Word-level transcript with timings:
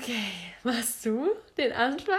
Okay, 0.00 0.30
machst 0.62 1.04
du 1.04 1.34
den 1.56 1.72
Anfang? 1.72 2.14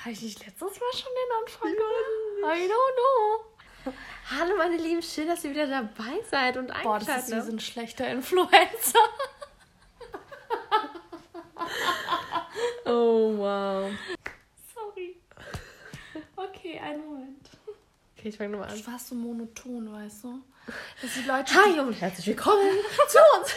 Habe 0.00 0.10
ich 0.12 0.22
nicht 0.22 0.38
letztes 0.46 0.60
Mal 0.60 0.92
schon 0.92 1.10
den 1.10 1.42
Anfang 1.42 1.72
gemacht? 1.72 2.56
I 2.56 2.68
don't 2.70 2.94
know. 2.94 3.92
Hallo 4.30 4.56
meine 4.56 4.76
Lieben, 4.76 5.02
schön, 5.02 5.26
dass 5.26 5.42
ihr 5.42 5.50
wieder 5.50 5.66
dabei 5.66 6.22
seid 6.30 6.56
und 6.56 6.68
Boah, 6.82 6.98
das 7.00 7.02
ist 7.02 7.08
eingeschaltet 7.08 7.36
wie 7.36 7.46
so 7.50 7.56
ein 7.56 7.60
schlechter 7.60 8.08
Influencer. 8.08 8.98
Oh 12.86 13.32
wow. 13.38 13.90
Sorry. 14.74 15.16
Okay, 16.36 16.78
einen 16.78 17.04
Moment. 17.06 17.48
Okay, 18.16 18.28
ich 18.28 18.36
fange 18.36 18.50
nochmal 18.50 18.68
an. 18.68 18.78
Du 18.78 18.86
warst 18.86 19.08
so 19.08 19.14
monoton, 19.14 19.90
weißt 19.90 20.24
du? 20.24 20.42
Dass 21.00 21.14
die 21.14 21.26
Leute, 21.26 21.54
Hi 21.54 21.80
und 21.80 21.94
herzlich 21.94 22.26
willkommen 22.26 22.70
zu 23.08 23.18
uns. 23.38 23.54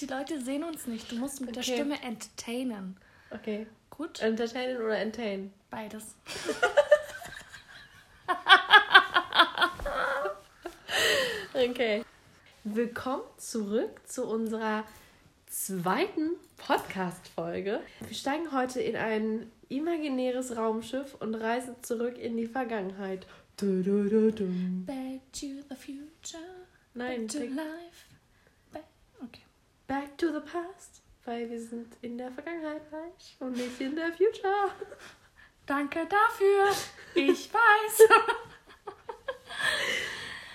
Die 0.00 0.06
Leute 0.06 0.40
sehen 0.40 0.64
uns 0.64 0.86
nicht. 0.86 1.10
Du 1.12 1.16
musst 1.16 1.40
mit 1.40 1.54
der 1.56 1.62
Okay. 1.62 1.74
Stimme 1.74 2.02
entertainen. 2.02 2.96
Okay, 3.30 3.66
Gut? 3.90 4.20
entertainen 4.20 4.76
oder 4.78 4.98
entertain? 4.98 5.52
Beides. 5.70 6.14
Okay. 11.54 12.04
Willkommen 12.64 13.22
zurück 13.36 14.00
zu 14.06 14.26
unserer 14.26 14.84
zweiten 15.46 16.30
Podcast-Folge. 16.56 17.80
Wir 18.00 18.14
steigen 18.14 18.52
heute 18.52 18.80
in 18.80 18.96
ein 18.96 19.50
imaginäres 19.68 20.56
Raumschiff 20.56 21.14
und 21.20 21.34
reisen 21.34 21.76
zurück 21.82 22.18
in 22.18 22.36
die 22.36 22.46
Vergangenheit. 22.46 23.26
Du, 23.56 23.82
du. 23.82 24.46
Back 24.84 25.20
to 25.32 25.46
the 25.68 25.76
future. 25.76 26.42
Nein, 26.94 27.26
Back 27.26 27.30
to 27.30 27.38
life. 27.38 28.13
Back. 29.86 30.16
To 30.18 30.26
the 30.26 30.40
past. 30.40 31.02
Weil 31.24 31.48
wir 31.50 31.60
sind 31.60 31.96
in 32.02 32.18
der 32.18 32.30
Vergangenheit 32.30 32.82
reich 32.92 33.36
und 33.40 33.56
nicht 33.56 33.80
in 33.80 33.96
der 33.96 34.12
Future. 34.12 34.70
Danke 35.66 36.06
dafür. 36.06 36.70
Ich 37.14 37.52
weiß. 37.52 38.08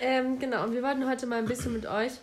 Ähm, 0.02 0.40
genau, 0.40 0.64
und 0.64 0.74
wir 0.74 0.82
wollten 0.82 1.08
heute 1.08 1.28
mal 1.28 1.40
ein 1.40 1.46
bisschen 1.46 1.74
mit 1.74 1.86
euch 1.86 2.14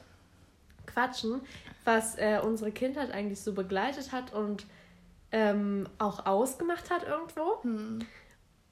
quatschen, 0.86 1.42
was 1.84 2.16
äh, 2.16 2.40
unsere 2.42 2.72
Kindheit 2.72 3.12
eigentlich 3.12 3.40
so 3.40 3.52
begleitet 3.52 4.12
hat 4.12 4.32
und 4.32 4.66
ähm, 5.30 5.86
auch 5.98 6.24
ausgemacht 6.24 6.90
hat 6.90 7.06
irgendwo. 7.06 7.62
Hm. 7.62 7.98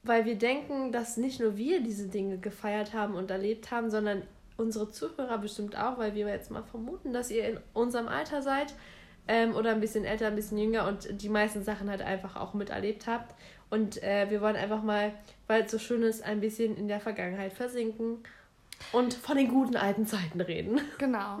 Weil 0.03 0.25
wir 0.25 0.37
denken, 0.37 0.91
dass 0.91 1.17
nicht 1.17 1.39
nur 1.39 1.57
wir 1.57 1.81
diese 1.81 2.07
Dinge 2.07 2.37
gefeiert 2.37 2.93
haben 2.93 3.15
und 3.15 3.31
erlebt 3.31 3.71
haben, 3.71 3.89
sondern 3.89 4.23
unsere 4.57 4.91
Zuhörer 4.91 5.37
bestimmt 5.37 5.77
auch, 5.77 5.97
weil 5.97 6.13
wir 6.15 6.27
jetzt 6.27 6.51
mal 6.51 6.63
vermuten, 6.63 7.13
dass 7.13 7.31
ihr 7.31 7.47
in 7.47 7.59
unserem 7.73 8.07
Alter 8.07 8.41
seid 8.41 8.73
ähm, 9.27 9.55
oder 9.55 9.71
ein 9.71 9.81
bisschen 9.81 10.05
älter, 10.05 10.27
ein 10.27 10.35
bisschen 10.35 10.57
jünger 10.57 10.87
und 10.87 11.21
die 11.21 11.29
meisten 11.29 11.63
Sachen 11.63 11.89
halt 11.89 12.01
einfach 12.01 12.35
auch 12.35 12.53
miterlebt 12.53 13.07
habt. 13.07 13.35
Und 13.69 14.01
äh, 14.03 14.29
wir 14.29 14.41
wollen 14.41 14.55
einfach 14.55 14.83
mal, 14.83 15.13
weil 15.47 15.63
es 15.63 15.71
so 15.71 15.79
schön 15.79 16.03
ist, 16.03 16.23
ein 16.23 16.39
bisschen 16.39 16.77
in 16.77 16.87
der 16.87 16.99
Vergangenheit 16.99 17.53
versinken 17.53 18.23
und 18.91 19.13
von 19.13 19.37
den 19.37 19.49
guten 19.49 19.75
alten 19.75 20.05
Zeiten 20.05 20.41
reden. 20.41 20.81
Genau. 20.97 21.39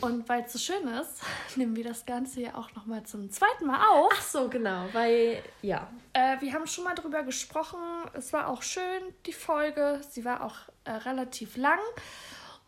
Und 0.00 0.28
weil 0.28 0.42
es 0.42 0.52
so 0.52 0.58
schön 0.58 0.88
ist, 0.88 1.22
nehmen 1.56 1.76
wir 1.76 1.84
das 1.84 2.04
Ganze 2.06 2.40
ja 2.40 2.54
auch 2.56 2.74
nochmal 2.74 3.04
zum 3.04 3.30
zweiten 3.30 3.66
Mal 3.66 3.86
auf. 3.88 4.12
Ach 4.12 4.22
so, 4.22 4.48
genau, 4.48 4.86
weil, 4.92 5.42
ja, 5.60 5.88
Äh, 6.14 6.40
wir 6.40 6.52
haben 6.54 6.66
schon 6.66 6.84
mal 6.84 6.94
drüber 6.94 7.22
gesprochen. 7.22 7.78
Es 8.14 8.32
war 8.32 8.48
auch 8.48 8.62
schön, 8.62 9.02
die 9.26 9.32
Folge. 9.32 10.00
Sie 10.10 10.24
war 10.24 10.44
auch 10.44 10.56
äh, 10.84 10.90
relativ 10.90 11.56
lang. 11.56 11.78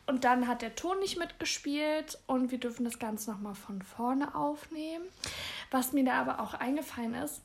Und 0.06 0.24
dann 0.24 0.46
hat 0.48 0.60
der 0.62 0.74
Ton 0.74 0.98
nicht 1.00 1.18
mitgespielt 1.18 2.18
und 2.26 2.50
wir 2.50 2.58
dürfen 2.58 2.84
das 2.84 2.98
Ganze 2.98 3.30
nochmal 3.30 3.54
von 3.54 3.80
vorne 3.82 4.34
aufnehmen. 4.34 5.04
Was 5.70 5.92
mir 5.92 6.04
da 6.04 6.20
aber 6.20 6.40
auch 6.40 6.52
eingefallen 6.54 7.14
ist, 7.14 7.40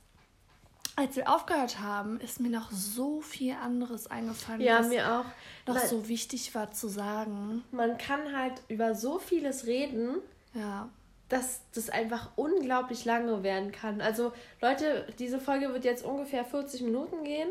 als 0.97 1.15
wir 1.15 1.29
aufgehört 1.33 1.79
haben, 1.79 2.19
ist 2.19 2.41
mir 2.41 2.49
noch 2.49 2.69
so 2.71 3.21
viel 3.21 3.53
anderes 3.53 4.07
eingefallen, 4.07 4.59
ja, 4.59 4.79
was 4.79 4.89
mir 4.89 5.09
auch. 5.09 5.25
noch 5.65 5.75
Weil 5.75 5.87
so 5.87 6.09
wichtig 6.09 6.53
war 6.53 6.71
zu 6.71 6.89
sagen. 6.89 7.63
Man 7.71 7.97
kann 7.97 8.35
halt 8.35 8.61
über 8.67 8.93
so 8.93 9.17
vieles 9.19 9.65
reden, 9.65 10.17
Ja. 10.53 10.89
dass 11.29 11.61
das 11.73 11.89
einfach 11.89 12.31
unglaublich 12.35 13.05
lange 13.05 13.41
werden 13.43 13.71
kann. 13.71 14.01
Also 14.01 14.33
Leute, 14.61 15.07
diese 15.19 15.39
Folge 15.39 15.71
wird 15.71 15.85
jetzt 15.85 16.03
ungefähr 16.03 16.43
40 16.43 16.81
Minuten 16.81 17.23
gehen. 17.23 17.49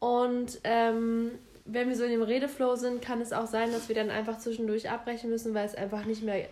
Und 0.00 0.60
ähm, 0.64 1.38
wenn 1.70 1.88
wir 1.88 1.96
so 1.96 2.04
in 2.04 2.10
dem 2.10 2.22
Redeflow 2.22 2.76
sind, 2.76 3.02
kann 3.02 3.20
es 3.20 3.32
auch 3.32 3.46
sein, 3.46 3.70
dass 3.72 3.88
wir 3.88 3.94
dann 3.94 4.08
einfach 4.10 4.38
zwischendurch 4.38 4.90
abbrechen 4.90 5.28
müssen, 5.28 5.52
weil 5.52 5.66
es 5.66 5.74
einfach 5.74 6.06
nicht 6.06 6.22
mehr, 6.22 6.48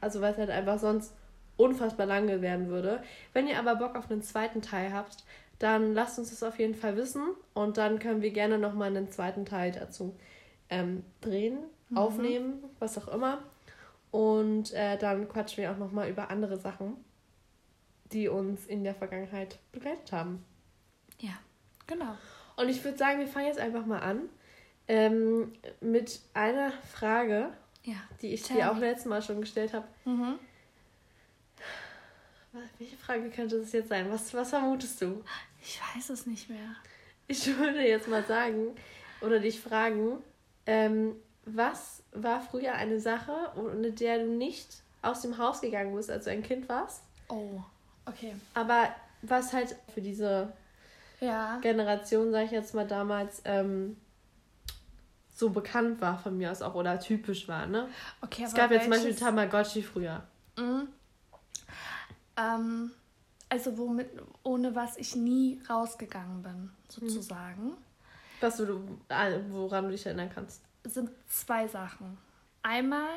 also 0.00 0.20
weil 0.20 0.32
es 0.32 0.38
halt 0.38 0.50
einfach 0.50 0.78
sonst 0.78 1.14
unfassbar 1.56 2.06
lange 2.06 2.42
werden 2.42 2.68
würde. 2.68 3.02
Wenn 3.32 3.48
ihr 3.48 3.58
aber 3.58 3.76
Bock 3.76 3.96
auf 3.96 4.10
einen 4.10 4.22
zweiten 4.22 4.60
Teil 4.60 4.92
habt, 4.92 5.24
dann 5.58 5.94
lasst 5.94 6.18
uns 6.18 6.30
das 6.30 6.42
auf 6.42 6.58
jeden 6.58 6.74
Fall 6.74 6.96
wissen 6.96 7.22
und 7.54 7.78
dann 7.78 7.98
können 7.98 8.20
wir 8.20 8.30
gerne 8.30 8.58
nochmal 8.58 8.88
einen 8.88 9.10
zweiten 9.10 9.46
Teil 9.46 9.72
dazu 9.72 10.14
ähm, 10.68 11.02
drehen, 11.22 11.58
aufnehmen, 11.94 12.62
was 12.78 12.98
auch 12.98 13.08
immer. 13.08 13.42
Und 14.10 14.72
äh, 14.74 14.98
dann 14.98 15.28
quatschen 15.28 15.62
wir 15.62 15.72
auch 15.72 15.78
nochmal 15.78 16.10
über 16.10 16.30
andere 16.30 16.58
Sachen, 16.58 16.94
die 18.12 18.28
uns 18.28 18.66
in 18.66 18.84
der 18.84 18.94
Vergangenheit 18.94 19.58
begleitet 19.72 20.12
haben. 20.12 20.44
Ja, 21.20 21.32
genau. 21.86 22.14
Und 22.56 22.68
ich 22.68 22.84
würde 22.84 22.98
sagen, 22.98 23.18
wir 23.18 23.26
fangen 23.26 23.46
jetzt 23.46 23.58
einfach 23.58 23.86
mal 23.86 24.00
an 24.00 24.28
ähm, 24.88 25.52
mit 25.80 26.20
einer 26.34 26.72
Frage, 26.92 27.52
Ja. 27.84 27.96
die 28.22 28.28
ich 28.34 28.42
dir 28.42 28.70
auch 28.72 28.78
letztes 28.78 29.06
Mal 29.06 29.22
schon 29.22 29.40
gestellt 29.40 29.72
habe. 29.74 29.86
Mhm. 30.04 30.38
Welche 32.78 32.96
Frage 32.96 33.28
könnte 33.30 33.60
das 33.60 33.72
jetzt 33.72 33.88
sein? 33.90 34.10
Was, 34.10 34.32
was 34.34 34.50
vermutest 34.50 35.00
du? 35.02 35.22
Ich 35.62 35.78
weiß 35.94 36.10
es 36.10 36.26
nicht 36.26 36.48
mehr. 36.48 36.74
Ich 37.26 37.46
würde 37.58 37.82
jetzt 37.86 38.08
mal 38.08 38.24
sagen 38.24 38.74
oder 39.20 39.38
dich 39.38 39.60
fragen, 39.60 40.18
ähm, 40.66 41.14
was 41.44 42.02
war 42.12 42.40
früher 42.40 42.74
eine 42.74 43.00
Sache, 43.00 43.32
ohne 43.56 43.92
der 43.92 44.18
du 44.20 44.26
nicht 44.26 44.66
aus 45.02 45.20
dem 45.22 45.36
Haus 45.38 45.60
gegangen 45.60 45.94
bist, 45.94 46.10
als 46.10 46.24
du 46.24 46.30
ein 46.30 46.42
Kind 46.42 46.68
warst, 46.68 47.02
Oh, 47.28 47.60
okay. 48.06 48.34
aber 48.54 48.88
was 49.22 49.52
halt 49.52 49.76
für 49.92 50.00
diese 50.00 50.52
Ja. 51.20 51.58
Generation, 51.60 52.30
sag 52.32 52.46
ich 52.46 52.50
jetzt 52.52 52.74
mal 52.74 52.86
damals, 52.86 53.42
ähm, 53.44 53.96
so 55.38 55.50
bekannt 55.50 56.00
war 56.00 56.18
von 56.18 56.36
mir 56.36 56.50
aus 56.50 56.62
auch 56.62 56.74
oder 56.74 56.98
typisch 56.98 57.46
war, 57.46 57.66
ne? 57.66 57.88
Okay, 58.20 58.42
Es 58.44 58.50
aber 58.54 58.62
gab 58.62 58.70
jetzt 58.72 58.82
zum 58.82 58.90
Beispiel 58.90 59.14
Tamagotchi 59.14 59.82
früher. 59.82 60.22
Mhm. 60.56 60.88
Ähm, 62.36 62.90
also 63.48 63.78
womit, 63.78 64.08
ohne 64.42 64.74
was 64.74 64.96
ich 64.96 65.14
nie 65.14 65.60
rausgegangen 65.70 66.42
bin, 66.42 66.70
sozusagen, 66.88 67.74
Was 68.40 68.56
du, 68.56 68.98
ah, 69.08 69.28
woran 69.50 69.84
du 69.84 69.90
dich 69.92 70.04
erinnern 70.06 70.30
kannst. 70.34 70.62
sind 70.84 71.10
zwei 71.28 71.68
Sachen. 71.68 72.18
Einmal 72.62 73.08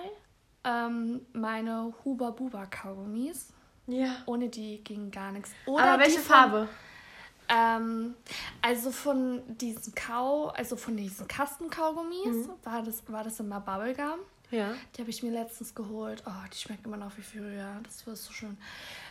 ähm, 0.63 1.21
meine 1.33 1.91
Huba 2.05 2.29
Buba 2.29 2.67
Kaugummis. 2.67 3.51
Ja. 3.87 4.17
Ohne 4.27 4.47
die 4.47 4.83
ging 4.83 5.09
gar 5.09 5.31
nichts. 5.31 5.51
Aber 5.65 5.97
welche 5.99 6.17
die 6.17 6.23
von- 6.23 6.35
Farbe? 6.35 6.67
Ähm, 7.53 8.15
also 8.61 8.91
von 8.91 9.41
diesen 9.57 9.93
Kau, 9.93 10.47
also 10.47 10.77
von 10.77 10.95
diesen 10.95 11.27
Kastenkaugummis 11.27 12.47
war 12.63 12.81
das 12.81 13.03
war 13.07 13.23
das 13.25 13.39
immer 13.41 13.59
Bubblegum. 13.59 14.19
Ja. 14.51 14.73
Die 14.95 15.01
habe 15.01 15.09
ich 15.09 15.21
mir 15.21 15.31
letztens 15.31 15.75
geholt. 15.75 16.23
Oh, 16.25 16.47
die 16.51 16.57
schmeckt 16.57 16.85
immer 16.85 16.97
noch 16.97 17.17
wie 17.17 17.21
früher. 17.21 17.79
Das 17.83 18.05
war 18.07 18.15
so 18.15 18.31
schön. 18.31 18.57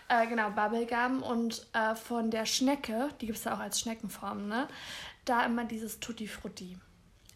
Äh, 0.09 0.27
genau, 0.27 0.51
Bubblegum. 0.51 1.23
Und 1.23 1.67
äh, 1.73 1.95
von 1.95 2.31
der 2.31 2.47
Schnecke, 2.47 3.11
die 3.21 3.27
gibt 3.27 3.39
es 3.39 3.45
ja 3.45 3.55
auch 3.55 3.61
als 3.61 3.81
Schneckenform, 3.81 4.49
ne? 4.49 4.69
Da 5.25 5.45
immer 5.45 5.65
dieses 5.65 6.01
Tutti 6.01 6.27
Frutti. 6.27 6.78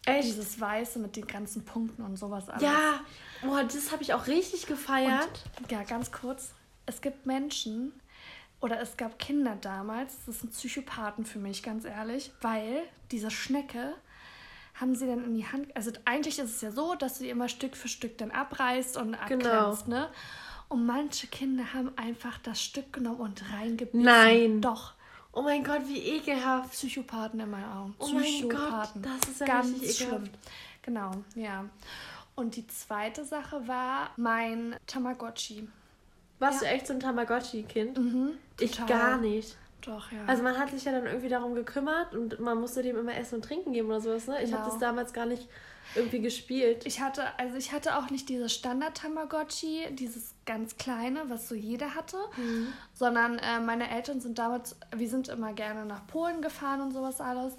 Echt? 0.05 0.27
Dieses 0.27 0.59
Weiße 0.59 0.99
mit 0.99 1.15
den 1.15 1.25
ganzen 1.25 1.65
Punkten 1.65 2.03
und 2.03 2.17
sowas 2.17 2.49
alles. 2.49 2.63
Ja. 2.63 2.99
Boah, 3.43 3.63
das 3.63 3.91
habe 3.91 4.03
ich 4.03 4.13
auch 4.13 4.27
richtig 4.27 4.65
gefeiert. 4.67 5.43
Und, 5.59 5.71
ja, 5.71 5.83
ganz 5.83 6.11
kurz. 6.11 6.53
Es 6.85 7.01
gibt 7.01 7.25
Menschen 7.25 7.91
oder 8.61 8.79
es 8.81 8.97
gab 8.97 9.19
Kinder 9.19 9.57
damals, 9.61 10.13
das 10.25 10.39
sind 10.39 10.51
Psychopathen 10.51 11.25
für 11.25 11.39
mich, 11.39 11.61
ganz 11.63 11.85
ehrlich, 11.85 12.31
weil 12.41 12.83
diese 13.11 13.29
Schnecke 13.31 13.93
haben 14.75 14.95
sie 14.95 15.07
dann 15.07 15.23
in 15.23 15.35
die 15.35 15.45
Hand, 15.45 15.73
also 15.75 15.91
eigentlich 16.05 16.37
ist 16.39 16.55
es 16.55 16.61
ja 16.61 16.71
so, 16.71 16.95
dass 16.95 17.17
du 17.17 17.23
die 17.23 17.29
immer 17.29 17.47
Stück 17.47 17.75
für 17.77 17.87
Stück 17.87 18.17
dann 18.17 18.31
abreißt 18.31 18.97
und 18.97 19.17
Genau. 19.27 19.49
abgrenzt, 19.49 19.87
ne? 19.87 20.09
Und 20.67 20.85
manche 20.85 21.27
Kinder 21.27 21.73
haben 21.73 21.91
einfach 21.95 22.39
das 22.39 22.61
Stück 22.61 22.91
genommen 22.91 23.19
und 23.19 23.43
reingebissen. 23.53 24.01
Nein. 24.01 24.61
Doch. 24.61 24.93
Oh 25.31 25.43
mein 25.43 25.63
Gott, 25.63 25.81
wie 25.87 25.99
ekelhaft. 25.99 26.71
Psychopathen 26.71 27.39
in 27.39 27.51
meinen 27.51 27.71
Augen. 27.71 27.95
Oh 27.99 28.07
mein. 28.07 28.49
Gott, 28.49 28.89
das 28.95 29.29
ist 29.29 29.39
ja 29.41 29.45
ganz 29.45 29.71
richtig 29.73 29.97
schlimm. 29.97 30.09
ekelhaft. 30.23 30.31
Genau, 30.81 31.11
ja. 31.35 31.65
Und 32.35 32.55
die 32.55 32.65
zweite 32.67 33.23
Sache 33.23 33.67
war 33.67 34.09
mein 34.17 34.75
Tamagotchi. 34.87 35.67
Warst 36.45 36.61
Ja. 36.63 36.69
du 36.69 36.73
echt 36.75 36.87
so 36.87 36.93
ein 36.93 36.99
Tamagotchi-Kind? 36.99 37.97
Mhm, 37.97 38.29
Ich 38.59 38.85
gar 38.85 39.17
nicht. 39.17 39.57
doch, 39.81 40.11
ja. 40.11 40.19
Also 40.27 40.41
man 40.43 40.57
hat 40.57 40.71
sich 40.71 40.83
ja 40.85 40.91
dann 40.91 41.05
irgendwie 41.05 41.29
darum 41.29 41.53
gekümmert 41.55 42.13
und 42.15 42.39
man 42.39 42.59
musste 42.59 42.81
dem 42.81 42.97
immer 42.97 43.15
Essen 43.15 43.35
und 43.35 43.41
Trinken 43.45 43.73
geben 43.73 43.87
oder 43.89 44.01
sowas, 44.01 44.27
ne? 44.27 44.41
Ich 44.43 44.51
habe 44.51 44.63
Genau. 44.63 44.71
das 44.71 44.79
damals 44.79 45.13
gar 45.13 45.25
nicht 45.25 45.47
irgendwie 45.95 46.19
gespielt. 46.19 46.85
Ich 46.85 46.99
hatte, 47.01 47.23
also 47.37 47.55
ich 47.57 47.71
hatte 47.71 47.97
auch 47.97 48.09
nicht 48.09 48.27
dieses 48.29 48.51
Standard-Tamagotchi, 48.53 49.87
dieses 49.95 50.33
ganz 50.45 50.77
kleine, 50.77 51.29
was 51.29 51.47
so 51.47 51.55
jeder 51.55 51.95
hatte, 51.95 52.17
Mhm. 52.37 52.73
sondern 52.93 53.39
äh, 53.39 53.59
meine 53.59 53.89
Eltern 53.89 54.19
sind 54.19 54.37
damals, 54.39 54.75
wir 54.95 55.07
sind 55.09 55.27
immer 55.29 55.53
gerne 55.53 55.85
nach 55.85 56.05
Polen 56.07 56.41
gefahren 56.41 56.81
und 56.81 56.91
sowas 56.91 57.21
alles. 57.21 57.53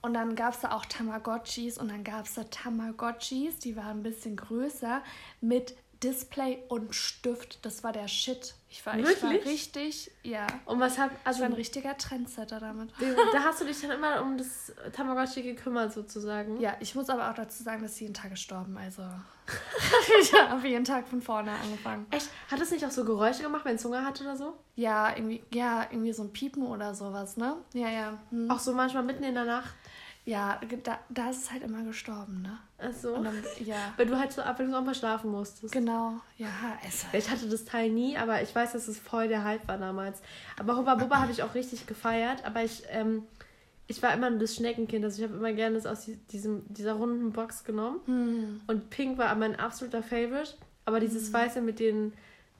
Und 0.00 0.14
dann 0.14 0.36
gab 0.36 0.54
es 0.54 0.60
da 0.60 0.72
auch 0.72 0.84
Tamagotchis 0.86 1.76
und 1.78 1.90
dann 1.90 2.04
gab 2.04 2.26
es 2.26 2.34
da 2.34 2.44
Tamagotchis, 2.44 3.58
die 3.58 3.76
waren 3.76 3.98
ein 3.98 4.02
bisschen 4.02 4.36
größer, 4.36 5.02
mit 5.40 5.74
Display 6.02 6.62
und 6.68 6.94
Stift. 6.94 7.64
Das 7.64 7.82
war 7.82 7.92
der 7.92 8.08
Shit. 8.08 8.54
Ich 8.70 8.84
war, 8.84 8.98
ich 8.98 9.22
war 9.22 9.30
Wirklich? 9.30 9.46
richtig, 9.46 10.10
ja. 10.22 10.46
Und 10.66 10.78
was 10.78 10.98
hat, 10.98 11.10
Ich 11.10 11.26
also 11.26 11.40
war 11.40 11.46
ein 11.46 11.54
richtiger 11.54 11.96
Trendsetter 11.96 12.60
damit. 12.60 12.90
da 13.32 13.42
hast 13.42 13.60
du 13.60 13.64
dich 13.64 13.80
dann 13.80 13.92
immer 13.92 14.20
um 14.20 14.36
das 14.36 14.72
Tamagotchi 14.92 15.42
gekümmert 15.42 15.92
sozusagen. 15.92 16.60
Ja, 16.60 16.76
ich 16.78 16.94
muss 16.94 17.08
aber 17.08 17.30
auch 17.30 17.34
dazu 17.34 17.62
sagen, 17.62 17.82
dass 17.82 17.96
sie 17.96 18.04
jeden 18.04 18.14
Tag 18.14 18.30
gestorben. 18.30 18.76
Also 18.76 19.02
ich 20.20 20.32
habe 20.34 20.68
jeden 20.68 20.84
Tag 20.84 21.08
von 21.08 21.22
vorne 21.22 21.50
angefangen. 21.50 22.06
Echt? 22.10 22.28
Hat 22.50 22.60
es 22.60 22.70
nicht 22.70 22.84
auch 22.84 22.90
so 22.90 23.04
Geräusche 23.04 23.42
gemacht, 23.42 23.64
wenn 23.64 23.76
es 23.76 23.84
Hunger 23.84 24.04
hatte 24.04 24.24
oder 24.24 24.36
so? 24.36 24.58
Ja, 24.76 25.16
irgendwie, 25.16 25.42
ja, 25.52 25.86
irgendwie 25.90 26.12
so 26.12 26.22
ein 26.22 26.32
Piepen 26.32 26.66
oder 26.66 26.94
sowas, 26.94 27.38
ne? 27.38 27.56
Ja, 27.72 27.88
ja. 27.88 28.18
Hm. 28.30 28.50
Auch 28.50 28.58
so 28.58 28.74
manchmal 28.74 29.02
mitten 29.02 29.24
in 29.24 29.34
der 29.34 29.44
Nacht. 29.46 29.74
Ja, 30.28 30.60
da, 30.84 30.98
da 31.08 31.30
ist 31.30 31.44
es 31.44 31.50
halt 31.52 31.62
immer 31.62 31.82
gestorben, 31.84 32.42
ne? 32.42 32.58
Ach 32.78 32.92
so. 32.92 33.14
Dann, 33.22 33.32
ja, 33.64 33.76
Weil 33.96 34.04
du 34.06 34.18
halt 34.18 34.30
so 34.30 34.42
ab 34.42 34.60
und 34.60 34.68
zu 34.68 34.76
auch 34.78 34.84
mal 34.84 34.94
schlafen 34.94 35.30
musstest. 35.30 35.72
genau. 35.72 36.20
Ja, 36.36 36.48
es 36.86 37.06
Ich 37.14 37.30
hatte 37.30 37.48
das 37.48 37.64
Teil 37.64 37.88
nie, 37.90 38.14
aber 38.18 38.42
ich 38.42 38.54
weiß, 38.54 38.72
dass 38.72 38.88
es 38.88 38.98
voll 38.98 39.28
der 39.28 39.42
Hype 39.44 39.66
war 39.66 39.78
damals. 39.78 40.20
Aber 40.58 40.76
Hubba 40.76 40.96
Bubba 40.96 41.20
habe 41.22 41.32
ich 41.32 41.42
auch 41.42 41.54
richtig 41.54 41.86
gefeiert. 41.86 42.44
Aber 42.44 42.62
ich, 42.62 42.82
ähm, 42.90 43.22
ich 43.86 44.02
war 44.02 44.12
immer 44.12 44.30
das 44.30 44.54
Schneckenkind. 44.54 45.02
Also 45.02 45.22
ich 45.22 45.26
habe 45.26 45.38
immer 45.38 45.54
gerne 45.54 45.76
das 45.76 45.86
aus 45.86 46.04
die- 46.04 46.16
diesem, 46.30 46.62
dieser 46.68 46.92
runden 46.92 47.32
Box 47.32 47.64
genommen. 47.64 48.00
Hm. 48.04 48.60
Und 48.66 48.90
Pink 48.90 49.16
war 49.16 49.34
mein 49.34 49.56
absoluter 49.58 50.02
Favorite. 50.02 50.52
Aber 50.84 51.00
dieses 51.00 51.32
Weiße 51.32 51.62
mit 51.62 51.80
den 51.80 52.12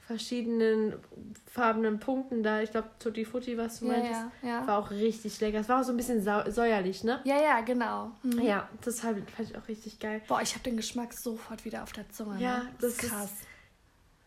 verschiedenen 0.08 0.94
farbenen 1.46 2.00
Punkten 2.00 2.42
da, 2.42 2.60
ich 2.62 2.70
glaube 2.70 2.88
Tutti 2.98 3.24
Frutti, 3.24 3.56
was 3.58 3.78
du 3.80 3.86
Ja, 3.86 3.92
meintest, 3.92 4.20
ja, 4.42 4.48
ja. 4.48 4.66
war 4.66 4.78
auch 4.78 4.90
richtig 4.90 5.38
lecker. 5.40 5.58
Es 5.60 5.68
war 5.68 5.80
auch 5.80 5.84
so 5.84 5.92
ein 5.92 5.96
bisschen 5.96 6.22
säuerlich, 6.22 7.04
ne? 7.04 7.20
Ja, 7.24 7.40
ja, 7.40 7.60
genau. 7.60 8.10
Hm. 8.22 8.40
Ja, 8.40 8.68
das 8.84 9.00
fand 9.00 9.22
ich 9.38 9.56
auch 9.56 9.68
richtig 9.68 10.00
geil. 10.00 10.22
Boah, 10.26 10.40
ich 10.42 10.54
habe 10.54 10.64
den 10.64 10.76
Geschmack 10.76 11.12
sofort 11.14 11.64
wieder 11.64 11.82
auf 11.82 11.92
der 11.92 12.08
Zunge. 12.10 12.40
Ja, 12.42 12.58
ne? 12.58 12.68
das 12.80 12.92
ist- 12.94 12.98
krass. 13.10 13.30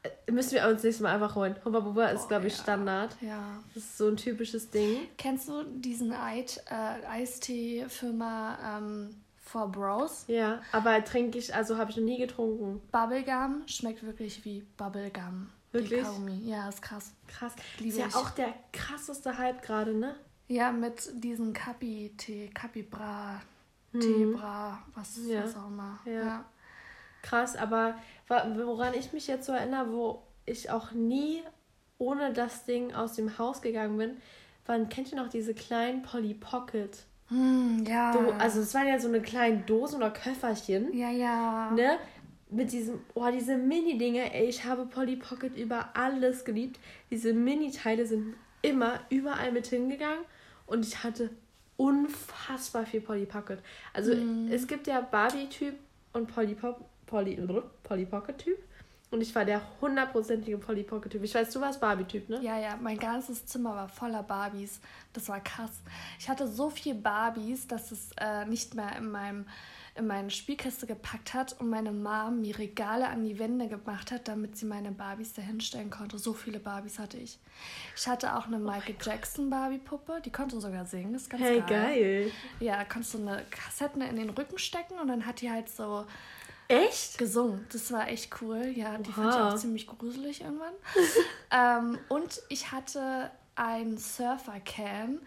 Äh, 0.03 0.31
Müssen 0.31 0.51
wir 0.53 0.67
uns 0.67 0.81
nächstes 0.83 1.01
Mal 1.01 1.13
einfach 1.13 1.35
holen. 1.35 1.55
Hubba 1.65 1.79
Bubba 1.79 2.07
ist, 2.07 2.27
glaube 2.27 2.47
ich. 2.47 2.55
Standard. 2.55 3.15
Ja. 3.21 3.59
Das 3.75 3.83
ist 3.83 3.97
so 3.97 4.07
ein 4.07 4.17
typisches 4.17 4.69
Ding. 4.71 4.97
Kennst 5.17 5.47
du 5.49 5.63
diesen 5.63 6.11
Eid, 6.13 6.63
äh, 6.69 7.05
Eistee-Firma 7.07 8.77
ähm, 8.77 9.15
For 9.43 9.67
Bros? 9.71 10.25
Ja, 10.27 10.61
aber 10.71 11.03
trinke 11.03 11.37
ich, 11.37 11.53
also 11.53 11.77
habe 11.77 11.91
ich 11.91 11.97
noch 11.97 12.03
nie 12.03 12.17
getrunken. 12.17 12.81
Bubblegum 12.91 13.63
schmeckt 13.67 14.03
wirklich 14.03 14.43
wie 14.45 14.61
Bubblegum. 14.77 15.49
Wirklich? 15.71 16.03
Kaugummi. 16.03 16.41
Ja, 16.45 16.67
ist 16.69 16.81
krass. 16.81 17.13
Krass. 17.27 17.53
Liebe 17.79 17.89
ist 17.89 17.97
ja 17.99 18.07
ich. 18.07 18.15
auch 18.15 18.29
der 18.31 18.53
krasseste 18.73 19.37
Hype 19.37 19.61
gerade, 19.61 19.93
ne? 19.93 20.15
Ja, 20.47 20.71
mit 20.71 21.09
diesen 21.23 21.53
Kapi-Tee, 21.53 22.49
Kapi-Bra, 22.53 23.41
Mhm. 23.93 23.99
Tee-Bra, 24.01 24.79
was, 24.95 25.19
Ja. 25.25 25.43
was 25.43 25.55
auch 25.55 25.67
immer. 25.67 25.99
Ja. 26.05 26.11
Ja. 26.11 26.45
Krass, 27.21 27.55
aber 27.55 27.95
woran 28.27 28.93
ich 28.93 29.13
mich 29.13 29.27
jetzt 29.27 29.45
so 29.45 29.51
erinnere, 29.53 29.91
wo 29.91 30.23
ich 30.45 30.69
auch 30.71 30.91
nie 30.91 31.41
ohne 31.97 32.33
das 32.33 32.65
Ding 32.65 32.93
aus 32.95 33.13
dem 33.13 33.37
Haus 33.37 33.61
gegangen 33.61 33.97
bin, 33.97 34.17
waren, 34.65 34.89
kennt 34.89 35.11
ihr 35.11 35.17
noch 35.21 35.29
diese 35.29 35.53
kleinen 35.53 36.01
Polly 36.01 36.33
Pocket? 36.33 36.97
Hm, 37.27 37.83
ja. 37.87 38.11
Also 38.39 38.61
es 38.61 38.73
waren 38.73 38.87
ja 38.87 38.99
so 38.99 39.07
eine 39.07 39.21
kleinen 39.21 39.65
Dosen 39.65 39.97
oder 39.97 40.11
Köfferchen, 40.11 40.93
ja, 40.97 41.09
ja. 41.11 41.71
ne? 41.71 41.97
Mit 42.51 42.71
diesem, 42.73 42.99
oh, 43.13 43.27
diese 43.31 43.57
Mini-Dinge, 43.57 44.33
ey, 44.33 44.47
ich 44.47 44.65
habe 44.65 44.85
Polly 44.85 45.15
Pocket 45.15 45.55
über 45.57 45.89
alles 45.95 46.45
geliebt. 46.45 46.79
Diese 47.09 47.33
Mini-Teile 47.33 48.05
sind 48.05 48.35
immer 48.61 48.99
überall 49.09 49.51
mit 49.51 49.67
hingegangen 49.67 50.25
und 50.67 50.85
ich 50.85 51.03
hatte 51.03 51.31
unfassbar 51.77 52.85
viel 52.85 53.01
Polly 53.01 53.25
Pocket. 53.25 53.59
Also 53.93 54.13
es 54.51 54.67
gibt 54.67 54.85
ja 54.85 55.01
Barbie-Typ 55.01 55.75
und 56.13 56.27
Polly, 56.27 56.53
Pop, 56.53 56.85
Polly, 57.07 57.39
Polly 57.83 58.05
Pocket-Typ. 58.05 58.57
Und 59.09 59.19
ich 59.19 59.35
war 59.35 59.43
der 59.43 59.61
hundertprozentige 59.81 60.57
Polly 60.57 60.83
Pocket-Typ. 60.83 61.21
Ich 61.23 61.35
weiß, 61.35 61.51
du 61.51 61.59
warst 61.59 61.81
Barbie-Typ, 61.81 62.29
ne? 62.29 62.39
Ja, 62.41 62.57
ja, 62.57 62.77
mein 62.81 62.97
ganzes 62.97 63.45
Zimmer 63.45 63.75
war 63.75 63.89
voller 63.89 64.23
Barbies. 64.23 64.79
Das 65.11 65.27
war 65.27 65.41
krass. 65.41 65.71
Ich 66.17 66.29
hatte 66.29 66.47
so 66.47 66.69
viel 66.69 66.95
Barbies, 66.95 67.67
dass 67.67 67.91
es 67.91 68.11
äh, 68.17 68.45
nicht 68.45 68.73
mehr 68.73 68.95
in 68.97 69.11
meinem 69.11 69.45
in 69.95 70.07
meine 70.07 70.29
Spielkiste 70.29 70.87
gepackt 70.87 71.33
hat 71.33 71.59
und 71.59 71.69
meine 71.69 71.91
Mom 71.91 72.41
mir 72.41 72.57
Regale 72.57 73.07
an 73.07 73.23
die 73.25 73.37
Wände 73.39 73.67
gemacht 73.67 74.11
hat, 74.11 74.27
damit 74.27 74.55
sie 74.57 74.65
meine 74.65 74.91
Barbies 74.91 75.33
da 75.33 75.41
hinstellen 75.41 75.89
konnte. 75.89 76.17
So 76.17 76.33
viele 76.33 76.59
Barbies 76.59 76.97
hatte 76.97 77.17
ich. 77.17 77.39
Ich 77.95 78.07
hatte 78.07 78.35
auch 78.37 78.47
eine 78.47 78.57
Michael 78.57 78.95
Jackson 79.01 79.49
Barbie-Puppe, 79.49 80.21
die 80.23 80.31
konnte 80.31 80.59
sogar 80.61 80.85
singen, 80.85 81.13
das 81.13 81.23
ist 81.23 81.29
ganz 81.29 81.43
Hey, 81.43 81.59
geil. 81.59 81.67
geil. 81.67 82.31
Ja, 82.59 82.85
konntest 82.85 83.15
du 83.15 83.17
eine 83.19 83.43
Kassette 83.51 83.99
in 84.03 84.15
den 84.15 84.29
Rücken 84.29 84.57
stecken 84.57 84.97
und 84.99 85.07
dann 85.07 85.25
hat 85.25 85.41
die 85.41 85.51
halt 85.51 85.67
so 85.69 86.05
Echt? 86.69 87.17
gesungen. 87.17 87.65
Das 87.73 87.91
war 87.91 88.07
echt 88.07 88.41
cool. 88.41 88.71
Ja, 88.73 88.97
die 88.97 89.09
Oha. 89.09 89.21
fand 89.21 89.33
ich 89.33 89.41
auch 89.41 89.55
ziemlich 89.55 89.87
gruselig 89.87 90.41
irgendwann. 90.41 90.73
ähm, 91.51 91.99
und 92.07 92.41
ich 92.47 92.71
hatte 92.71 93.29
ein 93.55 93.97
Surfer-Can 93.97 95.19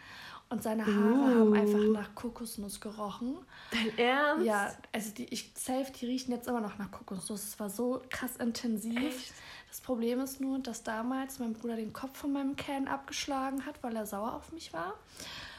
und 0.50 0.62
seine 0.62 0.86
Haare 0.86 0.94
Uh. 0.94 1.34
haben 1.40 1.54
einfach 1.54 1.84
nach 1.92 2.14
Kokosnuss 2.14 2.80
gerochen. 2.80 3.38
Dein 3.70 3.98
Ernst? 3.98 4.46
Ja, 4.46 4.72
also 4.92 5.10
die, 5.12 5.24
ich 5.32 5.52
safe, 5.56 5.90
die 5.92 6.06
riechen 6.06 6.32
jetzt 6.32 6.46
immer 6.48 6.60
noch 6.60 6.78
nach 6.78 6.90
Kokosnuss. 6.90 7.42
Es 7.42 7.60
war 7.60 7.70
so 7.70 8.02
krass 8.10 8.36
intensiv. 8.36 8.96
Echt? 8.98 9.32
Das 9.68 9.80
Problem 9.80 10.20
ist 10.20 10.40
nur, 10.40 10.60
dass 10.60 10.84
damals 10.84 11.40
mein 11.40 11.54
Bruder 11.54 11.76
den 11.76 11.92
Kopf 11.92 12.18
von 12.18 12.32
meinem 12.32 12.54
Can 12.54 12.86
abgeschlagen 12.86 13.66
hat, 13.66 13.82
weil 13.82 13.96
er 13.96 14.06
sauer 14.06 14.34
auf 14.34 14.52
mich 14.52 14.72
war. 14.72 14.94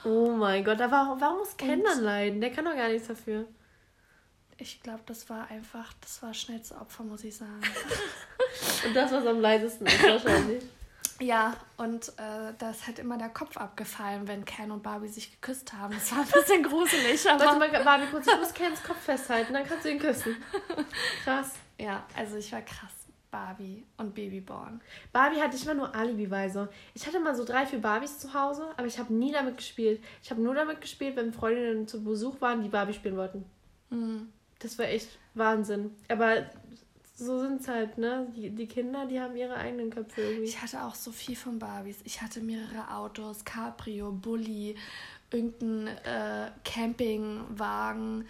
Oh 0.05 0.29
mein 0.31 0.63
Gott, 0.63 0.79
aber 0.79 1.17
warum 1.19 1.39
muss 1.39 1.57
Ken 1.57 1.83
dann 1.83 2.01
leiden? 2.01 2.39
Der 2.39 2.51
kann 2.51 2.63
doch 2.63 2.75
gar 2.75 2.87
nichts 2.87 3.07
dafür. 3.07 3.45
Ich 4.57 4.81
glaube, 4.81 5.01
das 5.05 5.29
war 5.29 5.49
einfach, 5.51 5.91
das 5.99 6.23
war 6.23 6.33
schnellste 6.33 6.75
Opfer, 6.75 7.03
muss 7.03 7.25
ich 7.25 7.35
sagen. 7.35 7.59
Und 8.87 8.93
das, 8.95 9.11
was 9.11 9.25
am 9.25 9.41
leisesten 9.41 9.85
ist, 9.87 10.03
wahrscheinlich. 10.03 10.63
Ja, 11.19 11.55
und 11.77 12.09
äh, 12.17 12.53
da 12.57 12.71
ist 12.71 12.87
halt 12.87 12.99
immer 12.99 13.17
der 13.17 13.29
Kopf 13.29 13.55
abgefallen, 13.55 14.27
wenn 14.27 14.43
Ken 14.43 14.71
und 14.71 14.83
Barbie 14.83 15.07
sich 15.07 15.31
geküsst 15.31 15.71
haben. 15.73 15.93
Das 15.93 16.11
war 16.11 16.19
ein 16.19 16.27
bisschen 16.27 16.63
gruselig, 16.69 17.23
Warte 17.25 17.49
aber... 17.49 17.59
mal, 17.59 17.83
Barbie, 17.83 18.07
kurz, 18.11 18.27
ich 18.27 18.37
muss 18.37 18.53
Kens 18.53 18.83
Kopf 18.83 18.99
festhalten, 18.99 19.53
dann 19.53 19.65
kannst 19.65 19.85
du 19.85 19.91
ihn 19.91 19.99
küssen. 19.99 20.35
Krass. 21.23 21.53
Ja, 21.79 22.05
also 22.15 22.35
ich 22.37 22.51
war 22.51 22.61
krass 22.61 22.91
Barbie 23.35 23.83
und 23.97 24.15
Babyborn. 24.15 24.79
Barbie 25.11 25.41
hatte 25.41 25.57
ich 25.57 25.65
immer 25.65 25.73
nur 25.73 25.93
Alibi-weise. 25.93 26.69
Ich 26.93 27.05
hatte 27.05 27.19
mal 27.19 27.35
so 27.35 27.43
drei, 27.43 27.65
vier 27.65 27.79
Barbies 27.79 28.17
zu 28.17 28.33
Hause, 28.33 28.65
aber 28.77 28.87
ich 28.87 28.97
habe 28.97 29.13
nie 29.13 29.33
damit 29.33 29.57
gespielt. 29.57 30.01
Ich 30.23 30.31
habe 30.31 30.41
nur 30.41 30.55
damit 30.55 30.79
gespielt, 30.79 31.17
wenn 31.17 31.33
Freundinnen 31.33 31.85
zu 31.85 32.01
Besuch 32.01 32.39
waren, 32.39 32.61
die 32.61 32.69
Barbie 32.69 32.93
spielen 32.93 33.17
wollten. 33.17 33.43
Mhm. 33.89 34.29
Das 34.59 34.79
war 34.79 34.85
echt 34.85 35.19
Wahnsinn. 35.33 35.93
Aber 36.07 36.45
so 37.15 37.39
sind 37.39 37.61
es 37.61 37.67
halt, 37.67 37.97
ne? 37.97 38.27
Die, 38.35 38.49
die 38.49 38.67
Kinder, 38.67 39.05
die 39.05 39.19
haben 39.21 39.35
ihre 39.37 39.55
eigenen 39.55 39.89
Köpfe 39.89 40.21
irgendwie. 40.21 40.43
Ich 40.43 40.61
hatte 40.61 40.83
auch 40.83 40.95
so 40.95 41.11
viel 41.11 41.35
von 41.35 41.59
Barbies. 41.59 41.97
Ich 42.03 42.21
hatte 42.21 42.41
mehrere 42.41 42.93
Autos, 42.93 43.45
Cabrio, 43.45 44.11
Bulli, 44.11 44.75
irgendein 45.31 45.87
äh, 46.03 46.51
Campingwagen. 46.65 48.27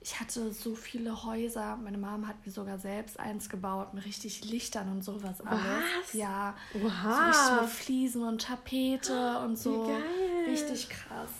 Ich 0.00 0.20
hatte 0.20 0.52
so 0.52 0.76
viele 0.76 1.24
Häuser. 1.24 1.76
Meine 1.76 1.98
Mom 1.98 2.28
hat 2.28 2.46
mir 2.46 2.52
sogar 2.52 2.78
selbst 2.78 3.18
eins 3.18 3.48
gebaut 3.48 3.92
mit 3.92 4.04
richtig 4.04 4.44
Lichtern 4.44 4.88
und 4.92 5.02
sowas 5.02 5.40
alles. 5.40 5.60
Was? 6.04 6.12
Ja. 6.12 6.54
So 6.72 6.86
Oha. 6.86 7.26
richtig 7.26 7.60
mit 7.60 7.70
Fliesen 7.70 8.22
und 8.22 8.40
Tapete 8.40 9.40
und 9.40 9.58
so. 9.58 9.84
Wie 9.84 9.88
geil. 9.88 10.50
Richtig 10.50 10.88
krass. 10.88 11.30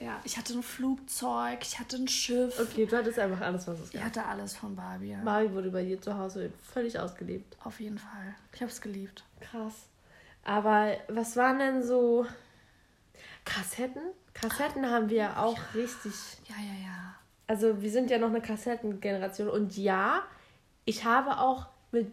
Ja, 0.00 0.20
ich 0.24 0.36
hatte 0.36 0.54
ein 0.54 0.62
Flugzeug, 0.62 1.58
ich 1.62 1.78
hatte 1.78 1.96
ein 1.96 2.08
Schiff. 2.08 2.58
Okay, 2.58 2.86
du 2.86 2.96
hattest 2.96 3.18
einfach 3.18 3.40
alles, 3.40 3.66
was 3.68 3.78
es 3.80 3.88
Ich 3.88 3.94
gab. 3.94 4.04
hatte 4.04 4.24
alles 4.24 4.56
von 4.56 4.74
Barbie. 4.74 5.10
Ja. 5.10 5.18
Barbie 5.22 5.52
wurde 5.52 5.70
bei 5.70 5.84
dir 5.84 6.00
zu 6.00 6.16
Hause 6.16 6.50
völlig 6.62 6.98
ausgelebt. 6.98 7.56
Auf 7.62 7.78
jeden 7.78 7.98
Fall. 7.98 8.34
Ich 8.52 8.60
habe 8.62 8.70
es 8.72 8.80
geliebt. 8.80 9.22
Krass. 9.40 9.74
Aber 10.44 10.96
was 11.08 11.36
waren 11.36 11.58
denn 11.58 11.82
so 11.82 12.26
Kassetten? 13.44 14.02
Kassetten 14.34 14.86
haben 14.90 15.08
wir 15.08 15.16
ja 15.18 15.36
auch 15.42 15.58
richtig. 15.74 16.14
Ja, 16.48 16.56
ja, 16.56 16.84
ja. 16.84 17.14
Also 17.46 17.82
wir 17.82 17.90
sind 17.90 18.10
ja 18.10 18.18
noch 18.18 18.28
eine 18.30 18.40
Kassettengeneration. 18.40 19.48
Und 19.48 19.76
ja, 19.76 20.22
ich 20.84 21.04
habe 21.04 21.38
auch 21.38 21.66
mit 21.90 22.12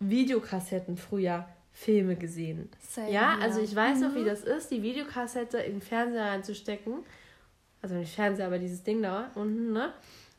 Videokassetten 0.00 0.96
früher 0.96 1.46
Filme 1.78 2.16
gesehen. 2.16 2.70
Same 2.80 3.12
ja, 3.12 3.36
also 3.38 3.60
ich 3.60 3.76
weiß 3.76 4.00
noch, 4.00 4.14
wie 4.14 4.20
Mhm. 4.20 4.26
das 4.26 4.40
ist, 4.44 4.70
die 4.70 4.82
Videokassette 4.82 5.58
in 5.58 5.72
den 5.74 5.82
Fernseher 5.82 6.24
reinzustecken. 6.24 7.04
Also 7.82 7.96
nicht 7.96 8.14
Fernseher, 8.14 8.46
aber 8.46 8.58
dieses 8.58 8.82
Ding 8.82 9.02
da 9.02 9.30
unten, 9.34 9.72
ne? 9.74 9.92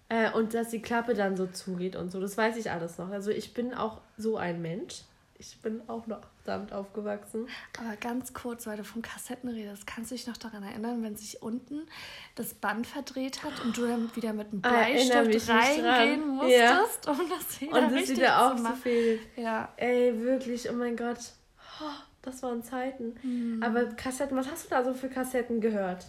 Äh, 0.10 0.32
und 0.32 0.56
dass 0.56 0.70
die 0.70 0.82
Klappe 0.82 1.14
dann 1.14 1.38
so 1.38 1.46
zugeht 1.46 1.96
und 1.96 2.12
so. 2.12 2.20
Das 2.20 2.38
weiß 2.38 2.58
ich 2.58 2.72
alles 2.72 2.98
noch. 2.98 3.10
Also 3.12 3.30
ich 3.30 3.54
bin 3.54 3.76
auch 3.76 4.02
so 4.18 4.38
ein 4.38 4.64
Mensch. 4.64 5.02
Ich 5.38 5.62
bin 5.62 5.82
auch 5.88 6.08
noch 6.08 6.22
damit 6.48 6.74
aufgewachsen. 6.74 7.48
Aber 7.80 7.96
ganz 7.98 8.34
kurz, 8.34 8.66
weil 8.68 8.78
du 8.78 8.84
von 8.84 9.02
Kassetten 9.02 9.50
redest, 9.50 9.86
kannst 9.86 10.12
du 10.12 10.16
dich 10.16 10.28
noch 10.28 10.38
daran 10.38 10.64
erinnern, 10.64 11.04
wenn 11.04 11.16
sich 11.16 11.42
unten 11.42 11.88
das 12.36 12.54
Band 12.54 12.88
verdreht 12.88 13.44
hat 13.44 13.54
und 13.64 13.78
du 13.78 13.88
dann 13.88 14.16
wieder 14.16 14.34
mit 14.34 14.48
einem 14.52 14.62
Ah, 14.64 14.70
Bleistift 14.70 15.50
reingehen 15.50 16.28
musstest, 16.28 17.06
Ja. 17.06 17.12
um 17.12 17.20
das 17.30 17.62
wieder 17.62 17.78
Und 17.78 17.92
das 17.96 18.10
wieder 18.10 18.52
aufzufädeln. 18.52 19.20
Ja. 19.36 19.74
Ey, 19.78 20.20
wirklich, 20.22 20.70
oh 20.70 20.74
mein 20.74 20.96
Gott. 20.96 21.20
Oh, 21.82 21.86
das 22.22 22.42
waren 22.44 22.64
Zeiten. 22.64 23.16
Hm. 23.22 23.62
Aber 23.64 23.86
Kassetten, 23.86 24.36
was 24.38 24.50
hast 24.50 24.66
du 24.66 24.70
da 24.70 24.84
so 24.84 24.94
für 24.94 25.10
Kassetten 25.10 25.62
gehört? 25.62 26.06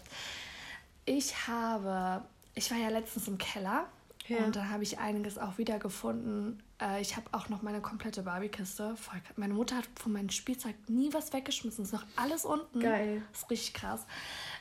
Ich 1.04 1.46
habe, 1.48 2.24
ich 2.54 2.70
war 2.70 2.78
ja 2.78 2.88
letztens 2.90 3.28
im 3.28 3.38
Keller 3.38 3.86
Ja. 4.26 4.38
und 4.38 4.56
da 4.56 4.68
habe 4.68 4.82
ich 4.82 4.98
einiges 4.98 5.38
auch 5.38 5.58
wiedergefunden. 5.58 6.62
Äh, 6.80 7.00
ich 7.00 7.16
habe 7.16 7.26
auch 7.32 7.48
noch 7.48 7.62
meine 7.62 7.80
komplette 7.80 8.22
Barbie-Kiste. 8.22 8.94
Meine 9.36 9.54
Mutter 9.54 9.76
hat 9.76 9.88
von 9.96 10.12
meinem 10.12 10.30
Spielzeug 10.30 10.74
nie 10.88 11.12
was 11.12 11.32
weggeschmissen. 11.32 11.84
Ist 11.84 11.92
noch 11.92 12.04
alles 12.16 12.44
unten. 12.44 12.80
Geil. 12.80 13.22
Das 13.32 13.42
ist 13.42 13.50
richtig 13.50 13.74
krass. 13.74 14.06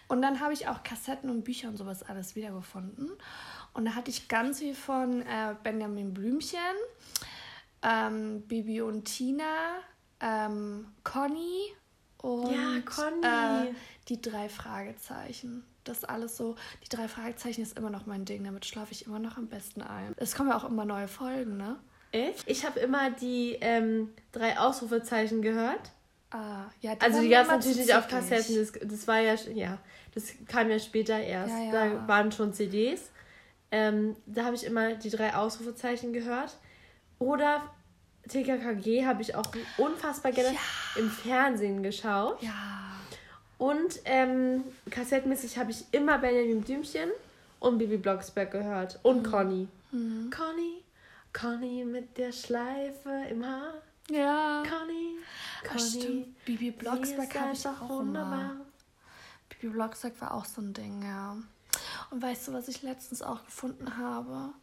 Und 0.08 0.22
dann 0.22 0.40
habe 0.40 0.54
ich 0.54 0.68
auch 0.68 0.84
Kassetten 0.84 1.30
und 1.30 1.44
Bücher 1.44 1.68
und 1.70 1.78
sowas 1.78 2.04
alles 2.04 2.36
wiedergefunden. 2.36 3.12
Und 3.74 3.86
da 3.86 3.96
hatte 3.96 4.10
ich 4.10 4.28
ganz 4.28 4.60
viel 4.60 4.74
von 4.74 5.22
äh, 5.22 5.56
Benjamin 5.64 6.14
Blümchen, 6.14 6.60
ähm, 7.84 8.42
Bibi 8.48 8.82
und 8.82 9.06
Tina, 9.06 9.80
ähm, 10.20 10.88
Conny 11.04 11.74
und 12.18 12.52
Ja, 12.52 12.82
Conny. 12.86 13.70
Äh, 13.70 13.74
die 14.08 14.22
drei 14.22 14.50
Fragezeichen. 14.50 15.64
Das 15.84 16.04
alles 16.04 16.36
so, 16.36 16.56
die 16.84 16.90
drei 16.90 17.08
Fragezeichen 17.08 17.62
ist 17.62 17.78
immer 17.78 17.90
noch 17.90 18.06
mein 18.06 18.26
Ding, 18.26 18.44
damit 18.44 18.66
schlafe 18.66 18.92
ich 18.92 19.06
immer 19.06 19.20
noch 19.20 19.38
am 19.38 19.48
besten 19.48 19.82
ein. 19.82 20.14
Es 20.18 20.36
kommen 20.36 20.50
ja 20.50 20.58
auch 20.58 20.66
immer 20.66 20.84
neue 20.84 21.08
Folgen, 21.08 21.56
ne? 21.56 21.78
Echt? 22.12 22.44
Ich 22.46 22.66
habe 22.66 22.80
immer 22.80 23.12
die 23.12 23.58
ähm, 23.62 24.14
drei 24.32 24.58
Ausrufezeichen 24.58 25.42
gehört. 25.42 25.92
Ah, 26.32 26.66
ja, 26.82 26.94
Also 27.00 27.18
waren 27.18 27.24
die 27.24 27.30
gab 27.30 27.44
es 27.44 27.52
natürlich 27.52 27.78
nicht 27.78 27.96
auf. 27.96 28.08
Kassetten. 28.08 28.56
Das, 28.58 28.72
das 28.82 29.08
war 29.08 29.20
ja, 29.20 29.36
ja, 29.54 29.78
das 30.14 30.34
kam 30.48 30.70
ja 30.70 30.80
später 30.80 31.18
erst. 31.20 31.54
Ja, 31.54 31.64
ja. 31.64 31.72
Da 31.72 32.08
waren 32.08 32.32
schon 32.32 32.54
CDs. 32.54 33.12
Ähm, 33.72 34.16
da 34.26 34.46
habe 34.46 34.56
ich 34.56 34.66
immer 34.66 34.94
die 34.96 35.10
drei 35.10 35.36
Ausrufezeichen 35.36 36.14
gehört. 36.14 36.58
Oder 37.20 37.62
TKKG 38.28 39.06
habe 39.06 39.22
ich 39.22 39.36
auch 39.36 39.46
unfassbar 39.78 40.32
gerne 40.32 40.58
im 40.98 41.10
Fernsehen 41.10 41.82
geschaut. 41.84 42.42
Ja. 42.42 42.54
Und 43.58 44.00
ähm, 44.06 44.64
kassettenmäßig 44.90 45.58
habe 45.58 45.72
ich 45.72 45.86
immer 45.92 46.20
Benjamin 46.20 46.62
Blümchen 46.62 47.10
und 47.60 47.78
Bibi 47.78 47.98
Blocksberg 47.98 48.52
gehört. 48.52 49.00
Und 49.04 49.24
Conny. 49.24 49.68
Conny, 49.92 50.84
Conny 51.40 51.86
mit 51.86 52.18
der 52.18 52.32
Schleife 52.32 53.12
im 53.30 53.46
Haar. 53.46 53.76
Ja. 54.10 54.64
Conny, 54.64 55.18
Conny. 55.68 55.80
stimmt. 55.82 56.46
Bibi 56.46 56.72
Blocksberg 56.72 57.40
habe 57.40 57.54
ich 57.54 57.68
auch 57.68 58.00
immer. 58.00 58.62
Bibi 59.50 59.74
Blocksberg 59.74 60.20
war 60.20 60.34
auch 60.34 60.46
so 60.46 60.62
ein 60.62 60.74
Ding, 60.74 61.04
ja. 61.04 61.38
Und 62.10 62.22
weißt 62.22 62.48
du, 62.48 62.54
was 62.54 62.68
ich 62.70 62.82
letztens 62.82 63.22
auch 63.22 63.46
gefunden 63.46 63.98
habe? 63.98 64.54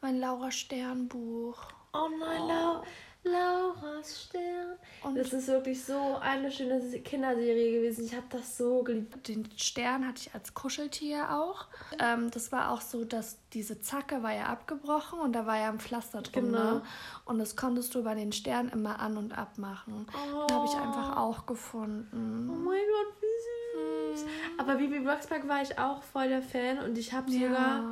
Mein 0.00 0.20
Laura 0.20 0.52
Stern 0.52 1.08
Buch. 1.08 1.58
Oh 1.92 2.08
nein, 2.20 2.46
Lau 2.46 2.84
Laura's 3.24 4.24
Stern. 4.26 4.76
Und- 5.04 5.16
das 5.16 5.32
ist 5.32 5.46
wirklich 5.48 5.84
so 5.84 6.16
eine 6.20 6.50
schöne 6.50 6.80
Kinderserie 7.00 7.80
gewesen. 7.80 8.04
Ich 8.04 8.14
habe 8.14 8.26
das 8.30 8.56
so 8.56 8.82
geliebt. 8.82 9.28
Den 9.28 9.48
Stern 9.56 10.06
hatte 10.06 10.22
ich 10.26 10.34
als 10.34 10.54
Kuscheltier 10.54 11.30
auch. 11.32 11.66
Ähm, 12.00 12.30
das 12.32 12.50
war 12.50 12.70
auch 12.72 12.80
so, 12.80 13.04
dass 13.04 13.38
diese 13.52 13.80
Zacke 13.80 14.22
war 14.24 14.34
ja 14.34 14.46
abgebrochen 14.46 15.20
und 15.20 15.32
da 15.34 15.46
war 15.46 15.56
ja 15.58 15.68
ein 15.68 15.78
Pflaster 15.78 16.22
drin. 16.22 16.46
Genau. 16.46 16.58
Ne? 16.74 16.82
Und 17.24 17.38
das 17.38 17.54
konntest 17.54 17.94
du 17.94 18.02
bei 18.02 18.14
den 18.14 18.32
Sternen 18.32 18.70
immer 18.70 18.98
an- 18.98 19.16
und 19.16 19.38
abmachen. 19.38 20.06
Oh. 20.12 20.46
Den 20.48 20.56
habe 20.56 20.66
ich 20.66 20.74
einfach 20.74 21.16
auch 21.16 21.46
gefunden. 21.46 22.50
Oh 22.50 22.54
mein 22.56 22.80
Gott, 22.80 23.14
wie 23.20 24.16
süß. 24.16 24.26
Aber 24.58 24.74
Bibi 24.74 24.98
Blocksberg 25.00 25.46
war 25.46 25.62
ich 25.62 25.78
auch 25.78 26.02
voll 26.02 26.28
der 26.28 26.42
Fan 26.42 26.78
und 26.80 26.98
ich 26.98 27.12
habe 27.12 27.30
sogar, 27.30 27.50
Ja. 27.78 27.84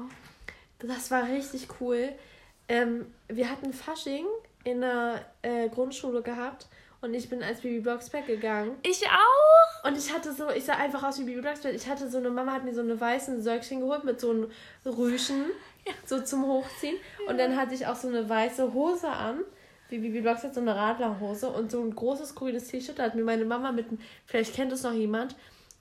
das 0.80 1.10
war 1.12 1.22
richtig 1.24 1.68
cool. 1.80 2.10
Ähm, 2.68 3.06
wir 3.28 3.48
hatten 3.50 3.72
Fasching 3.72 4.26
in 4.64 4.80
der 4.80 5.24
äh, 5.42 5.68
Grundschule 5.68 6.22
gehabt 6.22 6.66
und 7.00 7.14
ich 7.14 7.28
bin 7.30 7.42
als 7.42 7.60
Bibi 7.62 7.80
Blocksberg 7.80 8.26
gegangen. 8.26 8.76
Ich 8.82 9.02
auch. 9.06 9.88
Und 9.88 9.96
ich 9.96 10.12
hatte 10.12 10.32
so, 10.34 10.50
ich 10.50 10.64
sah 10.66 10.74
einfach 10.74 11.02
aus 11.02 11.18
wie 11.18 11.24
Bibi 11.24 11.40
Blocksberg. 11.40 11.74
Ich 11.74 11.88
hatte 11.88 12.10
so 12.10 12.18
eine 12.18 12.28
Mama 12.30 12.52
hat 12.52 12.64
mir 12.64 12.74
so 12.74 12.82
eine 12.82 13.00
weißen 13.00 13.40
Söckchen 13.42 13.80
geholt 13.80 14.04
mit 14.04 14.20
so 14.20 14.30
einem 14.30 14.50
Rüschen, 14.84 15.46
so 16.04 16.20
zum 16.20 16.46
Hochziehen. 16.46 16.96
Und 17.26 17.38
dann 17.38 17.56
hatte 17.56 17.74
ich 17.74 17.86
auch 17.86 17.96
so 17.96 18.08
eine 18.08 18.28
weiße 18.28 18.74
Hose 18.74 19.08
an, 19.08 19.40
wie 19.88 19.98
Bibi 19.98 20.20
Blocksberg, 20.20 20.52
so 20.52 20.60
eine 20.60 20.76
Radlerhose 20.76 21.48
und 21.48 21.70
so 21.70 21.80
ein 21.80 21.94
großes 21.94 22.34
grünes 22.34 22.68
T-Shirt. 22.68 22.98
Da 22.98 23.04
hat 23.04 23.14
mir 23.14 23.24
meine 23.24 23.46
Mama 23.46 23.72
mit, 23.72 23.88
einem- 23.88 23.98
vielleicht 24.26 24.54
kennt 24.54 24.70
es 24.72 24.82
noch 24.82 24.92
jemand, 24.92 25.34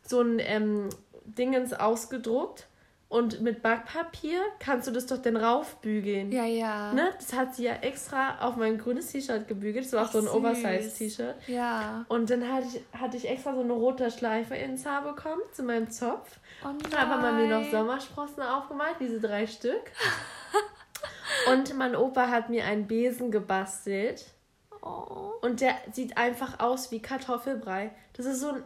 so 0.07 0.21
ein 0.21 0.39
ähm, 0.39 0.87
Dingens 1.25 1.73
ausgedruckt. 1.73 2.65
Und 3.09 3.41
mit 3.41 3.63
Backpapier 3.63 4.39
kannst 4.59 4.87
du 4.87 4.91
das 4.91 5.07
doch 5.07 5.17
dann 5.17 5.35
raufbügeln. 5.35 6.31
Ja, 6.31 6.45
ja. 6.45 6.93
Ne? 6.93 7.09
Das 7.17 7.33
hat 7.33 7.55
sie 7.55 7.63
ja 7.63 7.73
extra 7.73 8.37
auf 8.39 8.55
mein 8.55 8.77
grünes 8.77 9.11
T-Shirt 9.11 9.47
gebügelt. 9.47 9.85
Das 9.85 9.93
war 9.93 10.05
auch 10.05 10.11
so 10.11 10.19
ein. 10.19 10.27
Oversize-T-Shirt. 10.27 11.35
Ja. 11.47 12.05
Und 12.07 12.29
dann 12.29 12.47
hatte 12.47 12.67
ich, 12.67 12.99
hatte 12.99 13.17
ich 13.17 13.27
extra 13.27 13.55
so 13.55 13.61
eine 13.61 13.73
rote 13.73 14.11
Schleife 14.11 14.55
ins 14.55 14.85
Haar 14.85 15.01
bekommen, 15.01 15.41
zu 15.53 15.63
meinem 15.63 15.89
Zopf. 15.89 16.37
Oh 16.63 16.67
Und 16.67 16.93
dann 16.93 17.09
hat 17.09 17.21
man 17.21 17.35
mir 17.35 17.47
noch 17.47 17.61
nein. 17.61 17.71
Sommersprossen 17.71 18.43
aufgemalt, 18.43 18.97
diese 18.99 19.19
drei 19.19 19.47
Stück. 19.47 19.91
Und 21.51 21.75
mein 21.75 21.95
Opa 21.95 22.27
hat 22.27 22.49
mir 22.49 22.65
einen 22.65 22.85
Besen 22.85 23.31
gebastelt. 23.31 24.25
Oh. 24.83 25.31
Und 25.41 25.61
der 25.61 25.73
sieht 25.91 26.15
einfach 26.15 26.59
aus 26.59 26.91
wie 26.91 27.01
Kartoffelbrei. 27.01 27.89
Das 28.13 28.27
ist 28.27 28.41
so 28.41 28.49
ein 28.49 28.63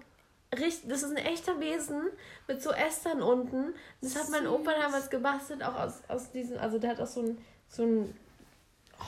richtig, 0.59 0.89
das 0.89 1.03
ist 1.03 1.11
ein 1.11 1.17
echter 1.17 1.55
Besen 1.55 2.01
mit 2.47 2.61
so 2.61 2.71
Ästern 2.71 3.21
unten. 3.21 3.73
Das 4.01 4.15
hat 4.15 4.29
mein 4.29 4.47
Opa 4.47 4.71
damals 4.71 5.09
gebastelt, 5.09 5.63
auch 5.63 5.79
aus, 5.79 6.01
aus 6.07 6.31
diesen, 6.31 6.57
also 6.57 6.79
der 6.79 6.91
hat 6.91 7.01
auch 7.01 7.07
so 7.07 7.21
einen 7.21 7.37
so 7.73 7.83
einen 7.83 8.13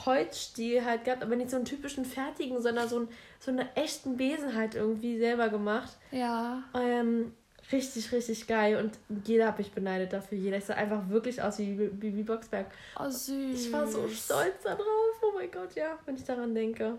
Holzstiel 0.06 0.84
halt 0.84 1.06
gehabt, 1.06 1.24
aber 1.24 1.36
nicht 1.36 1.50
so 1.50 1.56
einen 1.56 1.66
typischen 1.66 2.06
fertigen, 2.06 2.62
sondern 2.62 2.90
so, 2.90 2.98
einen, 2.98 3.08
so 3.40 3.52
einen 3.52 3.68
echten 3.76 4.18
Besen 4.18 4.56
halt 4.56 4.76
irgendwie 4.76 5.18
selber 5.20 5.50
gemacht. 5.50 5.96
Ja. 6.12 6.64
Ähm, 6.74 7.34
richtig, 7.72 8.12
richtig 8.12 8.48
geil. 8.48 8.78
Und 8.78 8.98
jeder 9.26 9.48
hat 9.48 9.58
mich 9.58 9.72
beneidet 9.72 10.14
dafür. 10.14 10.38
Jeder. 10.38 10.60
Sah 10.60 10.74
einfach 10.74 11.08
wirklich 11.10 11.42
aus 11.42 11.60
wie 11.60 11.74
Bibi 11.74 12.24
Boxberg. 12.24 12.68
Oh, 13.00 13.10
süß. 13.10 13.68
Ich 13.68 13.72
war 13.72 13.88
so 13.88 14.08
stolz 14.10 14.64
darauf. 14.64 14.86
Oh 15.22 15.32
mein 15.36 15.52
Gott, 15.52 15.76
ja, 15.76 15.98
wenn 16.06 16.16
ich 16.16 16.24
daran 16.24 16.54
denke. 16.56 16.98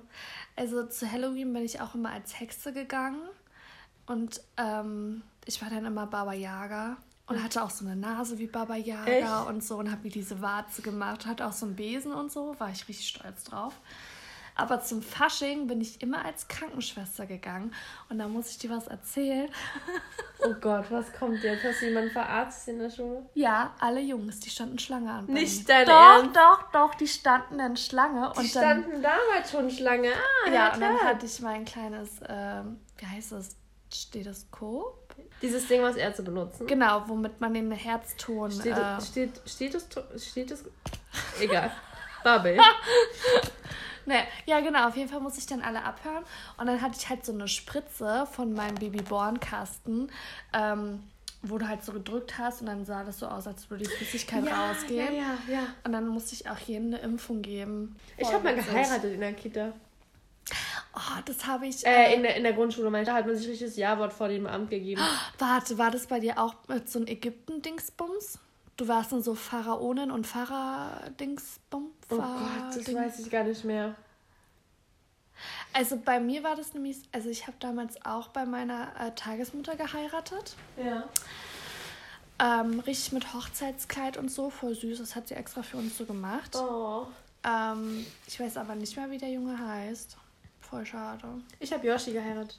Also 0.55 0.87
zu 0.87 1.11
Halloween 1.11 1.53
bin 1.53 1.65
ich 1.65 1.81
auch 1.81 1.95
immer 1.95 2.13
als 2.13 2.39
Hexe 2.41 2.73
gegangen. 2.73 3.29
Und 4.07 4.41
ähm, 4.57 5.23
ich 5.45 5.61
war 5.63 5.71
dann 5.71 5.85
immer 5.85 6.07
Baba 6.07 6.33
Yaga. 6.33 6.97
Und 7.29 7.43
hatte 7.43 7.65
auch 7.65 7.71
so 7.71 7.85
eine 7.85 7.97
Nase 7.97 8.39
wie 8.39 8.47
Baba 8.47 8.77
Yaga 8.77 9.41
Echt? 9.41 9.49
und 9.49 9.65
so. 9.65 9.77
Und 9.79 9.91
habe 9.91 10.03
mir 10.05 10.11
diese 10.11 10.41
Warze 10.41 10.83
gemacht. 10.83 11.27
Hatte 11.27 11.47
auch 11.47 11.53
so 11.53 11.67
einen 11.67 11.75
Besen 11.75 12.13
und 12.13 12.31
so. 12.31 12.55
War 12.59 12.71
ich 12.71 12.87
richtig 12.89 13.09
stolz 13.09 13.45
drauf. 13.45 13.75
Aber 14.59 14.81
zum 14.81 15.03
Fasching 15.03 15.67
bin 15.67 15.83
ich 15.83 16.01
immer 16.01 16.25
als 16.25 16.49
Krankenschwester 16.49 17.27
gegangen. 17.27 17.75
Und 18.09 18.19
da 18.19 18.27
muss 18.27 18.51
ich 18.51 18.59
dir 18.59 18.71
was 18.71 18.87
erzählen. 18.87 19.49
Oh 20.41 20.55
Gott, 20.61 20.85
was 20.91 21.13
kommt 21.15 21.43
jetzt? 21.43 21.65
Hast 21.65 21.81
du 21.81 21.87
jemanden 21.87 22.11
verarztet 22.11 22.75
in 22.75 22.79
der 22.79 22.91
Schule? 22.91 23.27
Ja, 23.35 23.75
alle 23.81 24.01
Jungs, 24.01 24.39
die 24.39 24.51
standen 24.51 24.79
Schlange 24.79 25.11
an. 25.11 25.25
Nicht 25.25 25.69
dein 25.69 25.87
doch, 25.87 25.95
Ernst? 25.95 26.37
Doch, 26.37 26.71
doch, 26.73 26.95
die 26.95 27.09
standen 27.09 27.59
in 27.59 27.77
Schlange. 27.77 28.31
Die 28.35 28.41
und 28.41 28.55
dann, 28.55 28.83
standen 28.85 29.03
damals 29.03 29.51
schon 29.51 29.71
Schlange. 29.71 30.11
Ah, 30.13 30.49
ja, 30.49 30.55
ja, 30.55 30.75
und 30.75 30.81
dann 30.81 31.01
hatte 31.01 31.27
ich 31.27 31.41
mein 31.41 31.65
kleines, 31.65 32.21
ähm, 32.29 32.79
wie 32.99 33.07
heißt 33.07 33.33
das, 33.33 33.57
Stethoskop? 33.93 35.15
Dieses 35.43 35.69
Ding, 35.69 35.83
was 35.83 35.97
Ärzte 35.97 36.23
benutzen. 36.23 36.67
Genau, 36.67 37.03
womit 37.07 37.41
man 37.41 37.55
den 37.55 37.71
Herzton. 37.71 38.51
Steht, 38.51 38.77
äh, 38.77 39.01
steht, 39.01 39.41
steht 39.47 40.51
es, 40.51 40.65
egal. 41.41 41.71
Bubble. 42.25 42.57
ne, 44.07 44.25
ja, 44.47 44.61
genau, 44.61 44.89
auf 44.89 44.97
jeden 44.97 45.09
Fall 45.09 45.21
muss 45.21 45.39
ich 45.39 45.47
dann 45.47 45.63
alle 45.63 45.85
abhören. 45.85 46.25
Und 46.59 46.67
dann 46.67 46.81
hatte 46.81 46.97
ich 46.99 47.09
halt 47.09 47.25
so 47.25 47.33
eine 47.33 47.47
Spritze 47.47 48.27
von 48.33 48.53
meinem 48.53 48.75
Babyborn-Kasten, 48.77 50.11
ähm, 50.53 51.05
wo 51.43 51.59
du 51.59 51.69
halt 51.69 51.85
so 51.85 51.93
gedrückt 51.93 52.39
hast 52.39 52.63
und 52.63 52.67
dann 52.67 52.85
sah 52.85 53.05
das 53.05 53.21
so 53.21 53.29
aus, 53.29 53.47
als 53.47 53.71
würde 53.71 53.85
die 53.85 53.91
Flüssigkeit 53.91 54.45
ja, 54.45 54.71
rausgehen. 54.71 55.15
ja, 55.15 55.39
ja, 55.47 55.55
ja. 55.55 55.67
Und 55.85 55.93
dann 55.93 56.09
musste 56.09 56.35
ich 56.35 56.51
auch 56.51 56.59
jedem 56.59 56.89
eine 56.89 56.99
Impfung 56.99 57.43
geben. 57.43 57.95
Ich 58.17 58.33
habe 58.33 58.43
mal 58.43 58.55
geheiratet 58.55 59.15
in 59.15 59.21
der 59.21 59.35
Kita. 59.35 59.73
Oh, 60.97 61.21
das 61.27 61.47
habe 61.47 61.67
ich. 61.67 61.87
Äh, 61.87 62.15
in 62.15 62.23
der, 62.23 62.37
in 62.37 62.43
der 62.43 62.55
Grundschule. 62.55 62.91
Da 63.05 63.15
hat 63.15 63.27
man 63.27 63.37
sich 63.37 63.49
richtig 63.49 63.69
das 63.69 63.77
Ja-Wort 63.77 64.15
vor 64.15 64.29
dem 64.29 64.47
Amt 64.47 64.71
gegeben. 64.71 65.03
Warte, 65.39 65.77
war 65.77 65.91
das 65.91 66.07
bei 66.07 66.21
dir 66.21 66.39
auch 66.39 66.55
mit 66.69 66.89
so 66.89 66.99
einem 66.99 67.09
Ägypten-Dingsbums? 67.09 68.39
Du 68.79 68.89
warst 68.89 69.13
dann 69.13 69.23
so 69.23 69.35
Pharaonen 69.35 70.11
und 70.11 70.27
Pharao-Dingsbum? 70.27 71.91
Oh 72.11 72.17
Gott, 72.17 72.77
das 72.77 72.95
weiß 72.95 73.21
ich 73.21 73.31
gar 73.31 73.45
nicht 73.45 73.65
mehr. 73.65 73.95
Also 75.75 75.99
bei 76.03 76.19
mir 76.19 76.43
war 76.43 76.57
das 76.57 76.73
nämlich, 76.73 76.97
also 77.13 77.29
ich 77.29 77.47
habe 77.47 77.57
damals 77.61 78.03
auch 78.07 78.29
bei 78.29 78.47
meiner 78.47 78.89
äh, 78.99 79.11
Tagesmutter 79.15 79.77
geheiratet. 79.77 80.57
Ja. 80.83 81.05
Ähm, 82.39 82.81
richtig 82.81 83.13
mit 83.13 83.35
Hochzeitskleid 83.35 84.17
und 84.17 84.31
so, 84.31 84.49
voll 84.49 84.75
süß. 84.75 84.99
Das 84.99 85.15
hat 85.15 85.29
sie 85.29 85.35
extra 85.35 85.63
für 85.63 85.77
uns 85.77 85.99
so 85.99 86.07
gemacht. 86.07 86.57
Oh. 86.57 87.07
Ähm, 87.45 88.07
ich 88.27 88.41
weiß 88.41 88.57
aber 88.57 88.75
nicht 88.75 88.97
mehr, 88.97 89.11
wie 89.11 89.19
der 89.19 89.31
Junge 89.31 89.59
heißt. 89.59 90.17
Voll 90.69 90.85
schade. 90.85 91.23
Ich 91.61 91.73
habe 91.73 91.87
Yoshi 91.87 92.13
geheiratet. 92.13 92.57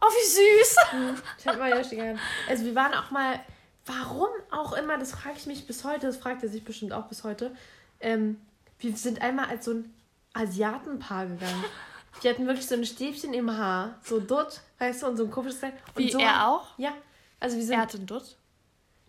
Oh, 0.00 0.06
wie 0.06 0.28
süß. 0.28 1.20
Ich 1.38 1.46
habe 1.46 1.58
mal 1.58 1.70
Yoshi 1.70 1.96
geheiratet. 1.96 2.22
Also 2.48 2.64
wir 2.64 2.74
waren 2.74 2.94
auch 2.94 3.10
mal, 3.10 3.40
warum 3.86 4.28
auch 4.50 4.72
immer, 4.74 4.98
das 4.98 5.12
frage 5.12 5.36
ich 5.36 5.46
mich 5.46 5.66
bis 5.66 5.84
heute, 5.84 6.06
das 6.06 6.16
fragt 6.16 6.42
er 6.42 6.48
sich 6.48 6.64
bestimmt 6.64 6.92
auch 6.92 7.06
bis 7.06 7.24
heute. 7.24 7.54
Ähm, 8.00 8.40
wir 8.78 8.96
sind 8.96 9.20
einmal 9.20 9.46
als 9.46 9.64
so 9.64 9.72
ein 9.72 9.94
Asiatenpaar 10.32 11.26
gegangen. 11.26 11.64
Die 12.22 12.28
hatten 12.28 12.46
wirklich 12.46 12.66
so 12.66 12.74
ein 12.74 12.84
Stäbchen 12.84 13.34
im 13.34 13.56
Haar, 13.56 13.98
so 14.02 14.20
dort, 14.20 14.60
weißt 14.78 15.02
du, 15.02 15.06
und 15.06 15.16
so 15.16 15.24
ein 15.24 15.30
komisches 15.30 15.60
Teil. 15.60 15.72
Und 15.94 16.04
Wie, 16.04 16.10
so, 16.10 16.18
er 16.18 16.48
auch? 16.48 16.66
Ja. 16.76 16.92
Also 17.38 17.56
wir 17.56 17.64
sind, 17.64 17.74
Er 17.74 17.80
hatte 17.80 17.96
einen 17.96 18.06
Dutt. 18.06 18.36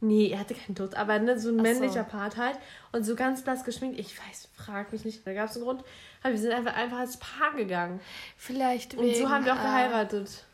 Nee, 0.04 0.30
er 0.30 0.40
hatte 0.40 0.56
keinen 0.56 0.74
Dutt, 0.74 0.96
aber 0.96 1.20
ne, 1.20 1.40
so 1.40 1.50
ein 1.50 1.56
Ach 1.56 1.58
so. 1.58 1.62
männlicher 1.62 2.04
Part 2.04 2.36
halt. 2.36 2.58
Und 2.92 3.04
so 3.04 3.16
ganz 3.16 3.44
blass 3.44 3.64
geschminkt. 3.64 4.00
Ich 4.00 4.18
weiß, 4.18 4.50
frag 4.56 4.92
mich 4.92 5.06
nicht, 5.06 5.26
da 5.26 5.34
gab 5.34 5.50
es 5.50 5.56
einen 5.56 5.66
Grund. 5.66 5.84
Aber 6.24 6.34
wir 6.34 6.40
sind 6.40 6.52
einfach, 6.52 6.76
einfach 6.76 6.98
als 6.98 7.18
Paar 7.18 7.54
gegangen. 7.54 8.02
Vielleicht 8.36 8.96
Und 8.96 9.16
so 9.16 9.30
haben 9.30 9.46
wir 9.46 9.54
auch 9.54 9.60
äh, 9.60 9.64
geheiratet. 9.64 10.46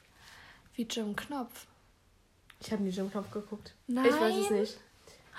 Wie 0.76 0.84
Jim 0.84 1.16
Knopf. 1.16 1.66
Ich 2.60 2.72
habe 2.74 2.84
nie 2.84 2.90
Jim 2.90 3.10
Knopf 3.10 3.32
geguckt. 3.32 3.74
Nein? 3.88 4.06
Ich 4.06 4.20
weiß 4.20 4.36
es 4.36 4.50
nicht. 4.50 4.78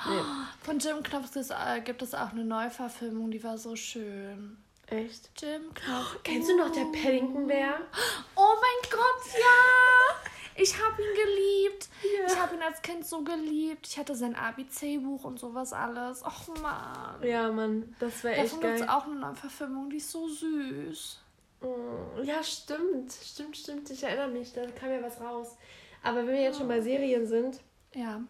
Nee. 0.08 0.20
Von 0.62 0.78
Jim 0.78 1.02
Knopf 1.02 1.24
gibt 1.24 1.36
es, 1.36 1.50
äh, 1.50 1.80
gibt 1.84 2.00
es 2.00 2.14
auch 2.14 2.32
eine 2.32 2.44
Neuverfilmung, 2.44 3.30
die 3.30 3.44
war 3.44 3.58
so 3.58 3.76
schön. 3.76 4.56
Echt? 4.86 5.28
Jim 5.38 5.74
Knopf. 5.74 6.16
Kennst 6.24 6.48
du 6.48 6.56
noch 6.56 6.72
der 6.72 6.86
Paddington-Bär? 6.98 7.74
Oh 8.36 8.54
mein 8.54 8.90
Gott, 8.90 9.34
ja! 9.34 10.27
Ich 10.60 10.74
habe 10.82 11.00
ihn 11.00 11.14
geliebt. 11.14 11.88
Ja. 12.02 12.26
Ich 12.26 12.36
habe 12.38 12.56
ihn 12.56 12.62
als 12.62 12.82
Kind 12.82 13.06
so 13.06 13.22
geliebt. 13.22 13.86
Ich 13.86 13.96
hatte 13.98 14.14
sein 14.16 14.34
ABC-Buch 14.34 15.22
und 15.24 15.38
sowas 15.38 15.72
alles. 15.72 16.24
Och 16.24 16.48
man. 16.60 17.22
Ja, 17.22 17.50
Mann, 17.52 17.94
das 18.00 18.24
wäre 18.24 18.34
echt 18.36 18.46
Davon 18.46 18.60
gibt 18.60 18.72
geil. 18.74 18.82
es 18.82 18.88
auch 18.88 19.04
eine 19.06 19.14
Neuverfilmung, 19.20 19.88
die 19.90 19.98
ist 19.98 20.10
so 20.10 20.26
süß. 20.28 21.20
Oh, 21.60 22.20
ja, 22.22 22.42
stimmt. 22.42 23.12
Stimmt, 23.12 23.56
stimmt. 23.56 23.90
Ich 23.90 24.02
erinnere 24.02 24.28
mich, 24.28 24.52
da 24.52 24.66
kam 24.72 24.90
ja 24.90 25.02
was 25.02 25.20
raus. 25.20 25.56
Aber 26.02 26.18
wenn 26.18 26.34
wir 26.34 26.42
jetzt 26.42 26.58
schon 26.58 26.68
bei 26.68 26.80
Serien 26.80 27.26
sind, 27.26 27.60
Ja, 27.94 28.20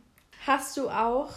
hast 0.46 0.76
du 0.76 0.88
auch. 0.90 1.30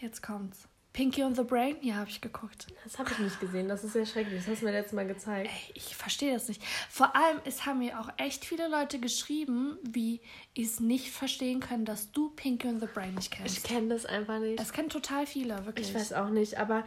jetzt 0.00 0.22
kommt's. 0.22 0.65
Pinky 0.96 1.22
and 1.22 1.36
the 1.36 1.42
Brain? 1.42 1.76
Ja, 1.82 1.96
habe 1.96 2.08
ich 2.08 2.22
geguckt. 2.22 2.68
Das 2.82 2.98
habe 2.98 3.10
ich 3.12 3.18
nicht 3.18 3.38
gesehen. 3.38 3.68
Das 3.68 3.84
ist 3.84 3.92
sehr 3.92 4.06
schrecklich. 4.06 4.38
Das 4.40 4.48
hast 4.48 4.62
du 4.62 4.64
mir 4.64 4.72
letztes 4.72 4.94
Mal 4.94 5.06
gezeigt. 5.06 5.50
Ey, 5.52 5.72
ich 5.74 5.94
verstehe 5.94 6.32
das 6.32 6.48
nicht. 6.48 6.64
Vor 6.88 7.14
allem, 7.14 7.38
es 7.44 7.66
haben 7.66 7.80
mir 7.80 8.00
auch 8.00 8.08
echt 8.16 8.46
viele 8.46 8.66
Leute 8.68 8.98
geschrieben, 8.98 9.76
wie 9.82 10.22
es 10.56 10.80
nicht 10.80 11.10
verstehen 11.10 11.60
können, 11.60 11.84
dass 11.84 12.12
du 12.12 12.30
Pinky 12.30 12.68
and 12.68 12.80
the 12.80 12.86
Brain 12.86 13.14
nicht 13.14 13.30
Ich 13.30 13.38
kennst. 13.38 13.64
kenne 13.64 13.88
das 13.88 14.06
einfach 14.06 14.38
nicht. 14.38 14.58
Das 14.58 14.72
kennen 14.72 14.88
total 14.88 15.26
viele, 15.26 15.66
wirklich. 15.66 15.90
Ich 15.90 15.94
weiß 15.94 16.14
auch 16.14 16.30
nicht, 16.30 16.56
aber 16.56 16.82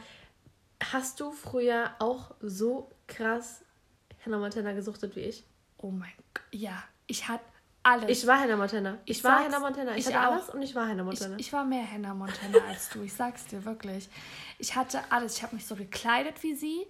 hast 0.91 1.19
du 1.19 1.31
früher 1.31 1.91
auch 1.99 2.31
so 2.41 2.89
krass 3.05 3.63
Hannah 4.25 4.39
Montana 4.39 4.71
gesuchtet 4.71 5.15
wie 5.15 5.19
ich? 5.21 5.43
Oh 5.77 5.91
mein 5.91 6.09
Gott. 6.33 6.43
Ja, 6.51 6.83
ich 7.05 7.27
hatte 7.27 7.45
alles. 7.83 8.09
Ich 8.09 8.27
war 8.27 8.39
Hannah 8.39 8.57
Montana. 8.57 8.97
Ich, 9.05 9.17
Ich 9.17 9.23
war 9.23 9.43
Hannah 9.43 9.59
Montana. 9.59 9.95
Ich, 9.95 10.07
ich 10.07 10.13
hatte 10.13 10.27
auch. 10.27 10.33
alles 10.33 10.49
und 10.49 10.61
ich 10.61 10.75
war 10.75 10.87
Hannah 10.87 11.01
Ich, 11.01 11.05
Montana. 11.19 11.35
ich 11.39 11.53
war 11.53 11.65
mehr 11.65 11.89
Hannah 11.89 12.13
Montana 12.13 12.57
als 12.67 12.89
du, 12.89 13.01
ich 13.03 13.13
sag's 13.13 13.45
dir 13.47 13.63
wirklich. 13.65 14.09
Ich 14.57 14.75
hatte 14.75 15.01
alles. 15.09 15.37
Ich 15.37 15.43
habe 15.43 15.55
mich 15.55 15.65
so 15.65 15.75
gekleidet 15.75 16.43
wie 16.43 16.55
sie. 16.55 16.85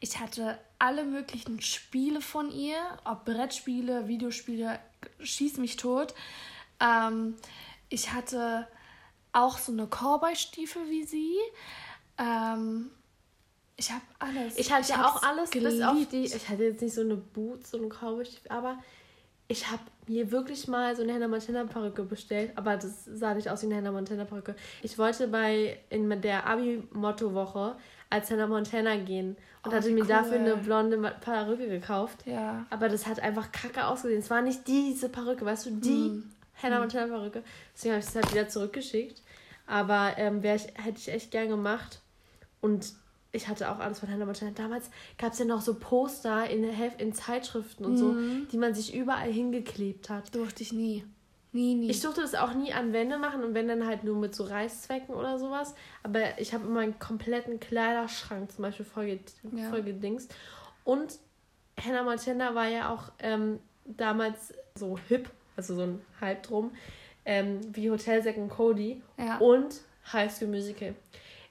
Ich 0.00 0.20
hatte 0.20 0.58
alle 0.78 1.04
möglichen 1.04 1.60
Spiele 1.60 2.20
von 2.20 2.50
ihr, 2.50 2.76
ob 3.04 3.24
Brettspiele, 3.24 4.06
Videospiele, 4.06 4.78
schieß 5.20 5.56
mich 5.58 5.76
tot. 5.76 6.14
Ähm, 6.80 7.36
ich 7.88 8.12
hatte 8.12 8.68
auch 9.32 9.58
so 9.58 9.72
eine 9.72 9.86
Cowboy-Stiefel 9.86 10.90
wie 10.90 11.04
sie. 11.04 11.36
Ähm, 12.18 12.90
ich 13.76 13.90
habe 13.90 14.02
alles. 14.18 14.56
Ich 14.56 14.72
hatte 14.72 14.96
hab's 14.96 15.16
auch 15.16 15.22
alles, 15.22 15.50
bis 15.50 15.80
auf 15.82 15.96
die. 16.10 16.24
Ich 16.24 16.48
hatte 16.48 16.64
jetzt 16.64 16.82
nicht 16.82 16.94
so 16.94 17.00
eine 17.00 17.16
Boots, 17.16 17.70
so 17.70 17.78
eine 17.78 17.88
cowboy 17.88 18.24
aber 18.48 18.78
ich 19.48 19.70
habe 19.70 19.82
mir 20.06 20.30
wirklich 20.30 20.68
mal 20.68 20.94
so 20.96 21.02
eine 21.02 21.14
Hannah 21.14 21.28
Montana 21.28 21.64
Perücke 21.64 22.02
bestellt, 22.02 22.52
aber 22.56 22.76
das 22.76 23.04
sah 23.04 23.34
nicht 23.34 23.48
aus 23.48 23.62
wie 23.62 23.66
eine 23.66 23.76
Hannah 23.76 23.92
Montana 23.92 24.24
Perücke. 24.24 24.54
Ich 24.82 24.98
wollte 24.98 25.28
bei 25.28 25.78
in 25.90 26.08
der 26.20 26.46
Abi 26.46 26.82
Motto 26.92 27.32
Woche 27.34 27.76
als 28.10 28.30
Hannah 28.30 28.46
Montana 28.46 28.96
gehen 28.96 29.36
und 29.64 29.72
Oh, 29.72 29.74
hatte 29.74 29.90
mir 29.90 30.04
dafür 30.04 30.32
cool. 30.38 30.38
eine 30.38 30.56
blonde 30.56 30.98
Perücke 31.20 31.68
gekauft. 31.68 32.26
Ja. 32.26 32.66
Aber 32.70 32.88
das 32.88 33.06
hat 33.06 33.20
einfach 33.20 33.50
kacke 33.50 33.86
ausgesehen. 33.86 34.20
Es 34.20 34.30
war 34.30 34.42
nicht 34.42 34.66
diese 34.68 35.08
Perücke, 35.08 35.44
weißt 35.44 35.66
du, 35.66 35.70
die 35.72 36.08
Hm. 36.10 36.30
Hannah 36.62 36.80
Montana 36.80 37.06
Perücke. 37.06 37.42
Deswegen 37.74 37.94
habe 37.94 38.02
ich 38.02 38.08
es 38.08 38.14
halt 38.14 38.30
wieder 38.32 38.48
zurückgeschickt. 38.48 39.22
Aber 39.66 40.12
ähm, 40.18 40.42
ich, 40.44 40.66
hätte 40.74 40.98
ich 40.98 41.08
echt 41.08 41.30
gern 41.30 41.48
gemacht. 41.48 42.00
Und 42.60 42.92
ich 43.34 43.48
hatte 43.48 43.70
auch 43.70 43.78
alles 43.80 43.98
von 44.00 44.10
Hannah 44.10 44.24
Montana. 44.24 44.52
Damals 44.54 44.90
gab 45.18 45.32
es 45.32 45.38
ja 45.38 45.44
noch 45.44 45.60
so 45.60 45.74
Poster 45.74 46.48
in, 46.48 46.64
Hef 46.64 46.94
in 46.98 47.12
Zeitschriften 47.12 47.84
und 47.84 47.96
so, 47.96 48.14
die 48.52 48.56
man 48.56 48.74
sich 48.74 48.94
überall 48.94 49.30
hingeklebt 49.30 50.08
hat. 50.08 50.34
Durfte 50.34 50.62
ich 50.62 50.72
nie. 50.72 51.04
Nie, 51.52 51.74
nie. 51.76 51.88
Ich 51.88 52.00
durfte 52.00 52.20
das 52.20 52.34
auch 52.34 52.52
nie 52.54 52.72
an 52.72 52.92
Wände 52.92 53.16
machen 53.16 53.44
und 53.44 53.54
wenn 53.54 53.68
dann 53.68 53.86
halt 53.86 54.02
nur 54.02 54.16
mit 54.16 54.34
so 54.34 54.42
Reißzwecken 54.44 55.14
oder 55.14 55.38
sowas. 55.38 55.74
Aber 56.02 56.38
ich 56.40 56.52
habe 56.52 56.66
immer 56.66 56.80
einen 56.80 56.98
kompletten 56.98 57.60
Kleiderschrank 57.60 58.50
zum 58.50 58.62
Beispiel 58.62 58.84
voll, 58.84 59.20
Ja. 59.52 59.70
voll 59.70 59.82
gedingst. 59.82 60.34
Und 60.82 61.18
Hannah 61.80 62.02
Montana 62.02 62.54
war 62.54 62.66
ja 62.68 62.92
auch 62.92 63.12
ähm, 63.20 63.60
damals 63.84 64.52
so 64.74 64.98
hip, 65.08 65.30
also 65.56 65.74
so 65.76 65.82
ein 65.82 66.00
Hype 66.20 66.42
drum, 66.42 66.72
ähm, 67.24 67.60
wie 67.72 67.90
Hotel 67.90 68.22
Zack 68.22 68.36
und 68.36 68.48
Cody 68.48 69.00
ja. 69.16 69.38
und 69.38 69.80
High 70.12 70.32
School 70.32 70.48
Musical. 70.48 70.94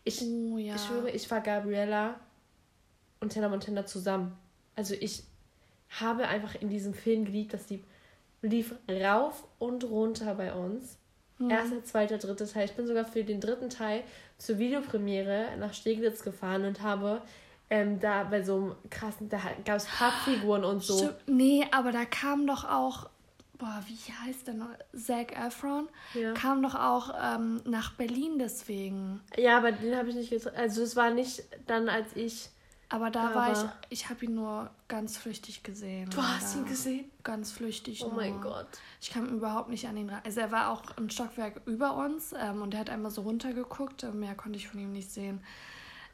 Ich, 0.03 0.21
oh 0.21 0.57
ja. 0.57 0.75
ich 0.75 0.81
schwöre, 0.81 1.09
ich 1.11 1.29
war 1.31 1.41
Gabriella 1.41 2.19
und 3.19 3.35
Hannah 3.35 3.49
Montana 3.49 3.85
zusammen. 3.85 4.37
Also 4.75 4.95
ich 4.99 5.23
habe 5.99 6.27
einfach 6.27 6.55
in 6.55 6.69
diesem 6.69 6.93
Film 6.93 7.25
geliebt, 7.25 7.53
dass 7.53 7.65
die 7.65 7.83
lief 8.41 8.75
rauf 8.89 9.47
und 9.59 9.83
runter 9.85 10.35
bei 10.35 10.53
uns. 10.53 10.97
Hm. 11.37 11.49
Erster, 11.49 11.83
zweiter, 11.83 12.17
dritter 12.17 12.47
Teil. 12.47 12.65
Ich 12.65 12.73
bin 12.73 12.87
sogar 12.87 13.05
für 13.05 13.23
den 13.23 13.39
dritten 13.39 13.69
Teil 13.69 14.03
zur 14.37 14.59
Videopremiere 14.59 15.57
nach 15.57 15.73
Steglitz 15.73 16.23
gefahren 16.23 16.65
und 16.65 16.81
habe 16.81 17.21
ähm, 17.69 17.99
da 17.99 18.23
bei 18.25 18.43
so 18.43 18.55
einem 18.55 18.75
krassen, 18.89 19.29
da 19.29 19.39
gab 19.65 19.77
es 19.77 19.85
Pappfiguren 19.85 20.63
und 20.63 20.83
so. 20.83 20.97
Stimmt. 20.97 21.15
Nee, 21.27 21.65
aber 21.71 21.91
da 21.91 22.05
kam 22.05 22.45
doch 22.45 22.65
auch, 22.65 23.09
boah, 23.63 23.81
wie 23.87 24.11
heißt 24.27 24.47
der 24.47 24.55
noch? 24.55 24.69
Zac 24.93 25.31
Efron 25.37 25.87
Ja. 26.13 26.33
kam 26.33 26.61
doch 26.61 26.75
auch 26.75 27.13
ähm, 27.21 27.61
nach 27.65 27.93
Berlin 27.93 28.37
deswegen. 28.39 29.21
ja, 29.37 29.57
aber 29.57 29.71
den 29.71 29.95
habe 29.95 30.09
ich 30.09 30.15
nicht 30.15 30.29
getroffen. 30.29 30.57
Also 30.57 30.83
es 30.83 30.95
war 30.95 31.11
nicht 31.11 31.43
dann, 31.67 31.87
als 31.89 32.15
ich. 32.15 32.49
Aber 32.89 33.09
da 33.09 33.27
Aber- 33.27 33.35
war 33.35 33.51
ich, 33.53 33.69
ich 33.89 34.09
habe 34.09 34.25
ihn 34.25 34.35
nur 34.35 34.69
ganz 34.87 35.17
flüchtig 35.17 35.63
gesehen. 35.63 36.09
Du 36.11 36.21
hast 36.21 36.55
ihn 36.55 36.65
gesehen? 36.65 37.05
Ganz 37.23 37.51
flüchtig 37.51 38.03
Oh 38.03 38.07
nur. 38.09 38.17
mein 38.17 38.39
Gott. 38.41 38.67
Ich 39.01 39.09
kam 39.09 39.25
überhaupt 39.29 39.69
nicht 39.69 39.87
an 39.87 39.97
ihn 39.97 40.09
ran. 40.11 40.21
Also 40.23 40.41
er 40.41 40.51
war 40.51 40.69
auch 40.69 40.83
ein 40.97 41.09
Stockwerk 41.09 41.61
über 41.65 41.95
uns 41.95 42.33
ähm, 42.37 42.61
und 42.61 42.73
er 42.75 42.81
hat 42.81 42.89
einmal 42.91 43.09
so 43.11 43.21
runtergeguckt. 43.21 44.03
Mehr 44.13 44.35
konnte 44.35 44.57
ich 44.59 44.67
von 44.67 44.79
ihm 44.79 44.91
nicht 44.91 45.09
sehen. 45.09 45.41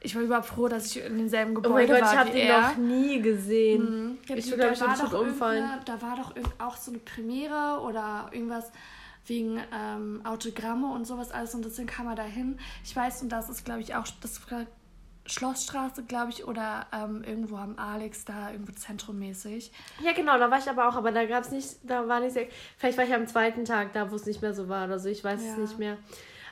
Ich 0.02 0.14
war 0.14 0.22
überhaupt 0.22 0.46
froh, 0.46 0.66
dass 0.68 0.86
ich 0.96 1.04
in 1.04 1.18
demselben 1.18 1.52
Oh 1.56 1.60
Gebäude 1.60 1.92
mein 1.92 2.00
Gott, 2.00 2.08
war 2.08 2.12
ich 2.14 2.18
habe 2.18 2.30
den 2.30 2.46
er. 2.48 2.60
noch 2.70 2.76
nie 2.78 3.20
gesehen. 3.20 3.82
Mhm. 4.06 4.18
Ich 4.34 4.44
die- 4.46 4.50
würde, 4.52 4.56
glaube 4.62 4.72
ich, 4.72 4.78
da 4.80 4.86
war 4.86 4.96
schon 4.96 5.10
doch 5.10 5.20
umfallen. 5.20 5.68
Da 5.84 6.00
war 6.02 6.16
doch 6.16 6.34
auch 6.58 6.76
so 6.76 6.90
eine 6.90 7.00
Premiere 7.00 7.80
oder 7.82 8.30
irgendwas 8.32 8.72
wegen 9.26 9.60
ähm, 9.74 10.22
Autogramme 10.24 10.90
und 10.92 11.06
sowas 11.06 11.30
alles 11.30 11.54
und 11.54 11.64
deswegen 11.64 11.86
kam 11.88 12.06
er 12.08 12.14
dahin. 12.14 12.58
Ich 12.82 12.96
weiß, 12.96 13.20
und 13.22 13.28
das 13.28 13.50
ist, 13.50 13.64
glaube 13.66 13.80
ich, 13.82 13.94
auch 13.94 14.06
das 14.22 14.40
war 14.50 14.64
Schlossstraße, 15.26 16.02
glaube 16.04 16.30
ich, 16.30 16.46
oder 16.48 16.86
ähm, 16.92 17.22
irgendwo 17.22 17.56
am 17.56 17.78
Alex 17.78 18.24
da, 18.24 18.50
irgendwo 18.50 18.72
zentrummäßig. 18.72 19.70
Ja, 20.02 20.12
genau, 20.12 20.38
da 20.38 20.50
war 20.50 20.58
ich 20.58 20.68
aber 20.68 20.88
auch, 20.88 20.96
aber 20.96 21.12
da 21.12 21.24
gab 21.26 21.44
es 21.44 21.50
nicht, 21.50 21.76
da 21.84 22.08
war 22.08 22.20
nicht 22.20 22.32
sehr. 22.32 22.46
Vielleicht 22.78 22.96
war 22.98 23.04
ich 23.04 23.14
am 23.14 23.26
zweiten 23.26 23.64
Tag 23.66 23.92
da, 23.92 24.10
wo 24.10 24.16
es 24.16 24.24
nicht 24.26 24.40
mehr 24.40 24.54
so 24.54 24.68
war 24.68 24.86
oder 24.86 24.98
so, 24.98 25.08
ich 25.10 25.22
weiß 25.22 25.44
Ja. 25.44 25.52
es 25.52 25.58
nicht 25.58 25.78
mehr. 25.78 25.98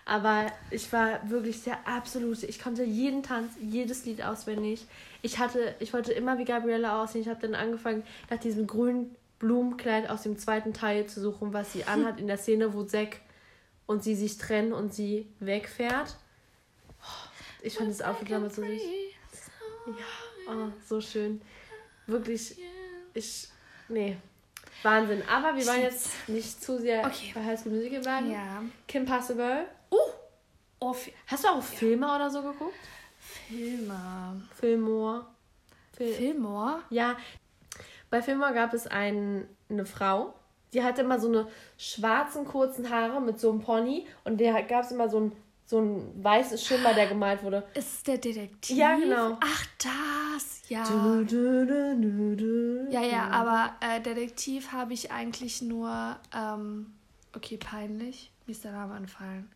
Aber 0.09 0.47
ich 0.71 0.91
war 0.91 1.21
wirklich 1.29 1.65
der 1.65 1.87
absolute. 1.87 2.47
Ich 2.47 2.59
konnte 2.63 2.83
jeden 2.83 3.23
Tanz, 3.23 3.53
jedes 3.61 4.07
Lied 4.07 4.23
auswendig. 4.23 4.87
Ich 5.21 5.39
hatte, 5.39 5.75
ich 5.81 5.93
wollte 5.93 6.13
immer 6.13 6.39
wie 6.39 6.47
Gabriella 6.47 7.03
aussehen. 7.03 7.21
Ich 7.21 7.29
habe 7.29 7.41
dann 7.43 7.55
angefangen, 7.55 8.03
nach 8.31 8.39
diesem 8.39 8.67
grünen 8.67 9.15
Blumenkleid 9.39 10.09
aus 10.09 10.23
dem 10.23 10.39
zweiten 10.39 10.73
Teil 10.73 11.07
zu 11.07 11.21
suchen, 11.21 11.53
was 11.53 11.75
sie 11.75 11.85
anhat 11.85 12.19
in 12.19 12.27
der 12.27 12.39
Szene, 12.39 12.73
wo 12.73 12.85
Zack 12.85 13.21
und 13.87 14.03
sie 14.03 14.15
sich 14.15 14.39
trennen 14.39 14.73
und 14.73 14.95
sie 14.95 15.29
wegfährt. 15.41 16.17
Oh, 17.03 17.29
Ich 17.61 17.75
fand 17.75 17.91
das 17.91 18.01
Outfit 18.01 18.31
damals 18.31 18.57
so 18.57 18.63
süß. 18.63 18.83
Ja, 19.89 20.53
oh, 20.55 20.73
so 20.89 21.03
schön. 21.03 21.43
Wirklich, 22.07 22.57
ich. 23.13 23.49
Nee. 23.91 24.17
Wahnsinn. 24.83 25.23
Aber 25.29 25.55
wir 25.55 25.67
wollen 25.67 25.83
jetzt 25.83 26.29
nicht 26.29 26.63
zu 26.65 26.79
sehr 26.81 27.05
Okay. 27.05 27.33
bei 27.35 27.45
High 27.45 27.61
School 27.61 27.73
Musical 27.73 28.01
bleiben. 28.01 28.31
Ja. 28.31 28.63
Kim 28.87 29.05
Possible. 29.05 29.67
Uh! 29.91 29.97
Oh, 30.81 30.93
Fi- 30.93 31.13
Hast 31.27 31.45
du 31.45 31.49
auch 31.49 31.63
Filme 31.63 32.07
oder 32.15 32.31
so 32.31 32.43
geguckt? 32.43 32.75
Filme. 33.19 34.43
Fillmore. 34.59 35.27
Fil 35.97 36.13
Fillmore? 36.15 36.81
ja. 36.91 37.17
Bei 38.11 38.23
Fillmore 38.23 38.55
gab 38.55 38.73
es 38.73 38.87
ein, 38.87 39.47
eine 39.69 39.85
Frau, 39.85 40.33
die 40.73 40.83
hatte 40.83 41.03
immer 41.03 41.21
so 41.21 41.29
eine 41.29 41.47
schwarzen, 41.77 42.47
kurzen 42.47 42.89
Haare 42.89 43.21
mit 43.21 43.39
so 43.39 43.51
einem 43.51 43.61
Pony 43.61 44.07
und 44.25 44.39
der 44.39 44.63
gab 44.63 44.85
es 44.85 44.93
immer 44.93 45.11
so 45.11 45.21
ein, 45.21 45.33
so 45.67 45.79
ein 45.81 46.25
weißes 46.25 46.65
Schimmer, 46.65 46.95
der 46.95 47.07
gemalt 47.09 47.43
wurde. 47.43 47.67
Ist 47.75 48.07
der 48.07 48.17
Detektiv? 48.17 48.75
Ja, 48.79 48.97
genau. 48.97 49.37
Ach, 49.41 49.67
das, 49.77 50.63
ja. 50.71 50.85
Du, 50.85 51.23
du, 51.27 51.67
du, 51.67 52.01
du, 52.01 52.37
du. 52.37 52.91
Ja, 52.91 53.03
ja, 53.03 53.29
aber 53.29 53.75
äh, 53.81 54.01
Detektiv 54.01 54.73
habe 54.73 54.95
ich 54.95 55.11
eigentlich 55.13 55.61
nur, 55.61 56.17
ähm, 56.35 56.95
okay, 57.37 57.59
peinlich, 57.59 58.31
mir 58.47 58.53
ist 58.53 58.65
der 58.65 58.73
Name 58.73 58.97
entfallen. 58.97 59.51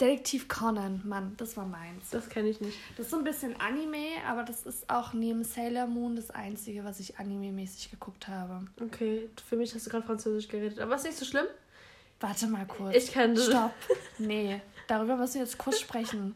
Detektiv 0.00 0.48
Conan, 0.48 1.02
Mann, 1.04 1.34
das 1.36 1.56
war 1.56 1.66
meins. 1.66 2.10
Das 2.10 2.28
kenne 2.28 2.48
ich 2.48 2.60
nicht. 2.60 2.76
Das 2.96 3.06
ist 3.06 3.10
so 3.12 3.18
ein 3.18 3.22
bisschen 3.24 3.58
Anime, 3.60 4.06
aber 4.28 4.42
das 4.42 4.66
ist 4.66 4.90
auch 4.90 5.12
neben 5.12 5.44
Sailor 5.44 5.86
Moon 5.86 6.16
das 6.16 6.30
einzige, 6.32 6.84
was 6.84 6.98
ich 6.98 7.16
anime-mäßig 7.18 7.90
geguckt 7.92 8.26
habe. 8.26 8.64
Okay, 8.82 9.28
für 9.48 9.56
mich 9.56 9.72
hast 9.72 9.86
du 9.86 9.90
gerade 9.90 10.04
Französisch 10.04 10.48
geredet. 10.48 10.80
Aber 10.80 10.96
ist 10.96 11.04
nicht 11.04 11.16
so 11.16 11.24
schlimm. 11.24 11.46
Warte 12.18 12.48
mal 12.48 12.66
kurz. 12.66 12.96
Ich 12.96 13.12
kann 13.12 13.34
das. 13.36 13.46
Stopp. 13.46 13.72
Nee, 14.18 14.60
darüber 14.88 15.16
müssen 15.16 15.34
wir 15.34 15.42
jetzt 15.42 15.58
kurz 15.58 15.78
sprechen. 15.80 16.34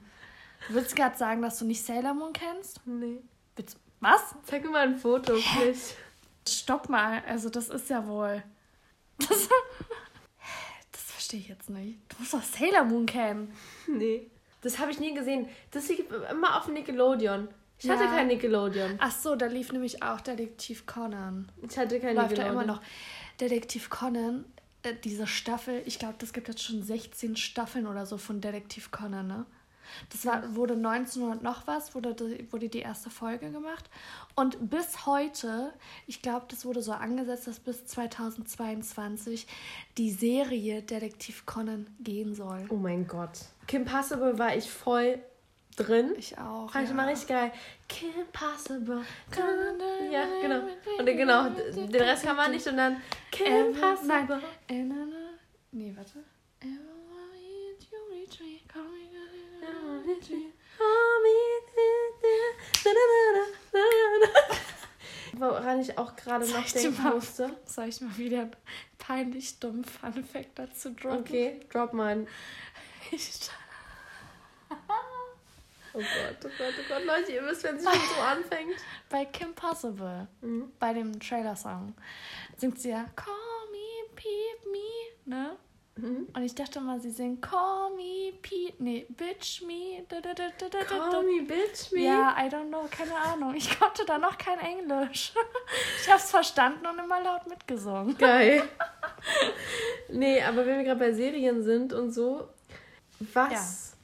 Du 0.68 0.74
willst 0.74 0.94
gerade 0.94 1.16
sagen, 1.16 1.42
dass 1.42 1.58
du 1.58 1.64
nicht 1.64 1.84
Sailor 1.84 2.14
Moon 2.14 2.32
kennst? 2.32 2.80
Nee. 2.86 3.18
Willst- 3.56 3.76
Was? 4.00 4.34
Zeig 4.44 4.62
mir 4.64 4.70
mal 4.70 4.86
ein 4.86 4.98
Foto, 4.98 5.34
please. 5.56 5.94
Stopp 6.48 6.88
mal, 6.88 7.22
also 7.26 7.48
das 7.50 7.68
ist 7.70 7.90
ja 7.90 8.06
wohl. 8.06 8.42
Das 9.28 9.48
verstehe 11.28 11.40
ich 11.40 11.48
jetzt 11.48 11.68
nicht. 11.68 11.98
Du 12.08 12.16
musst 12.20 12.32
doch 12.32 12.42
Sailor 12.42 12.84
Moon 12.84 13.04
kennen. 13.04 13.52
Nee. 13.86 14.30
Das 14.62 14.78
habe 14.78 14.90
ich 14.90 14.98
nie 14.98 15.14
gesehen. 15.14 15.46
Das 15.70 15.88
liegt 15.88 16.10
immer 16.30 16.56
auf 16.58 16.68
Nickelodeon. 16.68 17.48
Ich 17.78 17.88
hatte 17.88 18.04
Ja. 18.04 18.10
kein 18.10 18.28
Nickelodeon. 18.28 18.96
Ach 18.98 19.12
so, 19.12 19.36
da 19.36 19.46
lief 19.46 19.70
nämlich 19.70 20.02
auch 20.02 20.20
Detektiv 20.22 20.86
Conan. 20.86 21.52
Ich 21.68 21.76
hatte 21.78 22.00
kein 22.00 22.16
Läuft 22.16 22.30
da 22.38 22.44
Nickelodeon. 22.44 22.52
immer 22.54 22.66
noch. 22.66 22.80
Detektiv 23.40 23.90
Conan, 23.90 24.46
äh, 24.82 24.94
diese 25.04 25.26
Staffel, 25.26 25.82
ich 25.84 25.98
glaube, 25.98 26.14
das 26.18 26.32
gibt 26.32 26.48
jetzt 26.48 26.62
schon 26.62 26.82
16 26.82 27.36
Staffeln 27.36 27.86
oder 27.86 28.06
so 28.06 28.16
von 28.18 28.40
Detektiv 28.40 28.90
Conan, 28.90 29.26
ne? 29.28 29.46
Das 30.10 30.24
war, 30.26 30.54
wurde 30.54 30.74
1900 30.74 31.42
noch 31.42 31.66
was, 31.66 31.94
wurde 31.94 32.14
die, 32.14 32.50
wurde 32.52 32.68
die 32.68 32.80
erste 32.80 33.10
Folge 33.10 33.50
gemacht. 33.50 33.88
Und 34.34 34.70
bis 34.70 35.06
heute, 35.06 35.72
ich 36.06 36.22
glaube, 36.22 36.46
das 36.48 36.64
wurde 36.64 36.82
so 36.82 36.92
angesetzt, 36.92 37.46
dass 37.46 37.60
bis 37.60 37.86
2022 37.86 39.46
die 39.96 40.10
Serie 40.10 40.82
Detektiv 40.82 41.46
Conan 41.46 41.86
gehen 42.00 42.34
soll. 42.34 42.66
Oh 42.68 42.76
mein 42.76 43.06
Gott. 43.06 43.38
Kim 43.66 43.84
Possible 43.84 44.38
war 44.38 44.56
ich 44.56 44.70
voll 44.70 45.18
drin. 45.76 46.12
Ich 46.16 46.38
auch. 46.38 46.70
Fand 46.70 46.84
ich 46.84 46.90
ja. 46.90 46.94
immer 46.94 47.06
richtig 47.06 47.28
geil. 47.28 47.52
Kim 47.88 48.10
Possible. 48.32 49.02
Ja, 50.12 50.24
genau. 50.42 50.60
Und 50.98 51.06
genau, 51.06 51.48
den 51.50 52.02
Rest 52.02 52.24
kann 52.24 52.36
man 52.36 52.50
nicht 52.50 52.66
und 52.66 52.76
dann 52.76 52.96
Kim 53.30 53.46
Ähm, 53.46 53.74
Possible. 53.80 54.42
nein. 54.68 55.12
Nee, 55.70 55.92
warte. 55.96 56.24
Woran 65.38 65.80
ich 65.80 65.96
auch 65.98 66.14
gerade 66.16 66.46
noch 66.48 66.64
denken 66.70 67.02
mal- 67.02 67.14
musste. 67.14 67.54
Soll 67.66 67.88
ich 67.88 68.00
mal 68.00 68.16
wieder 68.16 68.40
einen 68.42 68.56
peinlich 68.98 69.58
dummen 69.60 69.84
Fun-Fact 69.84 70.58
dazu 70.58 70.90
droppen? 70.94 71.20
Okay, 71.20 71.60
drop 71.70 71.92
mine. 71.92 72.26
Ich, 73.10 73.30
Oh 75.94 76.00
Gott, 76.00 76.36
oh 76.44 76.48
Gott, 76.58 76.74
oh 76.78 76.82
Gott. 76.88 77.04
Leute, 77.04 77.32
ihr 77.32 77.44
wisst, 77.46 77.64
wenn 77.64 77.76
es 77.76 77.82
schon 77.84 77.92
so 77.92 78.20
anfängt. 78.22 78.76
bei 79.08 79.24
Kim 79.24 79.54
Possible, 79.54 80.28
Mhm. 80.42 80.70
bei 80.78 80.92
dem 80.92 81.18
Trailer-Song, 81.18 81.94
singt 82.56 82.78
sie 82.80 82.90
ja 82.90 83.06
Call 83.16 83.34
me, 83.72 84.08
peep 84.14 84.66
me, 84.70 84.78
ne? 85.34 85.56
Mhm. 85.98 86.28
Und 86.32 86.42
ich 86.42 86.54
dachte 86.54 86.80
mal, 86.80 87.00
sie 87.00 87.10
singt 87.10 87.42
Call 87.42 87.90
me, 87.96 88.32
peep, 88.40 88.78
nee, 88.78 89.06
bitch 89.08 89.62
me, 89.62 90.04
da, 90.08 90.20
da, 90.20 90.32
da, 90.32 90.84
Call 90.84 91.24
me, 91.24 91.42
bitch 91.42 91.90
me. 91.92 92.02
Ja, 92.04 92.36
I 92.38 92.48
don't 92.48 92.68
know, 92.68 92.86
keine 92.88 93.16
Ahnung. 93.16 93.54
Ich 93.56 93.78
konnte 93.78 94.04
da 94.04 94.16
noch 94.16 94.38
kein 94.38 94.58
Englisch. 94.60 95.32
Ich 96.00 96.10
hab's 96.10 96.30
verstanden 96.30 96.86
und 96.86 96.98
immer 96.98 97.22
laut 97.22 97.46
mitgesungen. 97.46 98.16
Geil. 98.16 98.62
nee, 100.08 100.40
aber 100.42 100.64
wenn 100.64 100.78
wir 100.78 100.84
gerade 100.84 101.00
bei 101.00 101.12
Serien 101.12 101.62
sind 101.62 101.92
und 101.92 102.12
so, 102.12 102.48
was 103.34 103.94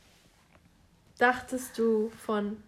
dachtest 1.18 1.78
du 1.78 2.10
von 2.26 2.62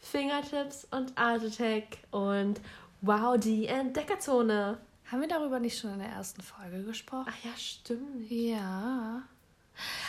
Fingertips 0.00 0.86
und 0.90 1.18
Art 1.18 1.42
Attack 1.44 1.98
und 2.10 2.60
Wow, 3.00 3.38
die 3.38 3.66
Entdeckerzone? 3.66 4.78
Haben 5.10 5.20
wir 5.22 5.28
darüber 5.28 5.58
nicht 5.58 5.78
schon 5.78 5.92
in 5.94 6.00
der 6.00 6.08
ersten 6.08 6.42
Folge 6.42 6.82
gesprochen? 6.84 7.26
Ach 7.28 7.44
ja, 7.44 7.50
stimmt. 7.56 8.30
Ja. 8.30 9.22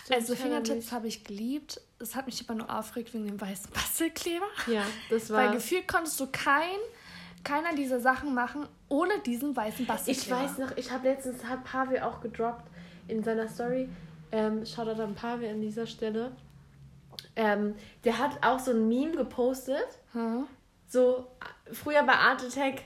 Stimmt, 0.04 0.20
also 0.20 0.34
ich 0.34 0.40
Fingertips 0.40 0.92
habe 0.92 1.08
ich 1.08 1.24
geliebt. 1.24 1.80
Es 2.00 2.16
hat 2.16 2.26
mich 2.26 2.44
aber 2.44 2.56
nur 2.56 2.70
aufgeregt 2.76 3.14
wegen 3.14 3.28
dem 3.28 3.40
weißen 3.40 3.72
Bastelkleber. 3.72 4.48
Ja, 4.68 4.84
das 5.10 5.30
Weil 5.30 5.48
war. 5.48 5.54
gefühlt 5.54 5.88
konntest 5.88 6.20
du 6.20 6.28
kein, 6.28 6.78
keiner 7.44 7.76
dieser 7.76 8.00
Sachen 8.00 8.34
machen 8.34 8.68
ohne 8.90 9.20
diesen 9.20 9.56
weißen 9.56 9.82
Ich 9.82 9.88
Bastelkleber. 9.88 10.40
weiß 10.42 10.58
noch, 10.58 10.78
ich 10.78 10.92
habe 10.92 11.08
letztens, 11.08 11.46
hat 11.46 11.64
Pavel 11.64 12.00
auch 12.02 12.20
gedroppt 12.22 12.66
in 13.08 13.24
seiner 13.24 13.48
Story. 13.48 13.88
Ähm, 14.32 14.66
Shoutout 14.66 15.02
an 15.02 15.16
Pavel 15.16 15.50
an 15.50 15.62
dieser 15.62 15.86
Stelle. 15.88 16.32
Ähm, 17.36 17.76
der 18.04 18.18
hat 18.18 18.44
auch 18.46 18.60
so 18.60 18.72
ein 18.72 18.88
Meme 18.88 19.16
gepostet. 19.16 19.88
Hm? 20.14 20.46
So, 20.88 21.28
früher 21.72 22.04
bei 22.04 22.14
Art 22.14 22.44
Attack 22.44 22.84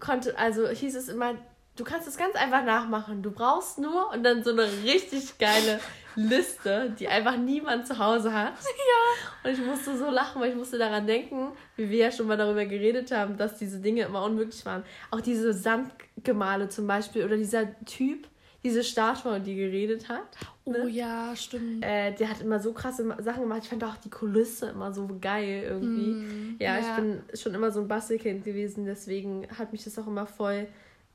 konnte, 0.00 0.38
also 0.38 0.68
hieß 0.68 0.94
es 0.96 1.08
immer, 1.08 1.34
du 1.76 1.84
kannst 1.84 2.06
es 2.08 2.16
ganz 2.16 2.36
einfach 2.36 2.64
nachmachen. 2.64 3.22
Du 3.22 3.30
brauchst 3.30 3.78
nur 3.78 4.10
und 4.12 4.22
dann 4.22 4.44
so 4.44 4.50
eine 4.50 4.64
richtig 4.84 5.38
geile 5.38 5.80
Liste, 6.16 6.94
die 6.98 7.08
einfach 7.08 7.36
niemand 7.36 7.86
zu 7.86 7.98
Hause 7.98 8.32
hat. 8.32 8.54
Ja. 8.64 9.50
Und 9.50 9.58
ich 9.58 9.64
musste 9.64 9.96
so 9.96 10.10
lachen, 10.10 10.40
weil 10.40 10.50
ich 10.50 10.56
musste 10.56 10.78
daran 10.78 11.06
denken, 11.06 11.52
wie 11.76 11.90
wir 11.90 11.98
ja 11.98 12.10
schon 12.10 12.26
mal 12.26 12.36
darüber 12.36 12.64
geredet 12.64 13.12
haben, 13.12 13.36
dass 13.36 13.56
diese 13.58 13.80
Dinge 13.80 14.02
immer 14.02 14.22
unmöglich 14.22 14.64
waren. 14.64 14.84
Auch 15.10 15.20
diese 15.20 15.52
Sandgemale 15.52 16.68
zum 16.68 16.86
Beispiel 16.86 17.24
oder 17.24 17.36
dieser 17.36 17.66
Typ, 17.84 18.28
diese 18.64 18.82
Statue, 18.82 19.40
die 19.40 19.54
geredet 19.54 20.08
hat. 20.08 20.22
Oh 20.64 20.72
ne? 20.72 20.88
ja, 20.88 21.36
stimmt. 21.36 21.84
Äh, 21.84 22.12
der 22.12 22.30
hat 22.30 22.40
immer 22.40 22.58
so 22.58 22.72
krasse 22.72 23.06
Sachen 23.20 23.42
gemacht. 23.42 23.60
Ich 23.64 23.68
fand 23.68 23.84
auch 23.84 23.96
die 23.96 24.10
Kulisse 24.10 24.70
immer 24.70 24.92
so 24.92 25.06
geil 25.20 25.64
irgendwie. 25.68 26.10
Mm, 26.12 26.56
ja, 26.58 26.78
ja. 26.78 26.80
ich 26.80 26.96
bin 26.96 27.22
schon 27.34 27.54
immer 27.54 27.70
so 27.70 27.80
ein 27.80 27.88
Bastelkind 27.88 28.42
gewesen, 28.42 28.86
deswegen 28.86 29.46
hat 29.58 29.72
mich 29.72 29.84
das 29.84 29.98
auch 29.98 30.06
immer 30.06 30.26
voll 30.26 30.66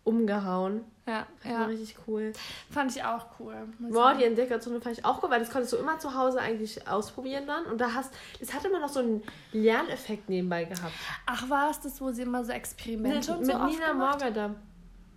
umgehauen. 0.03 0.81
Ja, 1.07 1.25
war 1.43 1.51
ja. 1.51 1.65
richtig 1.65 1.95
cool. 2.07 2.33
Fand 2.69 2.95
ich 2.95 3.03
auch 3.03 3.25
cool. 3.39 3.55
Boah, 3.79 4.13
die 4.13 4.25
Entdeckerzone 4.25 4.79
fand 4.79 4.99
ich 4.99 5.05
auch 5.05 5.23
cool, 5.23 5.31
weil 5.31 5.39
das 5.39 5.49
konntest 5.49 5.73
du 5.73 5.77
immer 5.77 5.97
zu 5.97 6.13
Hause 6.13 6.39
eigentlich 6.39 6.87
ausprobieren 6.87 7.47
dann. 7.47 7.65
Und 7.65 7.81
da 7.81 7.93
hast, 7.95 8.13
das 8.39 8.53
hat 8.53 8.63
immer 8.63 8.79
noch 8.79 8.89
so 8.89 8.99
einen 8.99 9.23
Lerneffekt 9.51 10.29
nebenbei 10.29 10.65
gehabt. 10.65 10.93
Ach, 11.25 11.49
war 11.49 11.71
es 11.71 11.79
das, 11.79 11.99
wo 11.99 12.11
sie 12.11 12.21
immer 12.21 12.45
so 12.45 12.51
Experimente 12.51 13.31
Mit, 13.31 13.39
und 13.39 13.45
so 13.45 13.57
mit 13.57 13.71
Nina 13.71 13.93
Morgadam. 13.93 14.55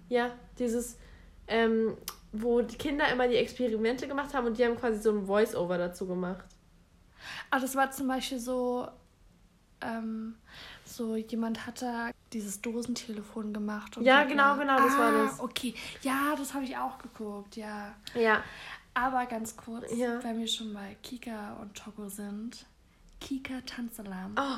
Ja, 0.08 0.30
dieses, 0.58 0.96
ähm, 1.46 1.96
wo 2.32 2.62
die 2.62 2.76
Kinder 2.76 3.08
immer 3.12 3.28
die 3.28 3.36
Experimente 3.36 4.08
gemacht 4.08 4.32
haben 4.34 4.46
und 4.46 4.58
die 4.58 4.64
haben 4.64 4.76
quasi 4.76 5.00
so 5.00 5.10
ein 5.12 5.26
Voice-Over 5.26 5.78
dazu 5.78 6.06
gemacht. 6.06 6.44
Ah, 7.50 7.60
das 7.60 7.76
war 7.76 7.90
zum 7.90 8.08
Beispiel 8.08 8.38
so, 8.38 8.88
ähm, 9.80 10.34
so 10.84 11.16
jemand 11.16 11.66
hat 11.66 11.82
da 11.82 12.10
dieses 12.32 12.60
Dosentelefon 12.60 13.52
gemacht. 13.52 13.96
Und 13.96 14.04
Ja, 14.04 14.24
genau, 14.24 14.54
ge- 14.54 14.62
genau, 14.62 14.76
das 14.78 14.94
ah, 14.94 14.98
war 14.98 15.12
das. 15.12 15.40
okay. 15.40 15.74
Ja, 16.02 16.34
das 16.36 16.54
habe 16.54 16.64
ich 16.64 16.76
auch 16.76 16.98
geguckt, 16.98 17.56
ja. 17.56 17.94
Ja, 18.14 18.42
Aber 18.94 19.24
ganz 19.26 19.56
kurz, 19.56 19.90
Ja. 19.96 20.22
wenn 20.22 20.38
wir 20.38 20.46
schon 20.48 20.74
bei 20.74 20.96
Kika 21.02 21.54
und 21.62 21.74
Togo 21.74 22.08
sind. 22.08 22.66
Kika 23.20 23.60
Tanzalarm 23.64 24.34
Oh, 24.38 24.56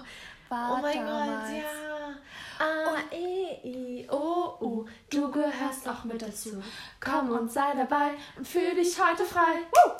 war 0.49 0.77
oh 0.79 0.83
mein 0.83 0.99
damals. 1.07 1.51
Gott, 1.51 1.59
ja. 1.59 2.65
A, 2.65 3.15
E, 3.15 3.59
I, 3.65 4.09
O, 4.11 4.57
U. 4.61 4.87
Du 5.11 5.31
gehörst 5.31 5.89
auch 5.89 6.05
mit 6.05 6.23
dazu. 6.23 6.63
Komm 7.01 7.31
und 7.31 7.51
sei 7.53 7.75
dabei 7.77 8.11
und 8.37 8.47
fühl 8.47 8.75
dich 8.75 8.97
heute 9.03 9.25
frei. 9.25 9.59
Woo! 9.73 9.93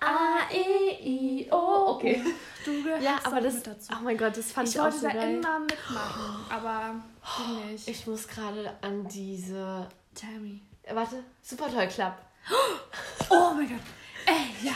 A, 0.00 0.50
E, 0.52 0.98
I, 1.00 1.48
O, 1.52 1.92
okay. 1.94 2.22
Du 2.64 2.82
gehörst 2.82 3.04
Ja, 3.04 3.18
aber 3.22 3.38
auch 3.38 3.42
das, 3.42 3.54
mit 3.54 3.66
dazu. 3.68 3.92
oh 3.96 4.02
mein 4.02 4.18
Gott, 4.18 4.36
das 4.36 4.50
fand 4.50 4.68
ich, 4.68 4.74
ich 4.74 4.80
auch 4.80 4.84
wollte 4.84 4.98
so 4.98 5.06
da 5.06 5.12
geil. 5.12 5.36
immer 5.36 5.58
mitmachen, 5.60 6.44
aber 6.50 6.94
ging 7.36 7.70
nicht. 7.70 7.88
Ich 7.88 8.06
muss 8.08 8.26
gerade 8.26 8.76
an 8.82 9.06
diese, 9.08 9.88
Tammy. 10.14 10.60
warte, 10.92 11.22
Supertoy 11.40 11.86
Club. 11.86 12.14
Oh 13.30 13.52
mein 13.54 13.68
Gott. 13.68 13.78
Ey, 14.26 14.66
ja. 14.66 14.74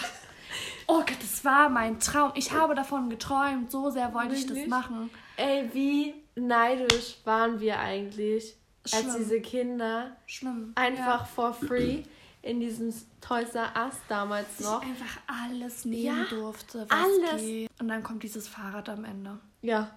Oh 0.88 0.98
Gott, 1.00 1.16
das 1.20 1.44
war 1.44 1.68
mein 1.68 1.98
Traum. 2.00 2.32
Ich 2.34 2.52
habe 2.52 2.74
davon 2.74 3.10
geträumt. 3.10 3.70
So 3.72 3.90
sehr 3.90 4.12
wollte 4.14 4.34
ich 4.34 4.42
das 4.46 4.50
Wirklich? 4.54 4.68
machen. 4.68 5.10
Ey, 5.36 5.68
wie 5.72 6.14
neidisch 6.36 7.16
waren 7.24 7.58
wir 7.60 7.78
eigentlich, 7.78 8.54
als 8.84 9.02
Schlimm. 9.02 9.14
diese 9.18 9.40
Kinder 9.40 10.16
Schlimm. 10.26 10.72
einfach 10.76 11.26
for 11.26 11.52
free 11.52 12.02
in 12.42 12.60
diesem 12.60 12.94
Toys 13.20 13.54
R 13.56 13.72
Us 13.84 13.94
damals 14.08 14.46
Ja. 14.60 14.70
noch. 14.74 14.82
Ich 14.82 14.88
einfach 14.90 15.18
alles 15.26 15.84
nehmen 15.84 16.02
Ja, 16.04 16.24
durfte, 16.30 16.86
was 16.88 16.98
alles. 17.30 17.40
geht. 17.42 17.70
Und 17.80 17.88
dann 17.88 18.02
kommt 18.04 18.22
dieses 18.22 18.46
Fahrrad 18.46 18.88
am 18.88 19.04
Ende. 19.04 19.38
Ja. 19.62 19.90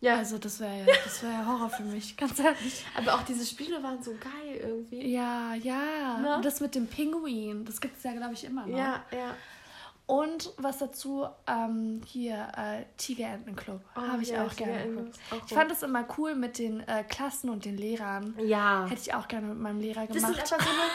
Ja, 0.00 0.16
Also 0.16 0.38
das 0.38 0.58
wäre 0.58 0.78
ja, 0.80 0.86
das 1.04 1.22
wäre 1.22 1.32
ja 1.32 1.46
Horror 1.46 1.70
für 1.70 1.84
mich, 1.84 2.16
ganz 2.16 2.36
ehrlich. 2.40 2.84
aber 2.98 3.14
auch 3.14 3.22
diese 3.22 3.46
Spiele 3.46 3.80
waren 3.84 4.02
so 4.02 4.10
geil 4.18 4.56
irgendwie. 4.60 5.06
Ja, 5.12 5.54
ja. 5.54 6.18
Ne? 6.18 6.36
Und 6.36 6.44
das 6.44 6.60
mit 6.60 6.74
dem 6.74 6.88
Pinguin, 6.88 7.64
das 7.64 7.80
gibt 7.80 7.96
es 7.98 8.02
ja, 8.02 8.12
glaube 8.12 8.34
ich, 8.34 8.42
immer 8.42 8.66
noch. 8.66 8.76
Ja, 8.76 9.04
ja. 9.12 9.36
Und 10.06 10.52
was 10.58 10.78
dazu, 10.78 11.26
ähm, 11.46 12.02
hier, 12.04 12.48
äh, 12.56 12.84
Tigerentenclub. 12.96 13.80
Oh, 13.96 14.00
Habe 14.00 14.22
ich 14.22 14.30
ja, 14.30 14.44
auch 14.44 14.54
gerne 14.54 14.86
geguckt. 14.88 15.18
auch 15.30 15.46
Ich 15.46 15.54
fand 15.54 15.70
es 15.70 15.82
immer 15.82 16.04
cool 16.18 16.34
mit 16.34 16.58
den 16.58 16.80
äh, 16.86 17.04
Klassen 17.04 17.48
und 17.50 17.64
den 17.64 17.76
Lehrern. 17.76 18.34
Ja. 18.44 18.86
Hätte 18.88 19.00
ich 19.00 19.14
auch 19.14 19.28
gerne 19.28 19.46
mit 19.46 19.58
meinem 19.58 19.80
Lehrer 19.80 20.06
Das 20.06 20.16
gemacht. 20.16 20.46
sind, 20.46 20.52
aber 20.52 20.64
so 20.64 20.70
eine, 20.70 20.90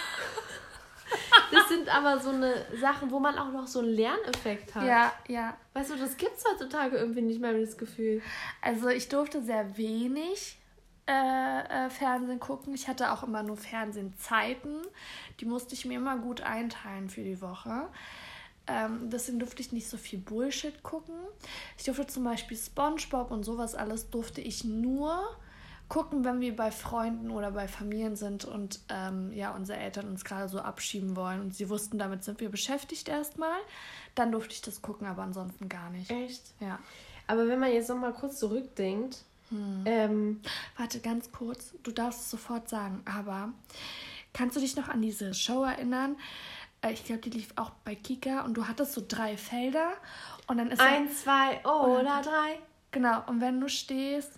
das 1.52 1.70
sind 1.70 1.96
aber 1.96 2.20
so 2.20 2.30
eine 2.30 2.65
Sachen, 2.80 3.10
wo 3.10 3.20
man 3.20 3.38
auch 3.38 3.52
noch 3.52 3.65
so 3.67 3.80
einen 3.80 3.89
Lerneffekt 3.89 4.76
hat. 4.76 4.86
ja, 4.86 5.13
ja. 5.28 5.56
Weißt 5.74 5.91
du, 5.91 5.96
das 5.96 6.17
gibt's 6.17 6.43
heutzutage 6.46 6.98
irgendwie 6.98 7.22
nicht 7.22 7.39
mehr, 7.39 7.54
das 7.54 7.78
Gefühl. 7.78 8.22
Also 8.62 8.89
ich 8.89 9.08
durfte 9.08 9.41
sehr 9.41 9.78
wenig 9.78 10.60
äh, 11.08 11.86
äh, 11.86 11.89
Fernsehen 11.89 12.39
gucken. 12.39 12.74
Ich 12.76 12.88
hatte 12.88 13.12
auch 13.13 13.24
immer 13.24 13.41
nur 13.41 13.56
Fernsehzeiten. 13.56 14.82
Die 15.39 15.46
musste 15.46 15.74
ich 15.74 15.86
mir 15.86 15.96
immer 15.98 16.17
gut 16.17 16.41
einteilen 16.41 17.10
für 17.10 17.22
die 17.22 17.41
Woche. 17.41 17.88
Ähm, 18.68 19.10
deswegen 19.10 19.40
durfte 19.40 19.62
ich 19.62 19.72
nicht 19.72 19.88
so 19.88 19.98
viel 19.98 20.20
Bullshit 20.20 20.84
gucken. 20.84 21.16
Ich 21.78 21.86
durfte 21.86 22.08
zum 22.08 22.24
Beispiel 22.24 22.58
SpongeBob 22.58 23.32
und 23.32 23.44
sowas 23.44 23.76
alles 23.76 24.10
durfte 24.10 24.42
ich 24.42 24.64
nur 24.64 25.24
gucken, 25.90 26.26
wenn 26.26 26.42
wir 26.42 26.54
bei 26.56 26.70
Freunden 26.70 27.32
oder 27.32 27.52
bei 27.52 27.68
Familien 27.68 28.18
sind 28.18 28.44
und 28.44 28.82
ähm, 28.90 29.32
ja, 29.32 29.56
unsere 29.56 29.80
Eltern 29.80 30.10
uns 30.10 30.26
gerade 30.26 30.50
so 30.50 30.60
abschieben 30.60 31.16
wollen 31.16 31.40
und 31.40 31.56
sie 31.56 31.70
wussten, 31.70 31.98
damit 31.98 32.26
sind 32.26 32.42
wir 32.42 32.50
beschäftigt 32.50 33.08
erstmal. 33.08 33.58
Dann 34.14 34.34
durfte 34.34 34.54
ich 34.54 34.62
das 34.62 34.82
gucken, 34.82 35.08
aber 35.08 35.24
ansonsten 35.24 35.70
gar 35.70 35.90
nicht. 35.90 36.12
Echt? 36.12 36.44
Ja. 36.60 36.80
Aber 37.26 37.48
wenn 37.48 37.60
man 37.60 37.72
jetzt 37.72 37.88
noch 37.88 37.98
mal 37.98 38.14
kurz 38.14 38.40
zurückdenkt, 38.40 39.24
ähm, 39.86 40.42
Warte, 40.78 41.00
ganz 41.00 41.32
kurz. 41.32 41.74
Du 41.84 41.92
darfst 41.92 42.22
es 42.22 42.32
sofort 42.32 42.70
sagen, 42.70 43.02
aber 43.06 43.54
kannst 44.34 44.56
du 44.56 44.60
dich 44.60 44.76
noch 44.76 44.90
an 44.90 45.02
diese 45.02 45.34
Show 45.34 45.64
erinnern? 45.64 46.18
Äh, 46.82 46.94
Ich 46.94 47.04
glaube, 47.06 47.22
die 47.22 47.30
lief 47.32 47.50
auch 47.56 47.72
bei 47.86 47.96
Kika 47.96 48.42
und 48.42 48.54
du 48.56 48.68
hattest 48.68 48.94
so 48.94 49.04
drei 49.08 49.38
Felder 49.38 49.94
und 50.48 50.58
dann 50.58 50.72
ist 50.72 50.80
eins, 50.82 51.24
zwei 51.24 51.60
oder 51.66 52.22
drei. 52.22 52.60
genau 52.92 53.24
und 53.28 53.42
wenn 53.42 53.60
du 53.60 53.68
stehst, 53.70 54.32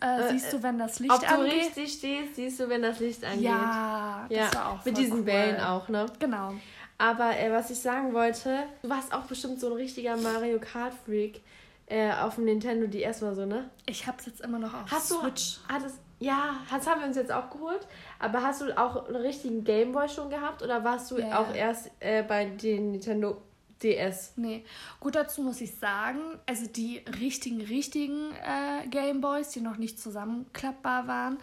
äh, 0.00 0.28
siehst 0.30 0.52
du, 0.52 0.62
wenn 0.62 0.78
das 0.78 0.98
Licht 0.98 1.12
Ob 1.12 1.20
du 1.20 1.26
angeht. 1.26 1.52
richtig 1.54 1.92
stehst, 1.92 2.34
siehst 2.36 2.60
du, 2.60 2.68
wenn 2.68 2.82
das 2.82 3.00
Licht 3.00 3.24
angeht. 3.24 3.42
Ja, 3.44 4.26
das 4.28 4.38
ja. 4.38 4.54
war 4.54 4.72
auch 4.72 4.84
Mit 4.84 4.98
diesen 4.98 5.18
cool. 5.20 5.24
Bällen 5.24 5.60
auch, 5.60 5.88
ne? 5.88 6.06
Genau. 6.18 6.52
Aber 6.98 7.36
äh, 7.38 7.50
was 7.52 7.70
ich 7.70 7.78
sagen 7.78 8.12
wollte, 8.14 8.64
du 8.82 8.88
warst 8.90 9.12
auch 9.14 9.22
bestimmt 9.24 9.60
so 9.60 9.68
ein 9.68 9.72
richtiger 9.74 10.16
Mario 10.16 10.58
Kart 10.60 10.92
Freak 11.04 11.42
äh, 11.86 12.10
auf 12.12 12.34
dem 12.36 12.44
Nintendo 12.46 12.86
DS 12.86 13.20
mal 13.22 13.34
so, 13.34 13.46
ne? 13.46 13.70
Ich 13.86 14.06
hab's 14.06 14.26
jetzt 14.26 14.40
immer 14.42 14.58
noch 14.58 14.74
auf 14.74 14.90
Hast 14.90 15.10
du 15.10 15.20
Switch. 15.20 15.58
hattest 15.68 15.98
ja, 16.18 16.56
das 16.70 16.86
haben 16.86 17.00
wir 17.02 17.08
uns 17.08 17.16
jetzt 17.16 17.30
auch 17.30 17.50
geholt, 17.50 17.86
aber 18.18 18.42
hast 18.42 18.60
du 18.62 18.76
auch 18.78 19.06
einen 19.06 19.16
richtigen 19.16 19.64
Gameboy 19.64 20.08
schon 20.08 20.30
gehabt 20.30 20.62
oder 20.62 20.84
warst 20.84 21.10
du 21.10 21.18
Ja, 21.18 21.38
auch 21.40 21.48
ja. 21.50 21.54
erst 21.56 21.90
äh, 22.00 22.22
bei 22.22 22.46
den 22.46 22.92
Nintendo 22.92 23.42
DS? 23.82 24.32
Nee, 24.36 24.64
gut 25.00 25.14
dazu 25.14 25.42
muss 25.42 25.60
ich 25.60 25.74
sagen, 25.76 26.20
also 26.46 26.66
die 26.66 27.02
richtigen, 27.20 27.60
richtigen 27.60 28.32
äh, 28.32 28.86
Gameboys, 28.88 29.50
die 29.50 29.60
noch 29.60 29.76
nicht 29.76 30.00
zusammenklappbar 30.00 31.06
waren, 31.06 31.38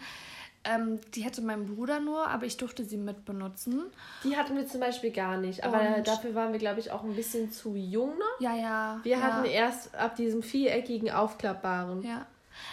ähm, 0.66 0.98
die 1.14 1.20
hätte 1.20 1.42
mein 1.42 1.66
Bruder 1.66 2.00
nur, 2.00 2.26
aber 2.26 2.46
ich 2.46 2.56
durfte 2.56 2.84
sie 2.86 2.96
mitbenutzen. 2.96 3.82
Die 4.24 4.34
hatten 4.36 4.56
wir 4.56 4.66
zum 4.66 4.80
Beispiel 4.80 5.10
gar 5.12 5.36
nicht, 5.36 5.62
aber 5.62 5.78
Und- 5.98 6.08
dafür 6.08 6.34
waren 6.34 6.52
wir, 6.52 6.58
glaube 6.58 6.80
ich, 6.80 6.90
auch 6.90 7.04
ein 7.04 7.14
bisschen 7.14 7.52
zu 7.52 7.76
jung 7.76 8.18
noch. 8.18 8.40
Ja, 8.40 8.56
ja. 8.56 9.00
Wir 9.02 9.18
ja. 9.18 9.20
hatten 9.22 9.44
erst 9.44 9.94
ab 9.94 10.16
diesem 10.16 10.42
viereckigen 10.42 11.10
aufklappbaren. 11.10 12.02
Ja. 12.02 12.26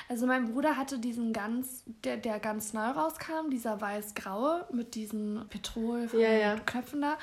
Also 0.09 0.27
mein 0.27 0.51
Bruder 0.51 0.77
hatte 0.77 0.99
diesen 0.99 1.33
ganz, 1.33 1.83
der, 2.03 2.17
der 2.17 2.39
ganz 2.39 2.73
neu 2.73 2.87
rauskam, 2.87 3.49
dieser 3.49 3.79
weiß-graue 3.81 4.67
mit 4.71 4.95
diesen 4.95 5.45
Petrol 5.49 6.09
Ja, 6.13 6.31
ja. 6.31 6.55
Da. 6.55 7.17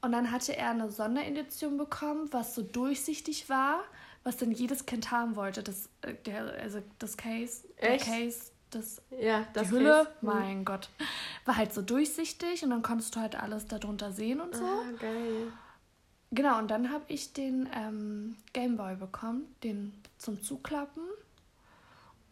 Und 0.00 0.12
dann 0.12 0.30
hatte 0.32 0.56
er 0.56 0.70
eine 0.70 0.90
Sonderedition 0.90 1.76
bekommen, 1.78 2.28
was 2.32 2.54
so 2.54 2.62
durchsichtig 2.62 3.48
war, 3.48 3.80
was 4.24 4.36
dann 4.36 4.50
jedes 4.50 4.86
Kind 4.86 5.10
haben 5.10 5.36
wollte. 5.36 5.62
Das, 5.62 5.88
äh, 6.02 6.14
der, 6.26 6.54
also 6.60 6.80
das 6.98 7.16
Case, 7.16 7.68
Echt? 7.76 8.06
der 8.06 8.14
Case, 8.14 8.50
das, 8.70 9.00
Ja, 9.20 9.46
das 9.52 9.68
die 9.68 9.74
Hülle, 9.74 10.04
Case. 10.04 10.10
mein 10.22 10.64
Gott, 10.64 10.88
war 11.44 11.56
halt 11.56 11.72
so 11.72 11.82
durchsichtig 11.82 12.64
und 12.64 12.70
dann 12.70 12.82
konntest 12.82 13.14
du 13.14 13.20
halt 13.20 13.40
alles 13.40 13.66
darunter 13.66 14.10
sehen 14.12 14.40
und 14.40 14.54
so. 14.56 14.64
Ah, 14.64 14.84
geil. 14.98 15.52
Genau, 16.34 16.58
und 16.58 16.70
dann 16.70 16.90
habe 16.90 17.04
ich 17.08 17.34
den 17.34 17.68
ähm, 17.74 18.36
Gameboy 18.54 18.96
bekommen, 18.96 19.54
den 19.62 19.92
zum 20.18 20.42
Zuklappen. 20.42 21.02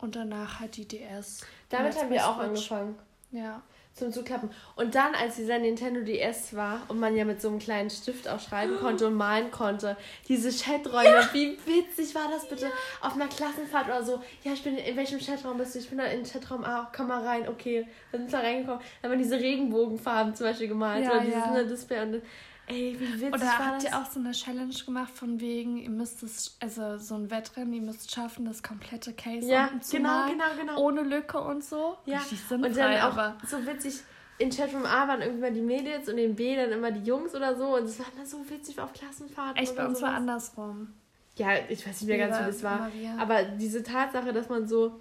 Und 0.00 0.16
danach 0.16 0.60
halt 0.60 0.76
die 0.76 0.86
DS. 0.86 1.42
Damit 1.68 1.96
haben 1.98 2.10
wir 2.10 2.26
auch 2.26 2.36
Switch. 2.36 2.72
angefangen. 2.72 2.98
Ja. 3.32 3.62
Zum 3.92 4.12
Zuklappen. 4.12 4.50
Und 4.76 4.94
dann, 4.94 5.14
als 5.14 5.36
dieser 5.36 5.58
Nintendo 5.58 6.02
DS 6.02 6.54
war 6.54 6.82
und 6.88 7.00
man 7.00 7.16
ja 7.16 7.24
mit 7.24 7.42
so 7.42 7.48
einem 7.48 7.58
kleinen 7.58 7.90
Stift 7.90 8.28
auch 8.28 8.40
schreiben 8.40 8.76
konnte 8.80 9.06
und 9.06 9.14
malen 9.14 9.50
konnte, 9.50 9.96
diese 10.28 10.50
Chaträume, 10.50 11.28
wie 11.32 11.58
witzig 11.66 12.14
war 12.14 12.28
das 12.30 12.48
bitte? 12.48 12.70
Auf 13.02 13.14
einer 13.14 13.26
Klassenfahrt 13.26 13.88
oder 13.88 14.02
so. 14.02 14.22
Ja, 14.44 14.52
ich 14.52 14.62
bin 14.62 14.76
in 14.78 14.96
welchem 14.96 15.18
Chatraum 15.18 15.58
bist 15.58 15.74
du? 15.74 15.80
Ich 15.80 15.88
bin 15.88 15.98
da 15.98 16.04
in 16.04 16.22
Chatraum 16.24 16.64
A, 16.64 16.90
komm 16.96 17.08
mal 17.08 17.22
rein, 17.24 17.48
okay. 17.48 17.86
Dann 18.12 18.22
sind 18.22 18.32
wir 18.32 18.38
reingekommen. 18.38 18.80
Dann 19.02 19.10
haben 19.10 19.18
wir 19.18 19.24
diese 19.24 19.40
Regenbogenfarben 19.40 20.34
zum 20.34 20.46
Beispiel 20.46 20.68
gemalt 20.68 21.04
Ja, 21.04 21.10
oder 21.10 21.20
dieses 21.20 21.44
ja. 21.44 21.62
Display 21.64 22.00
und 22.02 22.22
ey, 22.70 22.96
wie 22.98 23.20
witzig 23.20 23.34
Oder 23.34 23.58
habt 23.58 23.82
ihr 23.82 23.96
auch 23.96 24.06
so 24.10 24.20
eine 24.20 24.32
Challenge 24.32 24.74
gemacht 24.86 25.12
von 25.12 25.40
wegen, 25.40 25.76
ihr 25.76 25.90
müsst 25.90 26.22
es, 26.22 26.56
also 26.60 26.98
so 26.98 27.14
ein 27.16 27.30
Wettrennen, 27.30 27.72
ihr 27.72 27.82
müsst 27.82 28.12
schaffen, 28.12 28.44
das 28.44 28.62
komplette 28.62 29.12
Case 29.12 29.46
Ja, 29.46 29.66
unten 29.66 29.82
zu 29.82 29.96
genau, 29.96 30.08
malen, 30.08 30.32
genau, 30.32 30.44
genau. 30.58 30.80
ohne 30.80 31.02
Lücke 31.02 31.40
und 31.40 31.64
so? 31.64 31.96
Ja, 32.06 32.18
Richtig 32.18 32.38
und 32.50 32.62
sinnfrei, 32.62 32.94
dann 32.94 33.00
auch 33.02 33.16
aber 33.16 33.36
so 33.46 33.64
witzig. 33.66 34.00
In 34.38 34.50
Chatroom 34.50 34.86
A 34.86 35.06
waren 35.06 35.20
irgendwann 35.20 35.52
die 35.52 35.60
Mädels 35.60 36.08
und 36.08 36.16
in 36.16 36.34
B 36.34 36.56
dann 36.56 36.72
immer 36.72 36.90
die 36.90 37.06
Jungs 37.06 37.34
oder 37.34 37.58
so. 37.58 37.76
Und 37.76 37.84
es 37.84 37.98
war 37.98 38.06
dann 38.16 38.24
so 38.24 38.38
witzig 38.48 38.80
auf 38.80 38.90
Klassenfahrten. 38.94 39.62
echt 39.62 39.76
bei 39.76 39.86
uns 39.86 40.00
war 40.00 40.14
andersrum. 40.14 40.94
Ja, 41.36 41.48
ich 41.68 41.86
weiß 41.86 42.00
nicht 42.00 42.08
mehr 42.08 42.26
ganz, 42.26 42.40
wie 42.40 42.46
das 42.46 42.62
war. 42.62 42.78
Maria. 42.78 43.16
Aber 43.18 43.42
diese 43.42 43.82
Tatsache, 43.82 44.32
dass 44.32 44.48
man 44.48 44.66
so, 44.66 44.98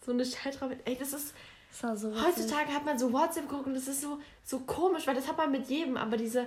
so 0.00 0.12
eine 0.12 0.24
Chatraum 0.24 0.68
mit. 0.68 0.80
Ey, 0.84 0.96
das 0.96 1.12
ist. 1.12 1.34
Das 1.82 2.00
so. 2.00 2.14
Heutzutage 2.14 2.72
hat 2.72 2.84
man 2.84 2.96
so 2.96 3.12
WhatsApp 3.12 3.48
geguckt 3.48 3.66
und 3.66 3.74
das 3.74 3.88
ist 3.88 4.00
so, 4.00 4.18
so 4.44 4.60
komisch, 4.60 5.06
weil 5.06 5.16
das 5.16 5.28
hat 5.28 5.36
man 5.36 5.50
mit 5.50 5.68
jedem. 5.68 5.96
Aber 5.96 6.16
diese, 6.16 6.46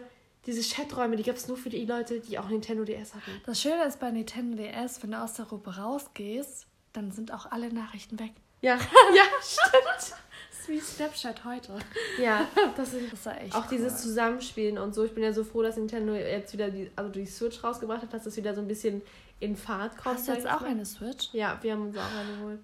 diese 0.50 0.76
Chaträume, 0.76 1.16
die 1.16 1.24
gab 1.24 1.36
es 1.36 1.48
nur 1.48 1.58
für 1.58 1.70
die 1.70 1.86
Leute, 1.86 2.20
die 2.20 2.40
auch 2.40 2.50
Nintendo 2.50 2.84
DS 2.84 3.14
hatten. 3.14 3.42
Das 3.46 3.62
Schöne 3.62 3.84
ist 3.86 4.00
bei 4.00 4.10
Nintendo 4.10 4.58
DS, 4.58 5.04
wenn 5.04 5.12
du 5.12 5.22
aus 5.22 5.34
der 5.34 5.46
Gruppe 5.46 5.78
rausgehst, 5.78 6.66
dann 6.94 7.12
sind 7.12 7.32
auch 7.34 7.52
alle 7.52 7.72
Nachrichten 7.72 8.18
weg. 8.20 8.32
Ja, 8.62 8.76
ja, 9.16 9.24
stimmt. 9.42 9.86
Das 9.86 10.60
ist 10.60 10.68
wie 10.68 10.80
Snapchat 10.80 11.46
heute. 11.46 11.78
Ja, 12.20 12.48
das 12.76 12.94
ist. 12.94 13.14
Das 13.14 13.26
war 13.28 13.40
echt 13.40 13.56
Auch 13.56 13.68
dieses 13.68 13.94
cool. 13.94 14.00
Zusammenspielen 14.00 14.78
und 14.78 14.94
so. 14.94 15.06
Ich 15.06 15.14
bin 15.14 15.24
ja 15.24 15.32
so 15.32 15.44
froh, 15.44 15.62
dass 15.62 15.78
Nintendo 15.78 16.14
jetzt 16.14 16.52
wieder 16.54 16.70
die, 16.70 16.90
also 16.96 17.12
die 17.12 17.26
Switch 17.26 17.64
rausgebracht 17.64 18.02
hat, 18.02 18.14
dass 18.14 18.24
das 18.24 18.36
wieder 18.36 18.54
so 18.56 18.62
ein 18.62 18.68
bisschen 18.68 19.02
in 19.40 19.56
Fahrt 19.56 19.98
kommt. 19.98 20.18
Hast 20.18 20.28
du 20.28 20.34
jetzt 20.34 20.48
auch 20.48 20.62
mal. 20.62 20.72
eine 20.72 20.86
Switch? 20.86 21.30
Ja, 21.32 21.58
wir 21.62 21.74
haben 21.74 21.84
uns 21.84 21.98
auch 21.98 22.02
eine 22.20 22.38
geholt. 22.38 22.60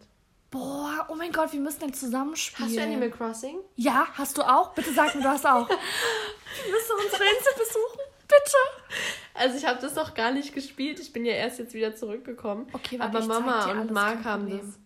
Boah, 0.58 1.06
oh 1.10 1.16
mein 1.16 1.34
Gott, 1.34 1.52
wir 1.52 1.60
müssen 1.60 1.82
dann 1.82 1.94
zusammenspielen. 1.94 2.70
Hast 2.70 2.78
du 2.78 2.82
Animal 2.82 3.10
Crossing? 3.12 3.58
Ja, 3.76 4.08
hast 4.14 4.38
du 4.38 4.42
auch? 4.42 4.74
Bitte 4.74 4.94
sag 4.94 5.14
mir, 5.14 5.22
du 5.22 5.28
hast 5.28 5.46
auch. 5.46 5.68
Willst 5.70 6.90
du 6.90 6.94
unsere 6.94 7.24
Insel 7.24 7.54
besuchen? 7.58 8.00
Bitte. 8.22 8.98
Also 9.34 9.58
ich 9.58 9.66
habe 9.66 9.82
das 9.82 9.96
noch 9.96 10.14
gar 10.14 10.32
nicht 10.32 10.54
gespielt. 10.54 11.00
Ich 11.02 11.12
bin 11.12 11.26
ja 11.26 11.34
erst 11.34 11.60
jetzt 11.60 11.74
wieder 11.74 11.94
zurückgekommen. 11.94 12.68
Okay, 12.72 12.98
Aber 13.02 13.20
Mama 13.26 13.70
und 13.70 13.92
Mark 13.92 14.24
haben 14.24 14.50
das. 14.50 14.80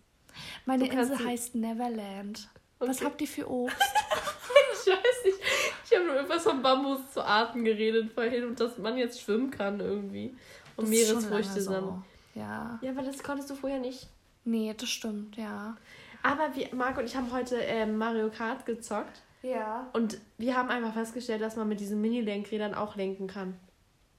Meine 0.66 0.88
Du 0.88 0.90
Insel 0.92 1.24
heißt 1.24 1.54
Neverland. 1.54 2.48
Was 2.80 2.96
Okay. 2.96 3.04
habt 3.04 3.20
ihr 3.20 3.28
für 3.28 3.48
Obst? 3.48 3.76
Ich 4.82 4.90
weiß 4.92 5.24
nicht. 5.26 5.38
Ich 5.84 5.94
habe 5.94 6.06
nur 6.06 6.14
irgendwas 6.16 6.42
von 6.42 6.62
Bambus 6.62 6.98
zu 7.12 7.22
Arten 7.22 7.64
geredet 7.64 8.12
vorhin 8.14 8.44
und 8.46 8.58
dass 8.58 8.78
man 8.78 8.96
jetzt 8.96 9.20
schwimmen 9.20 9.50
kann 9.50 9.78
irgendwie. 9.78 10.34
Und 10.76 10.84
Das 10.84 10.88
Meeresfrüchte 10.88 11.50
lange 11.52 11.60
sammeln. 11.60 12.04
so. 12.34 12.40
Ja. 12.40 12.78
Ja, 12.80 12.90
aber 12.90 13.02
das 13.02 13.22
konntest 13.22 13.50
du 13.50 13.54
vorher 13.54 13.78
nicht. 13.78 14.08
Nee, 14.44 14.74
das 14.76 14.88
stimmt, 14.88 15.36
ja. 15.36 15.76
Aber 16.22 16.54
wir, 16.54 16.68
Marc 16.74 16.98
und 16.98 17.04
ich 17.04 17.16
haben 17.16 17.32
heute 17.32 17.56
ähm, 17.56 17.96
Mario 17.98 18.30
Kart 18.30 18.66
gezockt. 18.66 19.22
Ja. 19.42 19.88
Und 19.94 20.18
wir 20.38 20.56
haben 20.56 20.68
einfach 20.68 20.92
festgestellt, 20.92 21.40
dass 21.40 21.56
man 21.56 21.66
mit 21.68 21.80
diesen 21.80 22.00
Mini-Lenkrädern 22.00 22.74
auch 22.74 22.94
lenken 22.96 23.26
kann, 23.26 23.58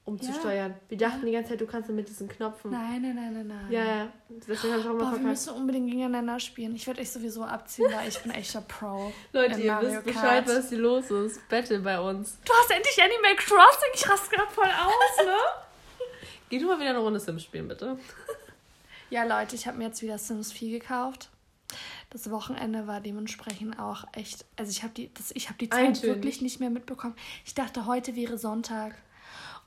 um 0.04 0.20
zu 0.20 0.32
Ja. 0.32 0.40
steuern. 0.40 0.74
Wir 0.90 0.98
dachten 0.98 1.26
die 1.28 1.32
ganze 1.32 1.52
Zeit, 1.52 1.62
du 1.62 1.68
kannst 1.68 1.90
mit 1.92 2.10
diesen 2.10 2.28
Knopfen. 2.28 2.72
Nein, 2.72 3.04
nein, 3.04 3.16
nein, 3.16 3.34
nein, 3.34 3.48
nein. 3.48 3.72
Ja, 3.72 3.86
ja. 3.86 4.08
Deswegen 4.48 4.74
habe 4.74 4.82
ich 4.82 4.88
auch 4.88 4.94
mal 4.94 5.12
Boah, 5.12 5.20
wir 5.20 5.28
müssen 5.28 5.54
unbedingt 5.54 5.92
gegeneinander 5.92 6.40
spielen. 6.40 6.74
Ich 6.76 6.88
werde 6.88 7.02
euch 7.02 7.12
sowieso 7.12 7.44
abziehen, 7.44 7.92
weil 7.94 8.08
ich 8.10 8.18
bin 8.20 8.32
echter 8.32 8.62
Pro. 8.62 9.12
Leute, 9.32 9.60
in 9.60 9.66
ihr 9.66 9.72
Mario 9.74 9.90
wisst 9.92 10.04
Bescheid, 10.06 10.48
was 10.48 10.70
hier 10.70 10.80
los 10.80 11.12
ist. 11.12 11.48
Battle 11.50 11.80
bei 11.82 12.00
uns. 12.00 12.40
Du 12.44 12.52
hast 12.54 12.72
endlich 12.72 13.00
Animal 13.00 13.36
Crossing. 13.36 13.92
Ich 13.94 14.10
raste 14.10 14.36
gerade 14.36 14.52
voll 14.52 14.66
aus, 14.66 15.26
ne? 15.26 15.36
Geh 16.50 16.58
du 16.58 16.66
mal 16.66 16.80
wieder 16.80 16.90
eine 16.90 17.00
Runde 17.00 17.20
Sims 17.20 17.44
spielen, 17.44 17.68
bitte. 17.68 17.98
Ja, 19.12 19.26
Leute, 19.26 19.56
ich 19.58 19.68
habe 19.68 19.78
mir 19.78 19.86
jetzt 19.86 20.02
wieder 20.02 20.18
Sims 20.18 20.54
4 20.54 20.80
gekauft. 20.80 21.30
Das 22.10 22.32
Wochenende 22.32 22.88
war 22.88 23.02
dementsprechend 23.02 23.78
auch 23.78 24.06
echt. 24.14 24.46
Also 24.58 24.72
ich 24.72 24.84
habe 24.84 24.94
die, 24.94 25.14
das, 25.14 25.32
ich 25.32 25.50
habe 25.50 25.58
die 25.60 25.70
Zeit 25.70 25.86
Eintönig. 25.86 26.16
wirklich 26.16 26.42
nicht 26.42 26.62
mehr 26.62 26.70
mitbekommen. 26.70 27.16
Ich 27.46 27.54
dachte, 27.54 27.86
heute 27.86 28.16
wäre 28.16 28.38
Sonntag. 28.38 28.96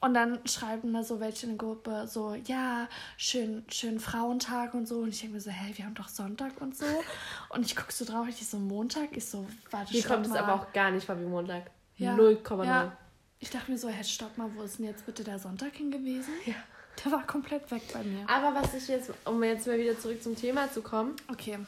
Und 0.00 0.14
dann 0.14 0.46
schreiben 0.46 0.92
da 0.94 1.02
so 1.02 1.20
welche 1.20 1.46
in 1.46 1.52
der 1.56 1.58
Gruppe 1.58 2.06
so, 2.06 2.34
ja, 2.34 2.88
schön, 3.18 3.64
schön 3.70 4.00
Frauentag 4.00 4.72
und 4.72 4.88
so. 4.88 5.00
Und 5.00 5.10
ich 5.10 5.20
denke 5.20 5.34
mir 5.34 5.40
so, 5.40 5.50
hey, 5.50 5.76
wir 5.76 5.84
haben 5.84 5.94
doch 5.94 6.08
Sonntag 6.08 6.60
und 6.60 6.76
so. 6.76 6.84
Und 7.50 7.64
ich 7.64 7.76
gucke 7.76 7.92
so 7.92 8.04
drauf, 8.04 8.26
ich 8.28 8.46
so, 8.46 8.58
Montag? 8.58 9.16
Ich 9.16 9.26
so, 9.26 9.46
warte, 9.70 9.92
Hier 9.92 10.04
kommt 10.04 10.26
es 10.26 10.32
mal. 10.32 10.40
aber 10.40 10.54
auch 10.54 10.72
gar 10.72 10.90
nicht 10.90 11.06
vor 11.06 11.18
wie 11.20 11.24
Montag. 11.24 11.70
Ja. 11.96 12.14
0,0. 12.14 12.64
Ja. 12.64 12.96
Ich 13.40 13.50
dachte 13.50 13.70
mir 13.70 13.78
so, 13.78 13.88
hey, 13.88 14.04
stopp 14.04 14.36
mal, 14.36 14.50
wo 14.54 14.62
ist 14.62 14.78
denn 14.78 14.86
jetzt 14.86 15.06
bitte 15.06 15.22
der 15.22 15.38
Sonntag 15.38 15.74
hin 15.74 15.90
gewesen? 15.90 16.32
Ja. 16.44 16.54
Der 17.02 17.12
war 17.12 17.26
komplett 17.26 17.70
weg 17.70 17.82
bei 17.92 18.02
mir. 18.02 18.28
Aber 18.28 18.54
was 18.54 18.74
ich 18.74 18.88
jetzt, 18.88 19.10
um 19.24 19.42
jetzt 19.42 19.66
mal 19.66 19.78
wieder 19.78 19.98
zurück 19.98 20.22
zum 20.22 20.36
Thema 20.36 20.70
zu 20.70 20.82
kommen. 20.82 21.16
Okay. 21.30 21.58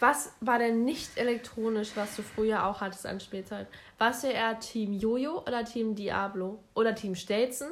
Was 0.00 0.32
war 0.40 0.58
denn 0.58 0.84
nicht 0.84 1.16
elektronisch, 1.16 1.90
was 1.94 2.16
du 2.16 2.22
früher 2.22 2.66
auch 2.66 2.80
hattest 2.80 3.06
an 3.06 3.20
Spielzeug? 3.20 3.68
Warst 3.98 4.24
du 4.24 4.28
eher 4.28 4.58
Team 4.58 4.92
Jojo 4.92 5.42
oder 5.42 5.64
Team 5.64 5.94
Diablo? 5.94 6.58
Oder 6.74 6.94
Team 6.94 7.14
Stelzen? 7.14 7.68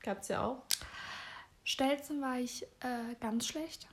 Gab's 0.00 0.28
ja 0.28 0.44
auch. 0.44 0.62
Stelzen 1.64 2.22
war 2.22 2.38
ich 2.38 2.62
äh, 2.80 3.14
ganz 3.20 3.46
schlecht. 3.46 3.86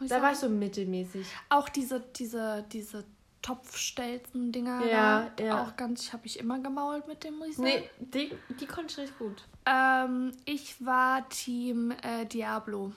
Da 0.00 0.20
war 0.20 0.32
ich 0.32 0.38
so 0.38 0.50
mittelmäßig. 0.50 1.26
Auch 1.48 1.70
diese, 1.70 2.00
diese, 2.00 2.66
diese 2.70 3.04
Topfstelzen-Dinger. 3.40 4.84
Ja, 4.84 5.30
ja. 5.40 5.62
Auch 5.62 5.76
ganz, 5.76 6.12
habe 6.12 6.26
ich 6.26 6.38
immer 6.38 6.58
gemault 6.58 7.08
mit 7.08 7.24
dem, 7.24 7.38
muss 7.38 7.48
ich 7.48 7.56
sagen. 7.56 7.68
Nee, 7.68 7.90
die, 7.98 8.36
die 8.60 8.66
konnte 8.66 8.92
ich 8.92 8.98
richtig 8.98 9.18
gut. 9.18 9.44
Ähm, 9.66 10.32
ich 10.44 10.84
war 10.84 11.28
Team 11.28 11.90
äh, 11.90 12.24
Diablo. 12.26 12.92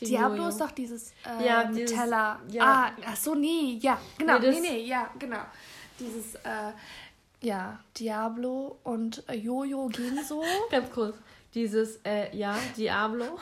Diablo 0.00 0.36
Jojo. 0.36 0.48
ist 0.48 0.60
doch 0.60 0.70
dieses 0.70 1.12
äh, 1.26 1.46
ja, 1.46 1.64
dieses, 1.64 1.90
Teller. 1.90 2.38
Ja. 2.48 2.62
Ah, 2.64 2.92
ach 3.06 3.16
so, 3.16 3.34
nee, 3.34 3.78
ja, 3.80 3.98
genau. 4.16 4.38
Nee, 4.38 4.50
nee, 4.50 4.60
nee, 4.60 4.84
ja, 4.84 5.10
genau. 5.18 5.40
Dieses, 5.98 6.36
äh, 6.36 6.72
ja, 7.40 7.78
Diablo 7.96 8.78
und 8.84 9.22
äh, 9.28 9.34
Jojo 9.34 9.88
ging 9.88 10.22
so. 10.22 10.44
Ganz 10.70 10.90
kurz. 10.92 11.16
Dieses, 11.54 11.96
äh, 12.04 12.36
ja, 12.36 12.56
Diablo. 12.76 13.38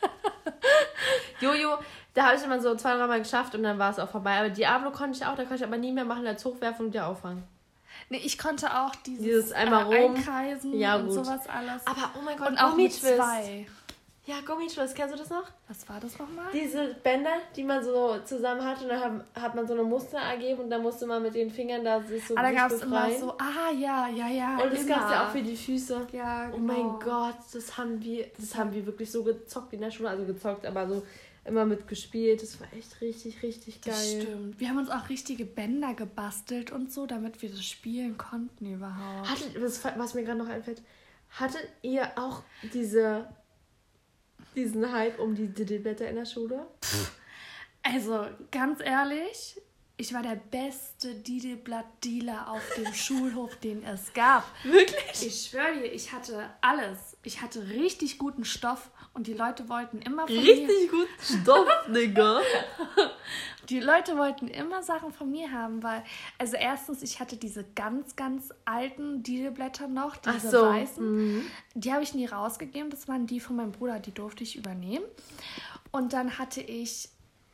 Jojo, 1.40 1.78
da 2.14 2.26
habe 2.26 2.36
ich 2.36 2.44
immer 2.44 2.60
so 2.60 2.74
zwei, 2.76 2.96
dreimal 2.96 3.18
geschafft 3.18 3.54
und 3.54 3.62
dann 3.62 3.78
war 3.78 3.90
es 3.90 3.98
auch 3.98 4.08
vorbei. 4.08 4.38
Aber 4.38 4.50
Diablo 4.50 4.90
konnte 4.90 5.18
ich 5.18 5.24
auch, 5.24 5.34
da 5.34 5.42
konnte 5.42 5.56
ich 5.56 5.64
aber 5.64 5.78
nie 5.78 5.92
mehr 5.92 6.04
machen 6.04 6.26
als 6.26 6.44
hochwerfen 6.44 6.86
und 6.86 6.92
wieder 6.92 7.06
auffangen. 7.06 7.42
Nee, 8.08 8.20
ich 8.24 8.38
konnte 8.38 8.66
auch 8.74 8.94
dieses, 8.96 9.22
dieses 9.22 9.52
einmal 9.52 9.92
äh, 9.92 10.02
rum. 10.02 10.14
einkreisen 10.14 10.78
ja, 10.78 10.96
und 10.96 11.10
sowas 11.10 11.46
alles. 11.48 11.86
Aber 11.86 12.10
oh 12.18 12.22
mein 12.22 12.36
Gott, 12.38 12.48
und 12.48 12.58
auch 12.58 12.74
mit 12.74 12.92
zwei. 12.92 13.66
Ja, 14.26 14.36
Gummischluss, 14.46 14.94
kennst 14.94 15.14
du 15.14 15.18
das 15.18 15.30
noch? 15.30 15.44
Was 15.66 15.88
war 15.88 15.98
das 15.98 16.16
nochmal? 16.18 16.46
Diese 16.52 16.94
Bänder, 17.02 17.32
die 17.56 17.64
man 17.64 17.82
so 17.82 18.16
zusammen 18.24 18.62
hat 18.62 18.80
und 18.80 18.88
dann 18.88 19.00
hat, 19.00 19.42
hat 19.42 19.54
man 19.56 19.66
so 19.66 19.72
eine 19.72 19.82
Muster 19.82 20.18
ergeben 20.18 20.60
und 20.60 20.70
dann 20.70 20.82
musste 20.82 21.06
man 21.06 21.22
mit 21.22 21.34
den 21.34 21.50
Fingern 21.50 21.82
da 21.82 22.00
sich 22.02 22.24
so 22.28 22.36
ah, 22.36 22.42
da 22.42 22.52
gab 22.52 22.70
es 22.70 22.82
immer 22.82 23.10
so, 23.10 23.32
ah 23.32 23.72
ja, 23.76 24.08
ja, 24.08 24.28
ja. 24.28 24.58
Und 24.58 24.72
das 24.72 24.86
gab 24.86 25.06
es 25.06 25.12
ja 25.12 25.26
auch 25.26 25.30
für 25.32 25.42
die 25.42 25.56
Füße. 25.56 26.06
Ja, 26.12 26.44
genau. 26.44 26.56
Oh 26.56 26.60
mein 26.60 26.76
genau. 26.76 26.98
Gott, 27.02 27.38
das 27.52 27.76
haben 27.76 28.00
wir, 28.00 28.26
das 28.38 28.54
haben 28.54 28.72
wir 28.72 28.86
wirklich 28.86 29.10
so 29.10 29.24
gezockt 29.24 29.72
in 29.72 29.80
der 29.80 29.90
Schule, 29.90 30.10
also 30.10 30.24
gezockt, 30.24 30.64
aber 30.64 30.86
so 30.86 31.02
immer 31.44 31.64
mitgespielt. 31.64 32.42
Das 32.42 32.60
war 32.60 32.72
echt 32.72 33.00
richtig, 33.00 33.42
richtig 33.42 33.80
geil. 33.80 33.94
Das 33.94 34.10
stimmt. 34.10 34.60
Wir 34.60 34.68
haben 34.68 34.78
uns 34.78 34.90
auch 34.90 35.08
richtige 35.08 35.44
Bänder 35.44 35.94
gebastelt 35.94 36.70
und 36.70 36.92
so, 36.92 37.06
damit 37.06 37.40
wir 37.42 37.50
das 37.50 37.64
spielen 37.64 38.18
konnten 38.18 38.74
überhaupt. 38.74 39.30
Hattet, 39.30 39.60
was 39.98 40.14
mir 40.14 40.24
gerade 40.24 40.38
noch 40.38 40.48
einfällt, 40.48 40.82
hattet 41.30 41.68
ihr 41.82 42.18
auch 42.18 42.42
diese 42.72 43.28
diesen 44.54 44.92
Hype 44.92 45.18
um 45.18 45.34
die 45.34 45.48
Diddleblätter 45.48 46.08
in 46.08 46.16
der 46.16 46.26
Schule? 46.26 46.66
Also, 47.82 48.26
ganz 48.50 48.80
ehrlich, 48.80 49.60
ich 49.96 50.12
war 50.12 50.22
der 50.22 50.36
beste 50.36 51.14
Didelblatt-Dealer 51.14 52.50
auf 52.50 52.62
dem 52.76 52.92
Schulhof, 52.94 53.56
den 53.56 53.84
es 53.84 54.12
gab. 54.12 54.44
Wirklich? 54.64 55.26
Ich 55.26 55.48
schwöre 55.48 55.80
dir, 55.80 55.92
ich 55.92 56.12
hatte 56.12 56.50
alles. 56.60 57.16
Ich 57.22 57.42
hatte 57.42 57.68
richtig 57.68 58.18
guten 58.18 58.44
Stoff 58.44 58.90
und 59.20 59.26
die 59.26 59.34
Leute 59.34 59.68
wollten 59.68 59.98
immer 59.98 60.26
von 60.26 60.34
richtig 60.34 60.66
mir... 60.66 60.68
Richtig 60.68 60.90
guten 60.90 61.42
Stoff, 61.42 61.68
Digga. 61.88 62.40
die 63.68 63.78
Leute 63.78 64.16
wollten 64.16 64.48
immer 64.48 64.82
Sachen 64.82 65.12
von 65.12 65.30
mir 65.30 65.52
haben, 65.52 65.82
weil... 65.82 66.02
Also 66.38 66.56
erstens, 66.56 67.02
ich 67.02 67.20
hatte 67.20 67.36
diese 67.36 67.66
ganz, 67.74 68.16
ganz 68.16 68.48
alten 68.64 69.22
Didelblätter 69.22 69.88
noch, 69.88 70.16
diese 70.16 70.50
so. 70.50 70.62
weißen. 70.62 71.04
Mhm. 71.04 71.42
Die 71.74 71.92
habe 71.92 72.02
ich 72.02 72.14
nie 72.14 72.24
rausgegeben. 72.24 72.88
Das 72.88 73.08
waren 73.08 73.26
die 73.26 73.40
von 73.40 73.56
meinem 73.56 73.72
Bruder, 73.72 73.98
die 74.00 74.12
durfte 74.12 74.42
ich 74.42 74.56
übernehmen. 74.56 75.04
Und 75.92 76.14
dann 76.14 76.38
hatte 76.38 76.62
ich 76.62 77.10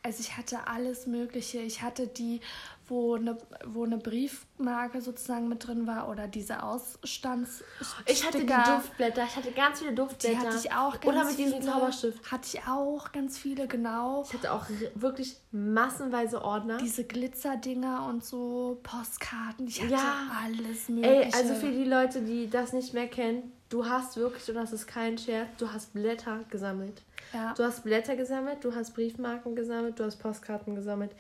also 0.07 0.21
ich 0.21 0.37
hatte 0.37 0.69
alles 0.69 1.07
Mögliche. 1.07 1.59
Ich 1.59 1.83
hatte 1.83 2.07
die, 2.07 2.41
wo 2.87 3.17
eine, 3.17 3.37
wo 3.65 3.85
eine 3.85 3.99
Briefmarke 3.99 5.01
sozusagen 5.01 5.49
mit 5.49 5.67
drin 5.67 5.89
war 5.89 6.09
oder 6.09 6.29
diese 6.29 6.63
Ausstands. 6.63 7.65
Ich 8.07 8.25
hatte 8.25 8.39
die 8.39 8.47
Duftblätter. 8.47 9.25
Ich 9.25 9.37
hatte 9.37 9.51
ganz 9.51 9.81
viele 9.81 9.93
Duftblätter. 9.93 10.39
Die 10.39 10.47
hatte 10.47 10.57
ich 10.57 10.73
auch 10.73 10.93
ganz 11.01 11.07
Oder 11.07 11.25
mit 11.25 11.39
diesem 11.39 11.61
Zauberstift. 11.61 12.31
Hatte 12.31 12.49
ich 12.57 12.63
auch 12.69 13.11
ganz 13.11 13.37
viele, 13.37 13.67
genau. 13.67 14.23
Ich 14.25 14.33
hatte 14.33 14.53
auch 14.53 14.67
wirklich 14.95 15.37
massenweise 15.51 16.43
Ordner. 16.43 16.77
Diese 16.77 17.03
Glitzerdinger 17.03 18.07
und 18.07 18.25
so 18.25 18.79
Postkarten. 18.85 19.67
Ich 19.67 19.83
hatte 19.83 19.95
ja. 19.95 20.29
alles 20.45 20.89
Mögliche. 20.89 21.25
Ey, 21.25 21.33
also 21.35 21.55
für 21.55 21.73
die 21.73 21.85
Leute, 21.85 22.23
die 22.23 22.49
das 22.49 22.73
nicht 22.73 22.95
mehr 22.95 23.09
kennen, 23.09 23.53
du 23.71 23.87
hast 23.87 24.17
wirklich, 24.17 24.49
und 24.49 24.55
das 24.55 24.73
ist 24.73 24.87
kein 24.87 25.19
Scherz, 25.19 25.49
du 25.59 25.73
hast 25.73 25.93
Blätter 25.95 26.45
gesammelt. 26.49 27.03
Ja. 27.37 27.53
Du 27.55 27.65
hast 27.65 27.85
Blätter 27.85 28.17
gesammelt, 28.17 28.65
du 28.65 28.75
hast 28.75 28.95
Briefmarken 28.95 29.55
gesammelt, 29.55 30.01
du 30.01 30.05
hast 30.05 30.17
Postkarten 30.17 30.75
gesammelt, 30.75 31.11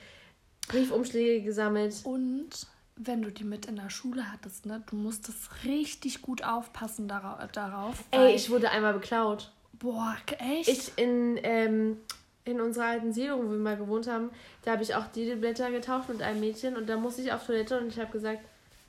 Briefumschläge 0.68 1.44
gesammelt. 1.44 1.94
Und 2.05 2.66
wenn 2.96 3.20
du 3.20 3.31
die 3.31 3.44
mit 3.44 3.66
in 3.66 3.76
der 3.76 3.90
Schule 3.90 4.33
hattest, 4.33 4.64
ne, 4.64 4.83
du 4.88 4.96
musstest 4.96 5.50
richtig 5.64 6.22
gut 6.22 6.42
aufpassen 6.42 7.07
darauf. 7.07 8.05
Ey, 8.12 8.35
ich 8.35 8.48
wurde 8.48 8.70
einmal 8.70 8.94
beklaut. 8.94 9.52
Boah, 9.74 10.16
echt? 10.38 10.68
Ich 10.68 10.92
in, 10.96 11.38
ähm, 11.42 11.98
in 12.46 12.62
unserer 12.62 12.87
alten 12.87 13.12
Siedlung, 13.12 13.46
wo 13.46 13.50
wir 13.50 13.59
mal 13.59 13.76
gewohnt 13.76 14.07
haben, 14.07 14.31
da 14.62 14.72
habe 14.72 14.83
ich 14.83 14.94
auch 14.94 15.07
die 15.09 15.35
Blätter 15.35 15.70
getauscht 15.70 16.09
mit 16.09 16.22
einem 16.22 16.40
Mädchen 16.40 16.76
und 16.76 16.88
da 16.88 16.96
musste 16.96 17.20
ich 17.20 17.31
auf 17.31 17.44
Toilette 17.44 17.79
und 17.79 17.88
ich 17.88 17.98
habe 17.98 18.11
gesagt, 18.11 18.40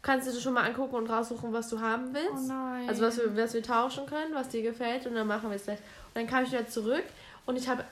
kannst 0.08 0.26
du 0.26 0.32
dir 0.32 0.40
schon 0.40 0.54
mal 0.54 0.64
angucken 0.64 0.96
und 0.96 1.10
raussuchen, 1.10 1.52
was 1.52 1.68
du 1.68 1.82
haben 1.82 2.14
willst. 2.14 2.46
Oh 2.46 2.48
nein. 2.48 2.88
Also 2.88 3.04
was 3.04 3.18
wir, 3.18 3.36
was 3.36 3.54
wir 3.54 3.62
tauschen 3.62 4.06
können, 4.06 4.34
was 4.34 4.48
dir 4.48 4.62
gefällt 4.62 5.06
und 5.06 5.16
dann 5.16 5.28
machen 5.28 5.50
wir 5.50 5.58
es 5.58 5.66
gleich. 5.66 5.80
Und 5.80 6.16
dann 6.16 6.28
kam 6.28 6.46
ich 6.46 6.52
wieder 6.52 6.66
zurück 6.66 7.04
und 7.46 7.58
ich 7.58 7.68
habe 7.68 7.84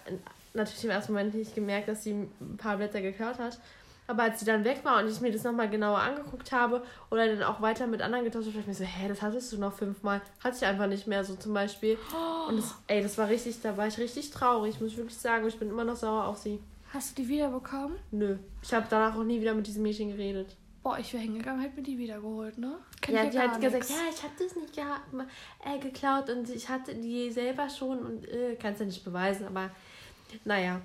natürlich 0.53 0.85
im 0.85 0.91
ersten 0.91 1.11
Moment 1.11 1.35
nicht 1.35 1.53
gemerkt, 1.53 1.89
dass 1.89 2.03
sie 2.03 2.13
ein 2.13 2.57
paar 2.57 2.77
Blätter 2.77 3.01
geklaut 3.01 3.37
hat. 3.37 3.59
Aber 4.07 4.23
als 4.23 4.39
sie 4.39 4.45
dann 4.45 4.63
weg 4.63 4.79
war 4.83 5.03
und 5.03 5.09
ich 5.09 5.19
mir 5.19 5.31
das 5.31 5.43
nochmal 5.43 5.69
genauer 5.69 5.97
angeguckt 5.97 6.53
habe 6.53 6.83
oder 7.11 7.27
dann 7.27 7.43
auch 7.43 7.61
weiter 7.61 7.85
mit 7.85 8.01
anderen 8.01 8.23
getauscht 8.23 8.47
habe, 8.47 8.59
ich 8.59 8.67
mir 8.67 8.73
so, 8.73 8.85
hä, 8.85 9.09
das 9.09 9.21
hattest 9.21 9.51
du 9.51 9.57
noch 9.57 9.73
fünfmal. 9.73 10.21
Hatte 10.41 10.55
ich 10.55 10.65
einfach 10.65 10.87
nicht 10.87 11.07
mehr 11.07 11.25
so 11.25 11.35
zum 11.35 11.53
Beispiel. 11.53 11.97
Und 12.47 12.57
das, 12.57 12.75
ey, 12.87 13.01
das 13.03 13.17
war 13.17 13.27
richtig, 13.27 13.61
da 13.61 13.75
war 13.75 13.87
ich 13.87 13.97
richtig 13.97 14.31
traurig, 14.31 14.79
muss 14.79 14.91
ich 14.91 14.97
wirklich 14.97 15.17
sagen. 15.17 15.45
Ich 15.47 15.59
bin 15.59 15.69
immer 15.69 15.83
noch 15.83 15.97
sauer 15.97 16.25
auf 16.25 16.37
sie. 16.37 16.61
Hast 16.93 17.17
du 17.17 17.23
die 17.23 17.27
wiederbekommen? 17.27 17.97
Nö. 18.11 18.37
Ich 18.61 18.73
habe 18.73 18.85
danach 18.89 19.17
auch 19.17 19.23
nie 19.23 19.41
wieder 19.41 19.53
mit 19.53 19.67
diesem 19.67 19.83
Mädchen 19.83 20.09
geredet. 20.09 20.55
Boah, 20.85 20.99
ich 20.99 21.11
wäre 21.13 21.23
hingegangen, 21.23 21.61
hätte 21.61 21.77
mir 21.77 21.81
die 21.81 21.97
wiedergeholt, 21.97 22.59
ne? 22.59 22.77
Kennt 23.01 23.17
ja, 23.17 23.25
die 23.25 23.39
hat 23.39 23.59
nix. 23.59 23.73
gesagt, 23.73 23.89
ja, 23.89 24.07
ich 24.13 24.21
habe 24.21 24.33
das 24.37 24.55
nicht 24.55 24.75
gehabt, 24.75 25.07
äh, 25.65 25.79
geklaut 25.79 26.29
und 26.29 26.47
ich 26.47 26.69
hatte 26.69 26.93
die 26.93 27.31
selber 27.31 27.67
schon 27.71 28.05
und 28.05 28.29
äh, 28.29 28.55
kannst 28.55 28.81
ja 28.81 28.85
nicht 28.85 29.03
beweisen, 29.03 29.47
aber 29.47 29.71
naja. 30.43 30.81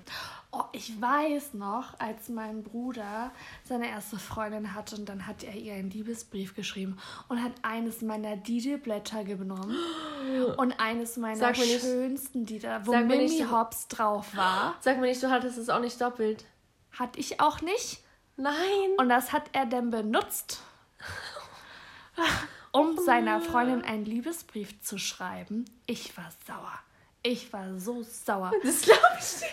Oh, 0.51 0.63
ich 0.71 0.99
weiß 0.99 1.53
noch, 1.53 1.99
als 1.99 2.29
mein 2.29 2.63
Bruder 2.63 3.31
seine 3.63 3.89
erste 3.89 4.17
Freundin 4.17 4.73
hatte 4.73 4.95
und 4.95 5.07
dann 5.07 5.27
hat 5.27 5.43
er 5.43 5.53
ihr 5.53 5.75
einen 5.75 5.91
Liebesbrief 5.91 6.55
geschrieben 6.55 6.97
und 7.29 7.43
hat 7.43 7.53
eines 7.61 8.01
meiner 8.01 8.35
DJ-Blätter 8.37 9.23
genommen 9.23 9.77
und 10.57 10.79
eines 10.79 11.17
meiner 11.17 11.53
schönsten 11.53 12.47
Lieder, 12.47 12.87
wo 12.87 12.97
Mimi 12.97 13.45
Hobbs 13.51 13.87
drauf 13.87 14.35
war. 14.35 14.77
Sag 14.79 14.99
mir 14.99 15.05
nicht, 15.05 15.21
du 15.21 15.29
hattest 15.29 15.59
es 15.59 15.69
auch 15.69 15.79
nicht 15.79 16.01
doppelt. 16.01 16.45
Hatte 16.91 17.19
ich 17.19 17.39
auch 17.39 17.61
nicht. 17.61 18.01
Nein. 18.41 18.95
Und 18.97 19.09
das 19.09 19.31
hat 19.31 19.49
er 19.53 19.67
dann 19.67 19.91
benutzt, 19.91 20.63
um 22.71 22.95
oh 22.97 23.01
seiner 23.01 23.39
Freundin 23.39 23.83
einen 23.83 24.05
Liebesbrief 24.05 24.81
zu 24.81 24.97
schreiben. 24.97 25.65
Ich 25.85 26.17
war 26.17 26.29
sauer. 26.47 26.79
Ich 27.21 27.53
war 27.53 27.77
so 27.77 28.01
sauer. 28.01 28.51
Das 28.63 28.81
glaube 28.81 28.99
ich. 29.19 29.43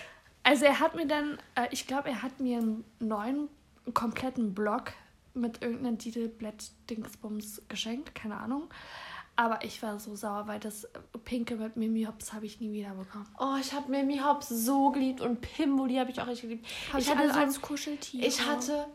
Also 0.43 0.65
er 0.65 0.81
hat 0.81 0.95
mir 0.95 1.07
dann, 1.07 1.39
äh, 1.55 1.69
ich 1.71 1.87
glaube, 1.87 2.09
er 2.09 2.23
hat 2.23 2.41
mir 2.41 2.59
einen 2.59 2.85
neuen 2.99 3.51
kompletten 3.93 4.55
Blog 4.55 4.93
mit 5.35 5.63
irgendeinem 5.63 5.99
Titelblatt-Dingsbums 5.99 7.63
geschenkt, 7.69 8.15
keine 8.15 8.39
Ahnung. 8.39 8.71
Aber 9.41 9.65
ich 9.65 9.81
war 9.85 10.01
so 10.01 10.17
sauer, 10.17 10.49
weil 10.49 10.59
das 10.59 10.89
Pinke 11.25 11.55
mit 11.55 11.77
Mimi 11.77 12.03
Hops 12.03 12.33
habe 12.33 12.45
ich 12.45 12.59
nie 12.59 12.73
wieder 12.73 12.91
bekommen. 12.91 13.29
Oh, 13.39 13.55
ich 13.61 13.73
habe 13.73 13.89
Mimi 13.89 14.19
Hops 14.19 14.49
so 14.49 14.91
geliebt 14.91 15.21
und 15.21 15.41
Pimboli 15.41 15.95
habe 15.95 16.11
ich 16.11 16.21
auch 16.21 16.27
richtig 16.27 16.51
geliebt. 16.51 16.67
Hab 16.93 16.99
ich, 16.99 17.07
ich 17.07 17.15
hatte 17.15 17.33
so 17.33 17.39
als 17.39 17.63
Kuscheltier. 17.63 18.27
Ich 18.27 18.45
hatte 18.45 18.89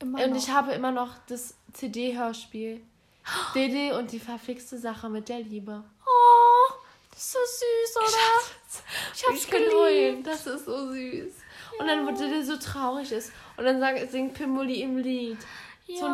immer 0.00 0.24
und 0.24 0.30
noch. 0.30 0.36
ich 0.36 0.50
habe 0.50 0.72
immer 0.72 0.90
noch 0.90 1.10
das 1.28 1.54
CD-Hörspiel. 1.72 2.80
Dede 3.54 3.96
und 3.96 4.10
die 4.10 4.18
verflixte 4.18 4.76
Sache 4.76 5.08
mit 5.08 5.28
der 5.28 5.38
Liebe. 5.38 5.84
Oh, 6.04 6.74
das 7.12 7.20
ist 7.20 7.32
so 7.32 7.38
süß, 7.38 7.96
oder? 7.96 8.82
Ich 9.14 9.24
hab's 9.24 9.44
ich 9.44 9.48
geliebt. 9.48 10.26
Das 10.26 10.48
ist 10.48 10.64
so 10.64 10.90
süß. 10.90 10.96
Ja. 10.98 11.80
Und 11.80 11.86
dann, 11.86 12.04
wo 12.08 12.10
Dede 12.10 12.44
so 12.44 12.56
traurig 12.56 13.12
ist. 13.12 13.30
Und 13.56 13.64
dann 13.64 14.08
singt 14.08 14.34
Pimboli 14.34 14.82
im 14.82 14.98
Lied. 14.98 15.38
Ja. 15.86 16.00
So 16.00 16.08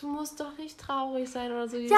du 0.00 0.08
musst 0.08 0.40
doch 0.40 0.56
nicht 0.56 0.78
traurig 0.78 1.28
sein 1.28 1.50
oder 1.52 1.68
so. 1.68 1.76
Ja, 1.76 1.82
ja, 1.82 1.96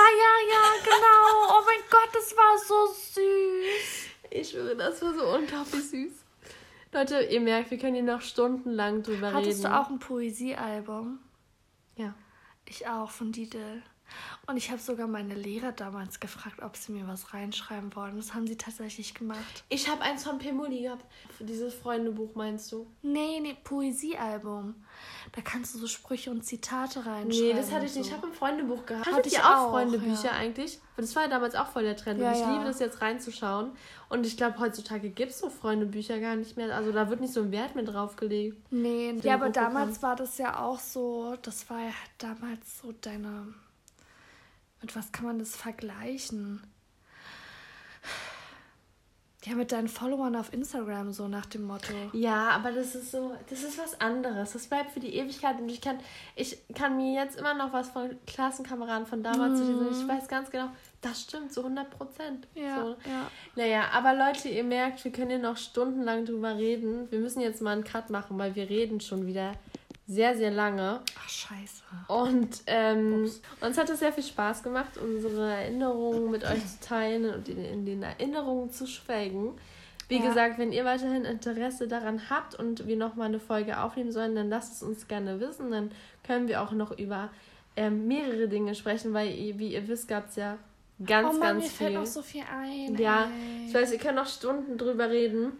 ja, 0.50 0.82
genau. 0.82 1.58
Oh 1.58 1.62
mein 1.64 1.80
Gott, 1.90 2.08
das 2.12 2.36
war 2.36 2.58
so 2.58 2.86
süß. 2.92 4.08
Ich 4.30 4.50
schwöre, 4.50 4.76
das 4.76 5.00
war 5.02 5.14
so 5.14 5.26
unglaublich 5.34 5.88
süß. 5.88 6.12
Leute, 6.92 7.22
ihr 7.22 7.40
merkt, 7.40 7.70
wir 7.70 7.78
können 7.78 7.94
hier 7.94 8.02
noch 8.02 8.20
stundenlang 8.20 9.02
drüber 9.02 9.32
Hattest 9.32 9.36
reden. 9.36 9.46
Hattest 9.46 9.64
du 9.64 9.68
auch 9.68 9.90
ein 9.90 9.98
Poesiealbum? 9.98 11.20
Ja. 11.96 12.14
Ich 12.66 12.86
auch, 12.86 13.10
von 13.10 13.32
Didel. 13.32 13.82
Und 14.46 14.56
ich 14.56 14.70
habe 14.70 14.80
sogar 14.80 15.06
meine 15.06 15.34
Lehrer 15.34 15.72
damals 15.72 16.20
gefragt, 16.20 16.62
ob 16.62 16.76
sie 16.76 16.92
mir 16.92 17.06
was 17.06 17.32
reinschreiben 17.32 17.94
wollen. 17.94 18.16
Das 18.16 18.34
haben 18.34 18.46
sie 18.46 18.56
tatsächlich 18.56 19.14
gemacht. 19.14 19.64
Ich 19.68 19.88
habe 19.88 20.02
eins 20.02 20.24
von 20.24 20.38
Pemuli 20.38 20.82
gehabt. 20.82 21.04
Dieses 21.38 21.72
Freundebuch 21.74 22.34
meinst 22.34 22.72
du? 22.72 22.86
Nee, 23.02 23.40
nee, 23.40 23.56
Poesiealbum. 23.62 24.74
Da 25.32 25.40
kannst 25.40 25.74
du 25.74 25.78
so 25.78 25.86
Sprüche 25.86 26.30
und 26.30 26.44
Zitate 26.44 27.06
reinschreiben. 27.06 27.28
Nee, 27.28 27.54
das 27.54 27.70
hatte 27.70 27.86
ich 27.86 27.94
nicht. 27.94 28.08
Ich 28.08 28.12
habe 28.12 28.26
ein 28.26 28.32
Freundebuch 28.32 28.84
gehabt. 28.84 29.10
Hatte 29.10 29.28
ich 29.28 29.38
auch 29.38 29.62
auch, 29.62 29.70
Freundebücher 29.70 30.26
ja. 30.26 30.32
eigentlich? 30.32 30.80
Das 30.96 31.14
war 31.16 31.24
ja 31.24 31.28
damals 31.28 31.54
auch 31.54 31.68
voll 31.68 31.84
der 31.84 31.96
Trend. 31.96 32.20
Ja, 32.20 32.28
und 32.28 32.34
ich 32.34 32.40
ja. 32.40 32.52
liebe 32.52 32.64
das 32.64 32.78
jetzt 32.80 33.00
reinzuschauen. 33.00 33.72
Und 34.08 34.26
ich 34.26 34.36
glaube, 34.36 34.58
heutzutage 34.58 35.10
gibt 35.10 35.30
es 35.32 35.38
so 35.38 35.48
Freundebücher 35.48 36.18
gar 36.20 36.36
nicht 36.36 36.56
mehr. 36.56 36.74
Also 36.74 36.92
da 36.92 37.08
wird 37.08 37.20
nicht 37.20 37.32
so 37.32 37.40
ein 37.40 37.52
Wert 37.52 37.74
mehr 37.74 37.84
drauf 37.84 38.16
gelegt. 38.16 38.56
Nee, 38.70 39.14
ja, 39.22 39.34
aber 39.34 39.46
Buch 39.46 39.52
bekommen. 39.52 39.74
damals 39.74 40.02
war 40.02 40.16
das 40.16 40.38
ja 40.38 40.58
auch 40.60 40.78
so, 40.78 41.36
das 41.42 41.68
war 41.70 41.80
ja 41.80 41.92
damals 42.18 42.80
so 42.80 42.92
deine. 43.00 43.54
Mit 44.82 44.94
was 44.96 45.12
kann 45.12 45.24
man 45.26 45.38
das 45.38 45.56
vergleichen? 45.56 46.62
Ja, 49.44 49.56
mit 49.56 49.72
deinen 49.72 49.88
Followern 49.88 50.36
auf 50.36 50.52
Instagram, 50.52 51.12
so 51.12 51.26
nach 51.26 51.46
dem 51.46 51.64
Motto. 51.64 51.92
Ja, 52.12 52.50
aber 52.50 52.70
das 52.70 52.94
ist 52.94 53.10
so, 53.10 53.32
das 53.50 53.64
ist 53.64 53.76
was 53.76 54.00
anderes. 54.00 54.52
Das 54.52 54.68
bleibt 54.68 54.92
für 54.92 55.00
die 55.00 55.16
Ewigkeit. 55.16 55.58
Und 55.60 55.68
ich 55.68 55.80
kann, 55.80 55.98
ich 56.36 56.58
kann 56.76 56.96
mir 56.96 57.12
jetzt 57.12 57.40
immer 57.40 57.52
noch 57.52 57.72
was 57.72 57.88
von 57.90 58.10
Klassenkameraden 58.28 59.04
von 59.04 59.24
damals 59.24 59.58
zu 59.58 59.66
diesem, 59.66 59.90
ich 59.90 60.06
weiß 60.06 60.28
ganz 60.28 60.48
genau, 60.48 60.68
das 61.00 61.22
stimmt, 61.22 61.52
so 61.52 61.62
100 61.62 61.90
Prozent. 61.90 62.46
Ja, 62.54 62.82
So. 62.84 62.90
ja. 63.10 63.30
Naja, 63.56 63.88
aber 63.92 64.14
Leute, 64.14 64.48
ihr 64.48 64.62
merkt, 64.62 65.02
wir 65.04 65.10
können 65.10 65.30
hier 65.30 65.38
noch 65.40 65.56
stundenlang 65.56 66.24
drüber 66.24 66.56
reden. 66.56 67.10
Wir 67.10 67.18
müssen 67.18 67.40
jetzt 67.40 67.60
mal 67.62 67.72
einen 67.72 67.82
Cut 67.84 68.10
machen, 68.10 68.38
weil 68.38 68.54
wir 68.54 68.70
reden 68.70 69.00
schon 69.00 69.26
wieder 69.26 69.54
sehr, 70.12 70.36
sehr 70.36 70.50
lange. 70.50 71.00
Ach, 71.18 71.28
scheiße. 71.28 71.82
Und 72.08 72.62
ähm, 72.66 73.30
uns 73.60 73.78
hat 73.78 73.88
es 73.90 73.98
sehr 74.00 74.12
viel 74.12 74.24
Spaß 74.24 74.62
gemacht, 74.62 74.98
unsere 74.98 75.52
Erinnerungen 75.52 76.30
mit 76.30 76.44
euch 76.44 76.64
zu 76.66 76.80
teilen 76.88 77.32
und 77.34 77.48
in, 77.48 77.64
in 77.64 77.86
den 77.86 78.02
Erinnerungen 78.02 78.70
zu 78.70 78.86
schwelgen. 78.86 79.52
Wie 80.08 80.18
Ja. 80.18 80.28
gesagt, 80.28 80.58
wenn 80.58 80.72
ihr 80.72 80.84
weiterhin 80.84 81.24
Interesse 81.24 81.88
daran 81.88 82.28
habt 82.28 82.54
und 82.54 82.86
wir 82.86 82.96
nochmal 82.96 83.28
eine 83.28 83.40
Folge 83.40 83.80
aufnehmen 83.80 84.12
sollen, 84.12 84.34
dann 84.34 84.50
lasst 84.50 84.74
es 84.74 84.82
uns 84.82 85.08
gerne 85.08 85.40
wissen. 85.40 85.70
Dann 85.70 85.90
können 86.26 86.48
wir 86.48 86.60
auch 86.62 86.72
noch 86.72 86.90
über 86.98 87.30
ähm, 87.76 88.06
mehrere 88.08 88.48
Dinge 88.48 88.74
sprechen, 88.74 89.14
weil, 89.14 89.28
wie 89.58 89.72
ihr 89.72 89.88
wisst, 89.88 90.08
gab 90.08 90.28
es 90.28 90.36
ja 90.36 90.58
ganz, 91.06 91.28
oh 91.34 91.38
Mann, 91.38 91.40
ganz 91.40 91.64
mir 91.64 91.70
viel. 91.70 91.86
fällt 91.86 91.94
noch 91.94 92.06
so 92.06 92.20
viel 92.22 92.42
ein. 92.52 92.96
ja, 92.98 93.24
ey. 93.24 93.66
ich 93.68 93.72
weiß, 93.74 93.90
wir 93.90 93.98
können 93.98 94.16
noch 94.16 94.26
Stunden 94.26 94.76
drüber 94.76 95.08
reden. 95.08 95.52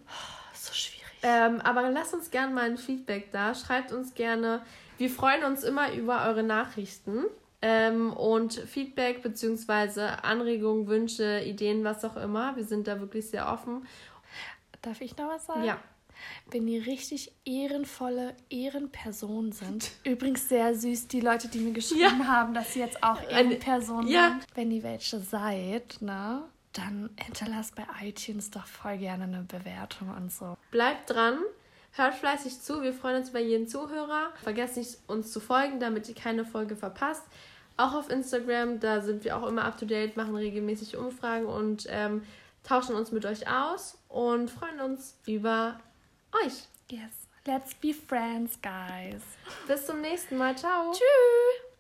so 0.55 0.73
schwierig. 0.75 1.02
Ähm, 1.23 1.61
aber 1.61 1.89
lasst 1.91 2.15
uns 2.15 2.31
gerne 2.31 2.53
mal 2.53 2.65
ein 2.65 2.79
Feedback 2.79 3.31
da. 3.31 3.55
Schreibt 3.55 3.93
uns 3.93 4.15
gerne. 4.15 4.63
Wir 4.99 5.11
freuen 5.11 5.45
uns 5.45 5.63
immer 5.63 5.93
über 5.93 6.27
eure 6.27 6.43
Nachrichten. 6.43 7.25
Ähm, 7.65 8.13
und 8.13 8.55
Feedback 8.55 9.23
bzw. 9.23 10.01
Anregungen, 10.23 10.89
Wünsche, 10.89 11.41
Ideen, 11.41 11.85
was 11.85 12.05
auch 12.05 12.17
immer. 12.17 12.57
Wir 12.57 12.65
sind 12.65 12.89
da 12.89 12.99
wirklich 12.99 13.31
sehr 13.31 13.51
offen. 13.51 13.87
Darf 14.83 15.01
ich 15.01 15.17
noch 15.17 15.29
was 15.29 15.47
sagen? 15.47 15.63
Ja. 15.63 15.79
Wenn 16.51 16.67
die 16.67 16.79
richtig 16.79 17.33
ehrenvolle 17.45 18.35
Ehrenpersonen 18.51 19.53
sind. 19.53 19.93
Übrigens 20.05 20.49
sehr 20.49 20.75
süß, 20.75 21.07
die 21.07 21.21
Leute, 21.21 21.49
die 21.49 21.61
mir 21.61 21.73
geschrieben 21.73 22.27
haben, 22.27 22.53
dass 22.53 22.73
sie 22.73 22.81
jetzt 22.81 23.03
auch 23.03 23.23
Ehrenpersonen 23.23 24.09
ja. 24.09 24.31
sind. 24.31 24.47
Wenn 24.57 24.71
ihr 24.73 24.83
welche 24.83 25.21
seid, 25.21 25.99
ne? 26.01 26.43
Dann 26.73 27.11
hinterlasst 27.19 27.75
bei 27.75 27.85
iTunes 28.03 28.51
doch 28.51 28.67
voll 28.67 28.99
gerne 28.99 29.25
eine 29.25 29.43
Bewertung 29.43 30.09
und 30.11 30.33
so. 30.33 30.57
Bleibt 30.71 31.11
dran. 31.11 31.39
Hört 31.93 32.15
fleißig 32.15 32.61
zu. 32.61 32.83
Wir 32.83 32.95
freuen 32.95 33.17
uns 33.17 33.29
über 33.29 33.41
jeden 33.41 33.69
Zuhörer. 33.69 34.33
Vergesst 34.43 34.79
nicht, 34.79 34.99
uns 35.07 35.31
zu 35.31 35.41
folgen, 35.41 35.79
damit 35.79 36.09
ihr 36.09 36.15
keine 36.15 36.47
Folge 36.47 36.75
verpasst. 36.75 37.25
Auch 37.77 37.95
auf 37.95 38.11
Instagram, 38.11 38.81
da 38.81 39.01
sind 39.03 39.25
wir 39.25 39.37
auch 39.37 39.47
immer 39.47 39.65
up 39.65 39.79
to 39.79 39.85
date, 39.85 40.17
machen 40.17 40.35
regelmäßig 40.35 40.97
Umfragen 40.97 41.47
und 41.47 41.87
ähm, 41.89 42.23
tauschen 42.65 42.95
uns 42.95 43.13
mit 43.13 43.27
euch 43.27 43.49
aus 43.49 43.99
und 44.09 44.51
freuen 44.51 44.81
uns 44.81 45.17
über 45.27 45.81
euch. 46.45 46.65
Yes. 46.91 47.23
Let's 47.45 47.75
be 47.75 47.93
friends, 47.93 48.59
guys. 48.63 49.23
Bis 49.67 49.85
zum 49.87 50.01
nächsten 50.01 50.37
Mal. 50.39 50.57
Ciao. 50.57 50.93
Tschüss. 50.93 51.72